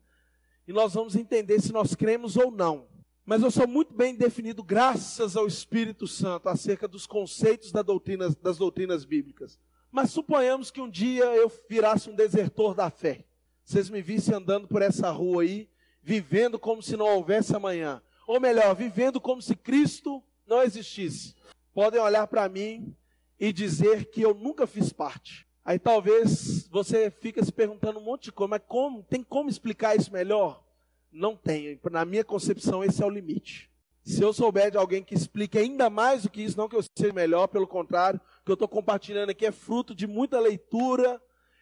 E 0.67 0.73
nós 0.73 0.93
vamos 0.93 1.17
entender 1.17 1.61
se 1.63 1.73
nós 1.73 1.95
cremos 1.95 2.37
ou 2.37 2.51
não. 2.51 2.87
Mas 3.25 3.43
eu 3.43 3.51
sou 3.51 3.67
muito 3.67 3.95
bem 3.95 4.15
definido, 4.15 4.63
graças 4.63 5.35
ao 5.35 5.47
Espírito 5.47 6.07
Santo, 6.07 6.49
acerca 6.49 6.87
dos 6.87 7.07
conceitos 7.07 7.73
das 7.73 7.85
doutrinas, 7.85 8.35
das 8.37 8.59
doutrinas 8.59 9.07
bíblicas. 9.07 9.59
Mas 9.91 10.11
suponhamos 10.11 10.71
que 10.71 10.81
um 10.81 10.91
dia 10.91 11.25
eu 11.25 11.51
virasse 11.69 12.11
um 12.11 12.15
desertor 12.15 12.75
da 12.75 12.91
fé. 12.91 13.25
Vocês 13.65 13.91
me 13.91 14.03
vissem 14.03 14.35
andando 14.35 14.69
por 14.69 14.83
essa 14.83 15.11
rua 15.11 15.43
aí, 15.43 15.69
vivendo 16.03 16.59
como 16.59 16.83
se 16.83 16.97
não 16.97 17.07
houvesse 17.07 17.55
amanhã. 17.55 18.03
Ou 18.27 18.41
melhor, 18.41 18.75
vivendo 18.75 19.21
como 19.21 19.41
se 19.41 19.57
Cristo 19.57 20.23
não 20.47 20.63
existisse. 20.63 21.35
Podem 21.75 22.01
olhar 22.01 22.27
para 22.27 22.49
mim 22.49 22.95
e 23.39 23.53
dizer 23.53 24.07
que 24.07 24.23
eu 24.23 24.35
nunca 24.35 24.67
fiz 24.67 24.93
parte. 24.93 25.47
Aí 25.65 25.79
talvez 25.79 26.67
você 26.69 27.11
fica 27.11 27.45
se 27.45 27.53
perguntando 27.53 27.99
um 27.99 28.03
monte 28.03 28.25
de 28.25 28.33
coisa, 28.33 28.51
mas 28.51 28.63
como? 28.67 29.03
Tem 29.03 29.23
como 29.23 29.51
explicar 29.51 29.97
isso 29.97 30.13
melhor? 30.13 30.65
Não 31.13 31.37
tem. 31.37 31.79
Na 31.91 32.05
minha 32.05 32.25
concepção, 32.25 32.83
esse 32.83 33.03
é 33.03 33.07
o 33.07 33.11
limite. 33.11 33.71
Se 34.03 34.23
eu 34.23 34.33
souber 34.33 34.71
de 34.71 34.79
alguém 34.79 35.03
que 35.03 35.15
explique 35.15 35.59
ainda 35.59 35.91
mais 35.91 36.23
do 36.23 36.31
que 36.31 36.41
isso, 36.41 36.57
não 36.57 36.71
que 36.71 36.77
eu 36.77 36.83
seja 36.83 37.13
melhor, 37.13 37.47
pelo 37.49 37.67
contrário, 37.67 38.19
que 38.49 38.53
eu 38.53 38.55
estou 38.55 38.69
compartilhando 38.69 39.29
aqui 39.29 39.45
é 39.45 39.53
fruto 39.53 39.95
de 39.95 40.07
muita 40.07 40.41
leitura, 40.41 41.21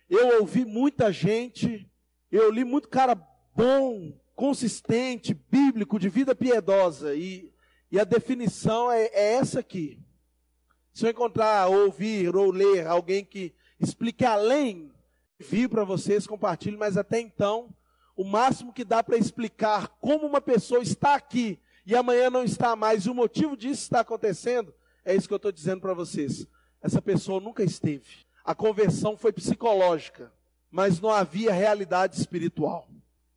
eu 0.08 0.40
ouvi 0.40 0.64
muita 0.64 1.12
gente, 1.12 1.90
eu 2.30 2.48
li 2.48 2.62
muito 2.62 2.88
cara 2.88 3.20
bom, 3.56 4.16
consistente, 4.36 5.34
bíblico, 5.34 5.98
de 5.98 6.08
vida 6.08 6.32
piedosa, 6.32 7.16
e, 7.16 7.52
e 7.90 7.98
a 7.98 8.04
definição 8.04 8.88
é, 8.88 9.06
é 9.06 9.32
essa 9.32 9.58
aqui. 9.58 10.00
Se 10.92 11.04
eu 11.04 11.10
encontrar, 11.10 11.66
ouvir 11.66 12.36
ou 12.36 12.52
ler 12.52 12.86
alguém 12.86 13.24
que 13.24 13.52
explique 13.80 14.24
além, 14.24 14.92
vi 15.40 15.66
para 15.66 15.82
vocês, 15.82 16.24
compartilhe, 16.24 16.76
mas 16.76 16.96
até 16.96 17.18
então, 17.18 17.74
o 18.14 18.22
máximo 18.22 18.72
que 18.72 18.84
dá 18.84 19.02
para 19.02 19.16
explicar 19.16 19.88
como 20.00 20.24
uma 20.24 20.40
pessoa 20.40 20.80
está 20.80 21.16
aqui 21.16 21.58
e 21.84 21.96
amanhã 21.96 22.30
não 22.30 22.44
está 22.44 22.76
mais, 22.76 23.06
e 23.06 23.10
o 23.10 23.14
motivo 23.14 23.56
disso 23.56 23.82
está 23.82 24.00
acontecendo, 24.02 24.72
é 25.04 25.16
isso 25.16 25.26
que 25.26 25.34
eu 25.34 25.38
estou 25.38 25.50
dizendo 25.50 25.80
para 25.80 25.92
vocês. 25.92 26.46
Essa 26.86 27.02
pessoa 27.02 27.40
nunca 27.40 27.64
esteve. 27.64 28.24
A 28.44 28.54
conversão 28.54 29.16
foi 29.16 29.32
psicológica, 29.32 30.32
mas 30.70 31.00
não 31.00 31.10
havia 31.10 31.52
realidade 31.52 32.16
espiritual. 32.16 32.86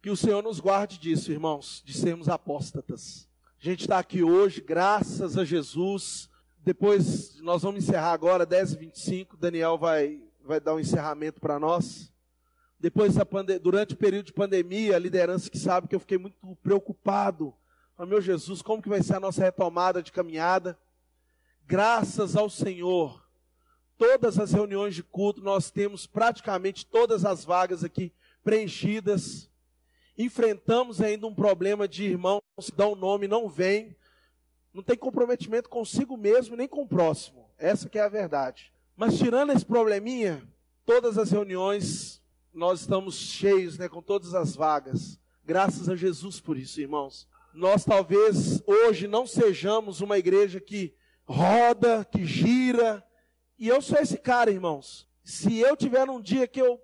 Que 0.04 0.12
o 0.12 0.16
Senhor 0.16 0.44
nos 0.44 0.60
guarde 0.60 1.00
disso, 1.00 1.32
irmãos, 1.32 1.82
de 1.84 1.92
sermos 1.94 2.30
apóstatas. 2.30 3.28
A 3.60 3.66
gente 3.66 3.82
está 3.82 3.98
aqui 3.98 4.22
hoje, 4.22 4.62
graças 4.62 5.36
a 5.36 5.44
Jesus, 5.44 6.30
depois, 6.60 7.42
nós 7.42 7.64
vamos 7.64 7.84
encerrar 7.84 8.12
agora, 8.12 8.46
10 8.46 8.74
e 8.74 8.78
25 8.78 9.36
Daniel 9.36 9.80
vai, 9.80 10.22
vai 10.46 10.60
dar 10.60 10.76
um 10.76 10.80
encerramento 10.80 11.42
para 11.42 11.58
nós. 11.58 12.14
Depois, 12.80 13.16
durante 13.64 13.96
o 13.96 13.98
período 13.98 14.28
de 14.28 14.34
pandemia, 14.34 14.96
a 14.96 15.00
liderança 15.00 15.50
que 15.50 15.58
sabe 15.58 15.88
que 15.88 15.96
eu 15.96 16.00
fiquei 16.00 16.20
muito 16.20 16.38
preocupado. 16.62 17.52
Oh, 17.98 18.06
meu 18.06 18.22
Jesus, 18.22 18.62
como 18.62 18.80
que 18.80 18.90
vai 18.90 19.02
ser 19.02 19.16
a 19.16 19.20
nossa 19.20 19.42
retomada 19.42 20.04
de 20.04 20.12
caminhada? 20.12 20.78
Graças 21.66 22.36
ao 22.36 22.48
Senhor, 22.48 23.28
todas 24.00 24.40
as 24.40 24.52
reuniões 24.52 24.96
de 24.96 25.04
culto, 25.04 25.42
nós 25.42 25.70
temos 25.70 26.08
praticamente 26.08 26.88
todas 26.88 27.24
as 27.24 27.46
vagas 27.46 27.84
aqui 27.84 28.12
preenchidas. 28.44 29.48
Enfrentamos 30.18 31.00
ainda 31.00 31.28
um 31.28 31.36
problema 31.36 31.88
de 31.88 32.06
irmãos 32.06 32.42
que 32.64 32.72
dão 32.72 32.96
nome 32.96 33.28
não 33.28 33.48
vem 33.48 33.96
não 34.74 34.84
tem 34.84 34.98
comprometimento 34.98 35.70
consigo 35.70 36.16
mesmo 36.16 36.56
nem 36.56 36.68
com 36.68 36.84
o 36.84 36.88
próximo. 36.88 37.50
Essa 37.58 37.90
que 37.90 37.98
é 37.98 38.02
a 38.02 38.10
verdade. 38.10 38.72
Mas 38.96 39.18
tirando 39.18 39.52
esse 39.52 39.66
probleminha, 39.66 40.44
todas 40.86 41.18
as 41.18 41.32
reuniões 41.32 42.22
nós 42.54 42.82
estamos 42.82 43.16
cheios, 43.16 43.78
né, 43.78 43.88
com 43.88 44.02
todas 44.02 44.34
as 44.34 44.56
vagas. 44.56 45.20
Graças 45.46 45.90
a 45.90 45.96
Jesus 45.96 46.40
por 46.40 46.58
isso, 46.58 46.80
irmãos. 46.80 47.28
Nós 47.54 47.84
talvez 47.84 48.62
hoje 48.66 49.08
não 49.08 49.26
sejamos 49.26 50.02
uma 50.02 50.18
igreja 50.18 50.60
que 50.60 50.94
roda, 51.26 52.06
que 52.06 52.26
gira. 52.26 53.04
E 53.60 53.68
eu 53.68 53.82
sou 53.82 54.00
esse 54.00 54.18
cara, 54.18 54.50
irmãos. 54.50 55.08
Se 55.24 55.60
eu 55.60 55.76
tiver 55.76 56.10
um 56.10 56.22
dia 56.22 56.48
que 56.48 56.62
eu 56.62 56.82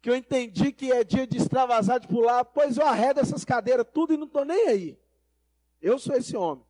que 0.00 0.10
eu 0.10 0.16
entendi 0.16 0.72
que 0.72 0.90
é 0.90 1.04
dia 1.04 1.24
de 1.28 1.36
extravasar, 1.36 2.00
de 2.00 2.08
pular, 2.08 2.44
pois 2.44 2.76
eu 2.76 2.84
arredo 2.84 3.20
essas 3.20 3.44
cadeiras 3.44 3.86
tudo 3.92 4.12
e 4.12 4.16
não 4.16 4.26
estou 4.26 4.44
nem 4.44 4.66
aí. 4.66 4.98
Eu 5.80 5.96
sou 5.96 6.16
esse 6.16 6.36
homem 6.36 6.64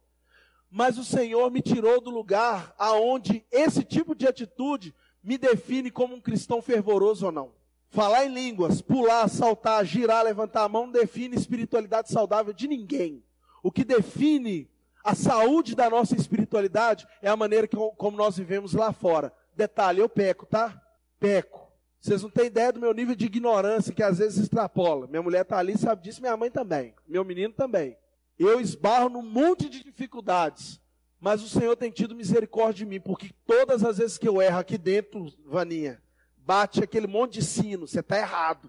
mas 0.72 0.96
o 0.96 1.04
Senhor 1.04 1.50
me 1.50 1.60
tirou 1.60 2.00
do 2.00 2.08
lugar 2.08 2.74
aonde 2.78 3.44
esse 3.52 3.84
tipo 3.84 4.14
de 4.14 4.26
atitude 4.26 4.94
me 5.22 5.36
define 5.36 5.90
como 5.90 6.14
um 6.14 6.20
cristão 6.20 6.62
fervoroso 6.62 7.26
ou 7.26 7.30
não. 7.30 7.52
Falar 7.90 8.24
em 8.24 8.32
línguas, 8.32 8.80
pular, 8.80 9.28
saltar, 9.28 9.84
girar, 9.84 10.24
levantar 10.24 10.64
a 10.64 10.68
mão 10.70 10.86
não 10.86 10.92
define 10.92 11.36
espiritualidade 11.36 12.10
saudável 12.10 12.54
de 12.54 12.66
ninguém. 12.66 13.22
O 13.62 13.70
que 13.70 13.84
define 13.84 14.66
a 15.04 15.14
saúde 15.14 15.74
da 15.74 15.90
nossa 15.90 16.16
espiritualidade 16.16 17.06
é 17.20 17.28
a 17.28 17.36
maneira 17.36 17.68
que, 17.68 17.76
como 17.76 18.16
nós 18.16 18.38
vivemos 18.38 18.72
lá 18.72 18.94
fora. 18.94 19.30
Detalhe, 19.54 20.00
eu 20.00 20.08
peco, 20.08 20.46
tá? 20.46 20.80
Peco. 21.18 21.70
Vocês 22.00 22.22
não 22.22 22.30
têm 22.30 22.46
ideia 22.46 22.72
do 22.72 22.80
meu 22.80 22.92
nível 22.92 23.14
de 23.14 23.26
ignorância 23.26 23.94
que 23.94 24.02
às 24.02 24.18
vezes 24.18 24.42
extrapola. 24.42 25.06
Minha 25.06 25.22
mulher 25.22 25.42
está 25.42 25.58
ali, 25.58 25.78
sabe 25.78 26.02
disso, 26.02 26.20
minha 26.20 26.36
mãe 26.36 26.50
também. 26.50 26.94
Meu 27.06 27.24
menino 27.24 27.54
também. 27.54 27.96
Eu 28.38 28.60
esbarro 28.60 29.08
num 29.08 29.22
monte 29.22 29.68
de 29.68 29.84
dificuldades. 29.84 30.80
Mas 31.20 31.40
o 31.40 31.48
Senhor 31.48 31.76
tem 31.76 31.92
tido 31.92 32.16
misericórdia 32.16 32.84
de 32.84 32.86
mim, 32.86 33.00
porque 33.00 33.30
todas 33.46 33.84
as 33.84 33.98
vezes 33.98 34.18
que 34.18 34.28
eu 34.28 34.42
erro 34.42 34.58
aqui 34.58 34.76
dentro, 34.76 35.32
Vaninha, 35.46 36.02
bate 36.36 36.82
aquele 36.82 37.06
monte 37.06 37.34
de 37.34 37.44
sino, 37.44 37.86
você 37.86 38.00
está 38.00 38.18
errado. 38.18 38.68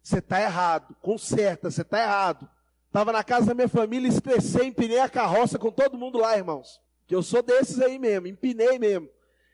Você 0.00 0.18
está 0.18 0.40
errado. 0.40 0.94
Conserta, 1.02 1.68
você 1.68 1.82
está 1.82 2.00
errado. 2.00 2.48
Estava 2.86 3.10
na 3.10 3.24
casa 3.24 3.46
da 3.46 3.54
minha 3.54 3.68
família, 3.68 4.06
estressei, 4.06 4.66
empinei 4.66 5.00
a 5.00 5.08
carroça 5.08 5.58
com 5.58 5.72
todo 5.72 5.98
mundo 5.98 6.18
lá, 6.18 6.36
irmãos. 6.36 6.80
Que 7.08 7.14
eu 7.16 7.22
sou 7.22 7.42
desses 7.42 7.80
aí 7.80 7.98
mesmo, 7.98 8.28
empinei 8.28 8.78
mesmo. 8.78 9.08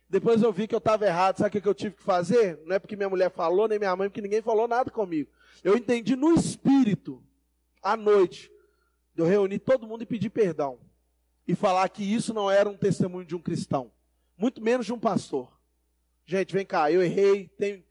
Depois 0.08 0.42
eu 0.42 0.50
vi 0.50 0.66
que 0.66 0.74
eu 0.74 0.78
estava 0.78 1.06
errado, 1.06 1.38
sabe 1.38 1.58
o 1.58 1.62
que 1.62 1.68
eu 1.68 1.74
tive 1.74 1.96
que 1.96 2.02
fazer? 2.02 2.58
Não 2.64 2.74
é 2.74 2.78
porque 2.78 2.96
minha 2.96 3.10
mulher 3.10 3.30
falou, 3.30 3.68
nem 3.68 3.78
minha 3.78 3.94
mãe, 3.94 4.08
porque 4.08 4.22
ninguém 4.22 4.40
falou 4.40 4.66
nada 4.66 4.90
comigo. 4.90 5.30
Eu 5.62 5.76
entendi 5.76 6.16
no 6.16 6.32
espírito, 6.32 7.22
à 7.82 7.96
noite, 7.96 8.50
eu 9.14 9.26
reunir 9.26 9.58
todo 9.58 9.86
mundo 9.86 10.02
e 10.02 10.06
pedir 10.06 10.30
perdão. 10.30 10.78
E 11.46 11.54
falar 11.54 11.88
que 11.88 12.02
isso 12.02 12.32
não 12.32 12.50
era 12.50 12.68
um 12.68 12.76
testemunho 12.76 13.26
de 13.26 13.34
um 13.34 13.40
cristão. 13.40 13.90
Muito 14.36 14.62
menos 14.62 14.86
de 14.86 14.92
um 14.92 14.98
pastor. 14.98 15.58
Gente, 16.24 16.54
vem 16.54 16.64
cá, 16.64 16.90
eu 16.90 17.02
errei, 17.02 17.48
tem, 17.58 17.84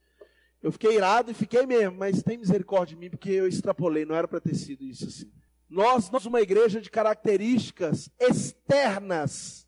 eu 0.61 0.71
fiquei 0.71 0.95
irado 0.95 1.29
e 1.31 1.35
fiquei 1.35 1.65
mesmo, 1.65 1.97
mas 1.97 2.23
tem 2.23 2.37
misericórdia 2.37 2.95
de 2.95 2.99
mim 2.99 3.09
porque 3.09 3.29
eu 3.29 3.47
extrapolei, 3.47 4.05
não 4.05 4.15
era 4.15 4.27
para 4.27 4.39
ter 4.39 4.55
sido 4.55 4.83
isso 4.83 5.05
assim. 5.05 5.31
Nós 5.69 6.05
somos 6.05 6.25
uma 6.25 6.41
igreja 6.41 6.79
de 6.79 6.89
características 6.89 8.09
externas 8.19 9.66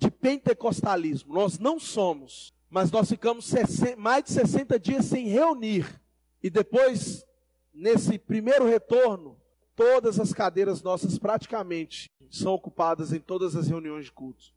de 0.00 0.10
pentecostalismo. 0.10 1.34
Nós 1.34 1.58
não 1.58 1.78
somos, 1.78 2.52
mas 2.68 2.90
nós 2.90 3.08
ficamos 3.08 3.52
mais 3.96 4.24
de 4.24 4.30
60 4.30 4.78
dias 4.78 5.04
sem 5.04 5.28
reunir. 5.28 6.00
E 6.42 6.50
depois, 6.50 7.24
nesse 7.72 8.18
primeiro 8.18 8.66
retorno, 8.66 9.40
Todas 9.80 10.20
as 10.20 10.34
cadeiras 10.34 10.82
nossas 10.82 11.18
praticamente 11.18 12.10
são 12.30 12.52
ocupadas 12.52 13.14
em 13.14 13.18
todas 13.18 13.56
as 13.56 13.66
reuniões 13.66 14.04
de 14.04 14.12
cultos. 14.12 14.52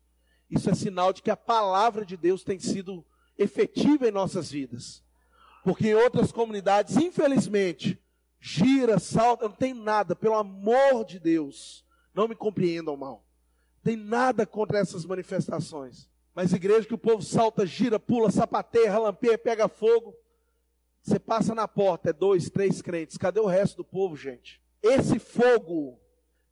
Isso 0.50 0.68
é 0.68 0.74
sinal 0.74 1.14
de 1.14 1.22
que 1.22 1.30
a 1.30 1.36
palavra 1.36 2.04
de 2.04 2.14
Deus 2.14 2.44
tem 2.44 2.58
sido 2.58 3.02
efetiva 3.38 4.06
em 4.06 4.10
nossas 4.10 4.50
vidas. 4.50 5.02
Porque 5.64 5.88
em 5.88 5.94
outras 5.94 6.30
comunidades, 6.30 6.98
infelizmente, 6.98 7.98
gira, 8.38 8.98
salta, 8.98 9.48
não 9.48 9.54
tem 9.54 9.72
nada, 9.72 10.14
pelo 10.14 10.34
amor 10.34 11.06
de 11.06 11.18
Deus, 11.18 11.86
não 12.12 12.28
me 12.28 12.34
compreendam 12.34 12.94
mal. 12.94 13.23
Tem 13.84 13.96
nada 13.96 14.46
contra 14.46 14.78
essas 14.78 15.04
manifestações. 15.04 16.08
Mas 16.34 16.54
igreja 16.54 16.88
que 16.88 16.94
o 16.94 16.98
povo 16.98 17.22
salta, 17.22 17.66
gira, 17.66 18.00
pula, 18.00 18.30
sapateia, 18.30 18.90
relampeia, 18.90 19.38
pega 19.38 19.68
fogo, 19.68 20.16
Você 21.02 21.18
passa 21.18 21.54
na 21.54 21.68
porta, 21.68 22.08
é 22.08 22.12
dois, 22.14 22.48
três 22.48 22.80
crentes. 22.80 23.18
Cadê 23.18 23.38
o 23.38 23.46
resto 23.46 23.76
do 23.76 23.84
povo, 23.84 24.16
gente? 24.16 24.58
Esse 24.82 25.18
fogo 25.18 26.00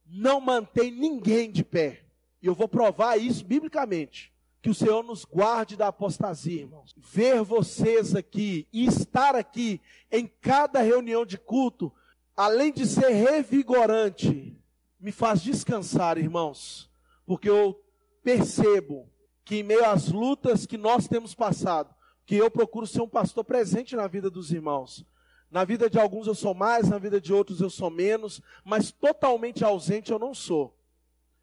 não 0.07 0.43
mantém 0.43 0.91
ninguém 0.91 1.51
de 1.51 1.65
pé. 1.65 2.05
E 2.43 2.47
eu 2.47 2.55
vou 2.55 2.69
provar 2.69 3.17
isso 3.17 3.43
biblicamente. 3.43 4.31
Que 4.61 4.69
o 4.69 4.75
Senhor 4.75 5.03
nos 5.03 5.25
guarde 5.25 5.75
da 5.75 5.89
apostasia, 5.89 6.61
irmãos. 6.61 6.95
Ver 6.99 7.43
vocês 7.43 8.15
aqui 8.15 8.69
e 8.71 8.85
estar 8.85 9.35
aqui 9.35 9.81
em 10.11 10.27
cada 10.27 10.83
reunião 10.83 11.25
de 11.25 11.39
culto, 11.39 11.91
além 12.37 12.71
de 12.71 12.87
ser 12.87 13.09
revigorante, 13.09 14.55
me 15.01 15.11
faz 15.11 15.41
descansar, 15.41 16.19
irmãos. 16.19 16.92
Porque 17.27 17.49
eu 17.49 17.81
percebo 18.23 19.09
que 19.45 19.57
em 19.57 19.63
meio 19.63 19.85
às 19.85 20.09
lutas 20.09 20.67
que 20.67 20.79
nós 20.79 21.09
temos 21.09 21.35
passado, 21.35 21.95
que 22.25 22.37
eu 22.37 22.51
procuro 22.51 22.87
ser 22.87 23.03
um 23.03 23.09
pastor 23.09 23.45
presente 23.45 23.97
na 23.97 24.07
vida 24.07 24.31
dos 24.31 24.53
irmãos. 24.53 25.05
Na 25.51 25.65
vida 25.65 25.91
de 25.91 25.99
alguns 25.99 26.27
eu 26.27 26.35
sou 26.35 26.55
mais, 26.55 26.89
na 26.89 26.99
vida 26.99 27.21
de 27.21 27.33
outros 27.33 27.61
eu 27.61 27.69
sou 27.69 27.91
menos, 27.91 28.41
mas 28.65 28.91
totalmente 28.91 29.65
ausente 29.65 30.11
eu 30.11 30.19
não 30.19 30.35
sou. 30.35 30.75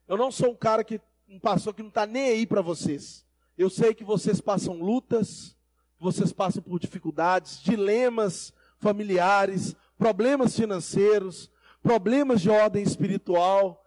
Eu 0.07 0.17
não 0.17 0.31
sou 0.31 0.49
um 0.51 0.55
cara 0.55 0.83
que, 0.83 0.99
um 1.27 1.39
pastor 1.39 1.73
que 1.75 1.83
não 1.83 1.89
está 1.89 2.07
nem 2.07 2.29
aí 2.29 2.47
para 2.47 2.61
vocês. 2.61 3.25
Eu 3.55 3.69
sei 3.69 3.93
que 3.93 4.03
vocês 4.03 4.41
passam 4.41 4.81
lutas, 4.81 5.55
vocês 5.99 6.31
passam 6.31 6.63
por 6.63 6.79
dificuldades, 6.79 7.61
dilemas 7.61 8.51
familiares, 8.79 9.75
problemas 9.97 10.55
financeiros, 10.55 11.51
problemas 11.83 12.41
de 12.41 12.49
ordem 12.49 12.81
espiritual. 12.81 13.85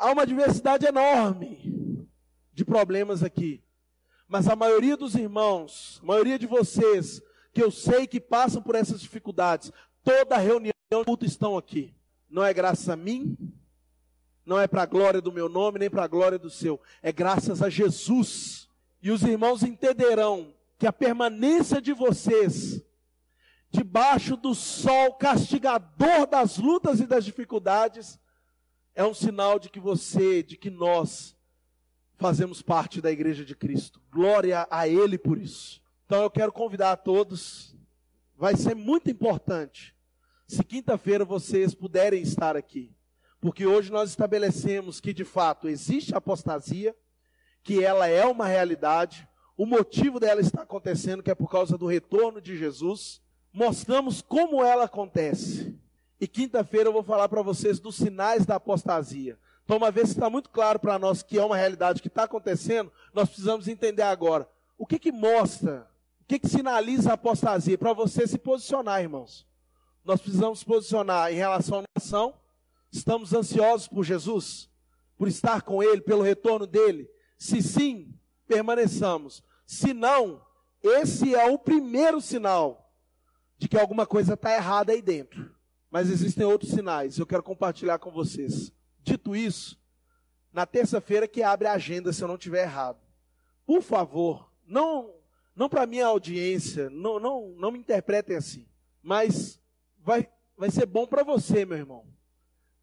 Há 0.00 0.12
uma 0.12 0.26
diversidade 0.26 0.86
enorme 0.86 2.08
de 2.54 2.64
problemas 2.64 3.22
aqui. 3.22 3.62
Mas 4.26 4.48
a 4.48 4.56
maioria 4.56 4.96
dos 4.96 5.14
irmãos, 5.14 6.00
a 6.02 6.06
maioria 6.06 6.38
de 6.38 6.46
vocês, 6.46 7.20
que 7.52 7.62
eu 7.62 7.70
sei 7.70 8.06
que 8.06 8.18
passam 8.18 8.62
por 8.62 8.74
essas 8.74 8.98
dificuldades, 8.98 9.70
toda 10.02 10.38
reunião 10.38 10.72
culto 11.04 11.26
estão 11.26 11.54
aqui. 11.54 11.94
Não 12.30 12.42
é 12.42 12.54
graças 12.54 12.88
a 12.88 12.96
mim, 12.96 13.36
não 14.46 14.58
é 14.58 14.66
para 14.66 14.84
a 14.84 14.86
glória 14.86 15.20
do 15.20 15.30
meu 15.30 15.50
nome, 15.50 15.80
nem 15.80 15.90
para 15.90 16.04
a 16.04 16.08
glória 16.08 16.38
do 16.38 16.48
seu. 16.48 16.80
É 17.02 17.12
graças 17.12 17.60
a 17.60 17.68
Jesus. 17.68 18.70
E 19.02 19.10
os 19.10 19.22
irmãos 19.22 19.62
entenderão 19.62 20.54
que 20.78 20.86
a 20.86 20.92
permanência 20.94 21.78
de 21.78 21.92
vocês 21.92 22.82
debaixo 23.70 24.34
do 24.34 24.54
sol 24.54 25.12
castigador 25.12 26.26
das 26.26 26.56
lutas 26.56 27.00
e 27.00 27.06
das 27.06 27.22
dificuldades 27.22 28.18
é 29.00 29.04
um 29.04 29.14
sinal 29.14 29.58
de 29.58 29.70
que 29.70 29.80
você, 29.80 30.42
de 30.42 30.58
que 30.58 30.68
nós 30.68 31.34
fazemos 32.18 32.60
parte 32.60 33.00
da 33.00 33.10
igreja 33.10 33.46
de 33.46 33.56
Cristo. 33.56 33.98
Glória 34.12 34.68
a 34.70 34.86
Ele 34.86 35.16
por 35.16 35.38
isso. 35.38 35.80
Então 36.04 36.22
eu 36.22 36.30
quero 36.30 36.52
convidar 36.52 36.92
a 36.92 36.96
todos, 36.98 37.74
vai 38.36 38.54
ser 38.54 38.74
muito 38.74 39.10
importante 39.10 39.96
se 40.46 40.62
quinta-feira 40.62 41.24
vocês 41.24 41.74
puderem 41.74 42.20
estar 42.20 42.58
aqui, 42.58 42.94
porque 43.40 43.64
hoje 43.64 43.90
nós 43.90 44.10
estabelecemos 44.10 45.00
que 45.00 45.14
de 45.14 45.24
fato 45.24 45.66
existe 45.66 46.14
apostasia, 46.14 46.94
que 47.62 47.82
ela 47.82 48.06
é 48.06 48.26
uma 48.26 48.46
realidade, 48.46 49.26
o 49.56 49.64
motivo 49.64 50.20
dela 50.20 50.42
está 50.42 50.60
acontecendo, 50.60 51.22
que 51.22 51.30
é 51.30 51.34
por 51.34 51.50
causa 51.50 51.78
do 51.78 51.86
retorno 51.86 52.38
de 52.38 52.54
Jesus. 52.54 53.22
Mostramos 53.50 54.20
como 54.20 54.62
ela 54.62 54.84
acontece. 54.84 55.74
E 56.20 56.28
quinta-feira 56.28 56.88
eu 56.88 56.92
vou 56.92 57.02
falar 57.02 57.28
para 57.28 57.40
vocês 57.40 57.80
dos 57.80 57.96
sinais 57.96 58.44
da 58.44 58.56
apostasia. 58.56 59.38
Então, 59.64 59.78
uma 59.78 59.90
vez 59.90 60.08
que 60.08 60.14
está 60.16 60.28
muito 60.28 60.50
claro 60.50 60.78
para 60.78 60.98
nós 60.98 61.22
que 61.22 61.38
é 61.38 61.44
uma 61.44 61.56
realidade 61.56 62.02
que 62.02 62.08
está 62.08 62.24
acontecendo, 62.24 62.92
nós 63.14 63.28
precisamos 63.28 63.68
entender 63.68 64.02
agora 64.02 64.46
o 64.76 64.84
que 64.84 64.98
que 64.98 65.12
mostra, 65.12 65.88
o 66.20 66.24
que 66.26 66.38
que 66.38 66.48
sinaliza 66.48 67.10
a 67.10 67.14
apostasia 67.14 67.78
para 67.78 67.94
você 67.94 68.26
se 68.26 68.38
posicionar, 68.38 69.00
irmãos. 69.00 69.46
Nós 70.04 70.20
precisamos 70.20 70.62
posicionar 70.62 71.32
em 71.32 71.36
relação 71.36 71.78
à 71.78 71.84
nação. 71.96 72.34
Estamos 72.92 73.32
ansiosos 73.32 73.88
por 73.88 74.04
Jesus, 74.04 74.68
por 75.16 75.28
estar 75.28 75.62
com 75.62 75.82
Ele, 75.82 76.00
pelo 76.00 76.22
retorno 76.22 76.66
dele. 76.66 77.08
Se 77.38 77.62
sim, 77.62 78.14
permaneçamos. 78.46 79.42
Se 79.64 79.94
não, 79.94 80.44
esse 80.82 81.34
é 81.34 81.50
o 81.50 81.58
primeiro 81.58 82.20
sinal 82.20 82.92
de 83.56 83.68
que 83.68 83.78
alguma 83.78 84.04
coisa 84.04 84.34
está 84.34 84.52
errada 84.52 84.92
aí 84.92 85.00
dentro. 85.00 85.54
Mas 85.90 86.08
existem 86.08 86.46
outros 86.46 86.70
sinais, 86.70 87.18
eu 87.18 87.26
quero 87.26 87.42
compartilhar 87.42 87.98
com 87.98 88.10
vocês. 88.10 88.72
Dito 89.02 89.34
isso, 89.34 89.80
na 90.52 90.64
terça-feira 90.64 91.26
que 91.26 91.42
abre 91.42 91.66
a 91.66 91.72
agenda, 91.72 92.12
se 92.12 92.22
eu 92.22 92.28
não 92.28 92.38
tiver 92.38 92.62
errado. 92.62 93.00
Por 93.66 93.82
favor, 93.82 94.52
não, 94.66 95.12
não 95.54 95.68
para 95.68 95.86
minha 95.86 96.06
audiência, 96.06 96.88
não, 96.90 97.18
não, 97.18 97.48
não 97.56 97.72
me 97.72 97.78
interpretem 97.78 98.36
assim. 98.36 98.68
Mas 99.02 99.60
vai, 99.98 100.28
vai 100.56 100.70
ser 100.70 100.86
bom 100.86 101.06
para 101.06 101.24
você, 101.24 101.64
meu 101.64 101.78
irmão. 101.78 102.06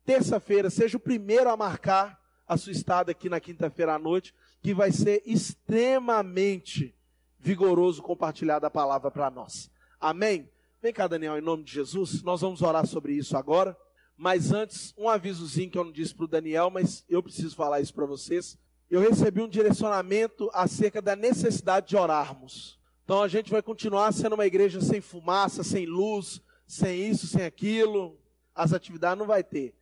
Terça-feira, 0.03 0.69
seja 0.69 0.97
o 0.97 1.01
primeiro 1.01 1.49
a 1.49 1.57
marcar 1.57 2.19
a 2.47 2.55
sua 2.55 2.71
estada 2.71 3.11
aqui 3.11 3.29
na 3.29 3.39
quinta-feira 3.39 3.95
à 3.95 3.99
noite, 3.99 4.33
que 4.61 4.73
vai 4.73 4.91
ser 4.91 5.21
extremamente 5.25 6.95
vigoroso 7.37 8.01
compartilhar 8.01 8.59
da 8.59 8.69
palavra 8.69 9.11
para 9.11 9.29
nós. 9.29 9.69
Amém? 9.99 10.49
Vem 10.80 10.93
cá, 10.93 11.07
Daniel, 11.07 11.38
em 11.38 11.41
nome 11.41 11.63
de 11.63 11.73
Jesus, 11.73 12.21
nós 12.21 12.41
vamos 12.41 12.61
orar 12.61 12.86
sobre 12.86 13.13
isso 13.13 13.36
agora. 13.36 13.75
Mas 14.15 14.51
antes, 14.51 14.93
um 14.95 15.09
avisozinho 15.09 15.71
que 15.71 15.78
eu 15.78 15.84
não 15.84 15.91
disse 15.91 16.13
para 16.13 16.25
o 16.25 16.28
Daniel, 16.28 16.69
mas 16.69 17.03
eu 17.09 17.21
preciso 17.23 17.55
falar 17.55 17.82
isso 17.82 17.93
para 17.93 18.05
vocês. 18.05 18.57
Eu 18.89 19.01
recebi 19.01 19.41
um 19.41 19.49
direcionamento 19.49 20.49
acerca 20.53 21.01
da 21.01 21.15
necessidade 21.15 21.88
de 21.88 21.97
orarmos. 21.97 22.80
Então 23.03 23.23
a 23.23 23.28
gente 23.28 23.49
vai 23.49 23.61
continuar 23.61 24.11
sendo 24.11 24.34
uma 24.34 24.45
igreja 24.45 24.80
sem 24.80 25.01
fumaça, 25.01 25.63
sem 25.63 25.86
luz, 25.86 26.41
sem 26.67 27.09
isso, 27.09 27.25
sem 27.25 27.43
aquilo. 27.43 28.19
As 28.53 28.71
atividades 28.71 29.17
não 29.17 29.25
vai 29.25 29.43
ter. 29.43 29.75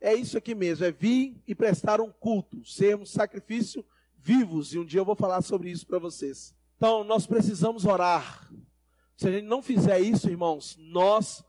É 0.00 0.14
isso 0.14 0.38
aqui 0.38 0.54
mesmo, 0.54 0.84
é 0.84 0.92
vir 0.92 1.42
e 1.46 1.54
prestar 1.54 2.00
um 2.00 2.12
culto, 2.12 2.64
sermos 2.64 3.10
sacrifício 3.10 3.84
vivos. 4.16 4.72
E 4.72 4.78
um 4.78 4.84
dia 4.84 5.00
eu 5.00 5.04
vou 5.04 5.16
falar 5.16 5.42
sobre 5.42 5.70
isso 5.70 5.86
para 5.86 5.98
vocês. 5.98 6.54
Então 6.76 7.02
nós 7.02 7.26
precisamos 7.26 7.84
orar. 7.84 8.48
Se 9.16 9.28
a 9.28 9.32
gente 9.32 9.46
não 9.46 9.62
fizer 9.62 10.00
isso, 10.00 10.28
irmãos, 10.28 10.76
nós 10.78 11.44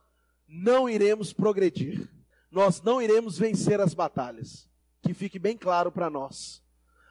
não 0.47 0.89
iremos 0.89 1.33
progredir 1.33 2.09
nós 2.51 2.81
não 2.81 3.01
iremos 3.01 3.37
vencer 3.37 3.79
as 3.79 3.93
batalhas. 3.93 4.67
Que 5.01 5.13
fique 5.13 5.37
bem 5.37 5.57
claro 5.57 5.91
para 5.91 6.09
nós. 6.09 6.63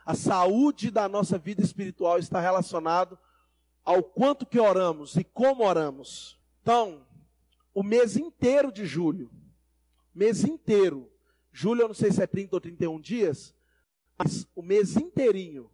A 0.05 0.15
saúde 0.15 0.91
da 0.91 1.09
nossa 1.09 1.39
vida 1.39 1.63
espiritual 1.63 2.19
está 2.19 2.41
relacionado 2.41 3.19
ao 3.85 4.03
quanto 4.03 4.47
que 4.47 4.59
oramos 4.59 5.17
e 5.17 5.25
como 5.25 5.65
oramos. 5.65 6.39
Então, 6.63 7.07
o 7.75 7.83
mês 7.83 8.17
inteiro 8.17 8.73
de 8.73 8.85
julho, 8.85 9.31
mês 10.15 10.45
inteiro, 10.45 11.11
julho 11.53 11.83
eu 11.83 11.89
não 11.89 11.95
sei 11.95 12.11
se 12.11 12.23
é 12.23 12.27
30 12.27 12.57
ou 12.57 12.61
31 12.61 13.01
dias, 13.01 13.55
mas 14.19 14.47
o 14.55 14.63
mês 14.63 14.97
inteirinho, 14.97 15.71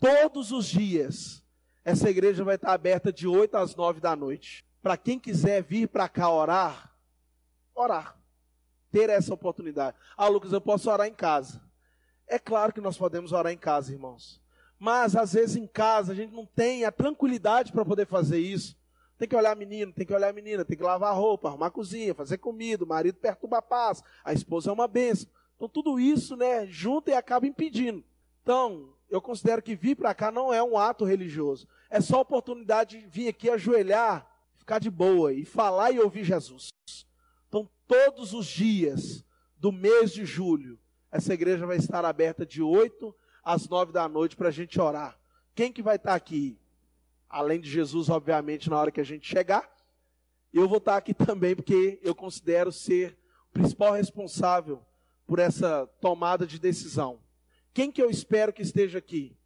todos 0.00 0.50
os 0.52 0.66
dias, 0.66 1.42
essa 1.84 2.10
igreja 2.10 2.44
vai 2.44 2.56
estar 2.56 2.72
aberta 2.72 3.12
de 3.12 3.26
8 3.26 3.56
às 3.56 3.74
9 3.74 4.00
da 4.00 4.14
noite. 4.14 4.64
Para 4.82 4.96
quem 4.96 5.18
quiser 5.18 5.62
vir 5.62 5.88
para 5.88 6.08
cá 6.08 6.30
orar, 6.30 6.94
orar 7.74 8.18
ter 8.90 9.10
essa 9.10 9.32
oportunidade. 9.34 9.96
Ah, 10.16 10.28
Lucas, 10.28 10.52
eu 10.52 10.60
posso 10.60 10.90
orar 10.90 11.06
em 11.06 11.14
casa. 11.14 11.62
É 12.26 12.38
claro 12.38 12.72
que 12.72 12.80
nós 12.80 12.96
podemos 12.96 13.32
orar 13.32 13.52
em 13.52 13.58
casa, 13.58 13.92
irmãos. 13.92 14.40
Mas 14.78 15.16
às 15.16 15.32
vezes 15.32 15.56
em 15.56 15.66
casa 15.66 16.12
a 16.12 16.14
gente 16.14 16.32
não 16.32 16.46
tem 16.46 16.84
a 16.84 16.92
tranquilidade 16.92 17.72
para 17.72 17.84
poder 17.84 18.06
fazer 18.06 18.38
isso. 18.38 18.76
Tem 19.18 19.26
que 19.26 19.34
olhar 19.34 19.56
menino, 19.56 19.92
tem 19.92 20.06
que 20.06 20.14
olhar 20.14 20.32
menina, 20.32 20.64
tem 20.64 20.76
que 20.76 20.82
lavar 20.82 21.14
roupa, 21.14 21.48
arrumar 21.48 21.66
a 21.66 21.70
cozinha, 21.70 22.14
fazer 22.14 22.38
comida, 22.38 22.84
o 22.84 22.88
marido 22.88 23.16
perturba 23.16 23.58
a 23.58 23.62
paz, 23.62 24.02
a 24.24 24.32
esposa 24.32 24.70
é 24.70 24.72
uma 24.72 24.86
benção. 24.86 25.28
Então 25.56 25.68
tudo 25.68 25.98
isso, 25.98 26.36
né, 26.36 26.66
junta 26.66 27.10
e 27.10 27.14
acaba 27.14 27.46
impedindo. 27.46 28.04
Então, 28.42 28.94
eu 29.10 29.20
considero 29.20 29.62
que 29.62 29.74
vir 29.74 29.96
para 29.96 30.14
cá 30.14 30.30
não 30.30 30.52
é 30.52 30.62
um 30.62 30.76
ato 30.76 31.04
religioso. 31.04 31.66
É 31.88 32.00
só 32.00 32.20
oportunidade 32.20 32.98
de 32.98 33.06
vir 33.06 33.28
aqui 33.28 33.48
ajoelhar, 33.48 34.26
ficar 34.56 34.78
de 34.78 34.90
boa 34.90 35.32
e 35.32 35.44
falar 35.44 35.92
e 35.92 35.98
ouvir 35.98 36.24
Jesus. 36.24 36.68
Então, 37.48 37.68
todos 37.86 38.34
os 38.34 38.46
dias 38.46 39.24
do 39.56 39.72
mês 39.72 40.12
de 40.12 40.24
julho, 40.24 40.78
essa 41.10 41.32
igreja 41.32 41.66
vai 41.66 41.78
estar 41.78 42.04
aberta 42.04 42.44
de 42.44 42.62
8 42.62 43.14
às 43.42 43.66
9 43.66 43.92
da 43.92 44.06
noite 44.08 44.36
para 44.36 44.48
a 44.48 44.52
gente 44.52 44.78
orar. 44.78 45.18
Quem 45.54 45.72
que 45.72 45.82
vai 45.82 45.96
estar 45.96 46.14
aqui? 46.14 46.58
Além 47.28 47.60
de 47.60 47.70
Jesus, 47.70 48.10
obviamente, 48.10 48.68
na 48.68 48.78
hora 48.78 48.90
que 48.90 49.00
a 49.00 49.04
gente 49.04 49.26
chegar. 49.26 49.68
Eu 50.52 50.68
vou 50.68 50.78
estar 50.78 50.96
aqui 50.96 51.14
também 51.14 51.56
porque 51.56 51.98
eu 52.02 52.14
considero 52.14 52.70
ser 52.70 53.18
o 53.50 53.52
principal 53.52 53.92
responsável 53.92 54.82
por 55.26 55.38
essa 55.38 55.86
tomada 56.00 56.46
de 56.46 56.58
decisão. 56.58 57.20
Quem 57.78 57.92
que 57.92 58.02
eu 58.02 58.10
espero 58.10 58.52
que 58.52 58.60
esteja 58.60 58.98
aqui? 58.98 59.38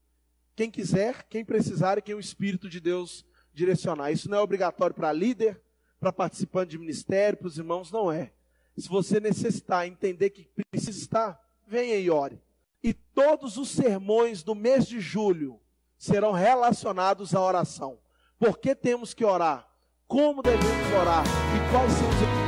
Quem 0.56 0.70
quiser, 0.70 1.24
quem 1.24 1.44
precisar 1.44 1.98
e 1.98 2.00
quem 2.00 2.14
o 2.14 2.18
Espírito 2.18 2.66
de 2.66 2.80
Deus 2.80 3.26
direcionar. 3.52 4.10
Isso 4.10 4.30
não 4.30 4.38
é 4.38 4.40
obrigatório 4.40 4.96
para 4.96 5.12
líder, 5.12 5.60
para 6.00 6.10
participante 6.10 6.70
de 6.70 6.78
ministério, 6.78 7.36
para 7.36 7.48
os 7.48 7.58
irmãos, 7.58 7.92
não 7.92 8.10
é. 8.10 8.32
Se 8.74 8.88
você 8.88 9.20
necessitar, 9.20 9.86
entender 9.86 10.30
que 10.30 10.48
precisa 10.70 10.98
estar, 10.98 11.38
venha 11.68 11.96
e 11.96 12.08
ore. 12.08 12.40
E 12.82 12.94
todos 12.94 13.58
os 13.58 13.68
sermões 13.68 14.42
do 14.42 14.54
mês 14.54 14.86
de 14.86 14.98
julho 14.98 15.60
serão 15.98 16.32
relacionados 16.32 17.34
à 17.34 17.40
oração. 17.42 17.98
Por 18.38 18.56
que 18.56 18.74
temos 18.74 19.12
que 19.12 19.26
orar? 19.26 19.70
como 20.12 20.42
devemos 20.42 20.92
orar 21.00 21.24
e 21.24 21.72
quais 21.72 21.90
são 21.92 22.06
os 22.06 22.41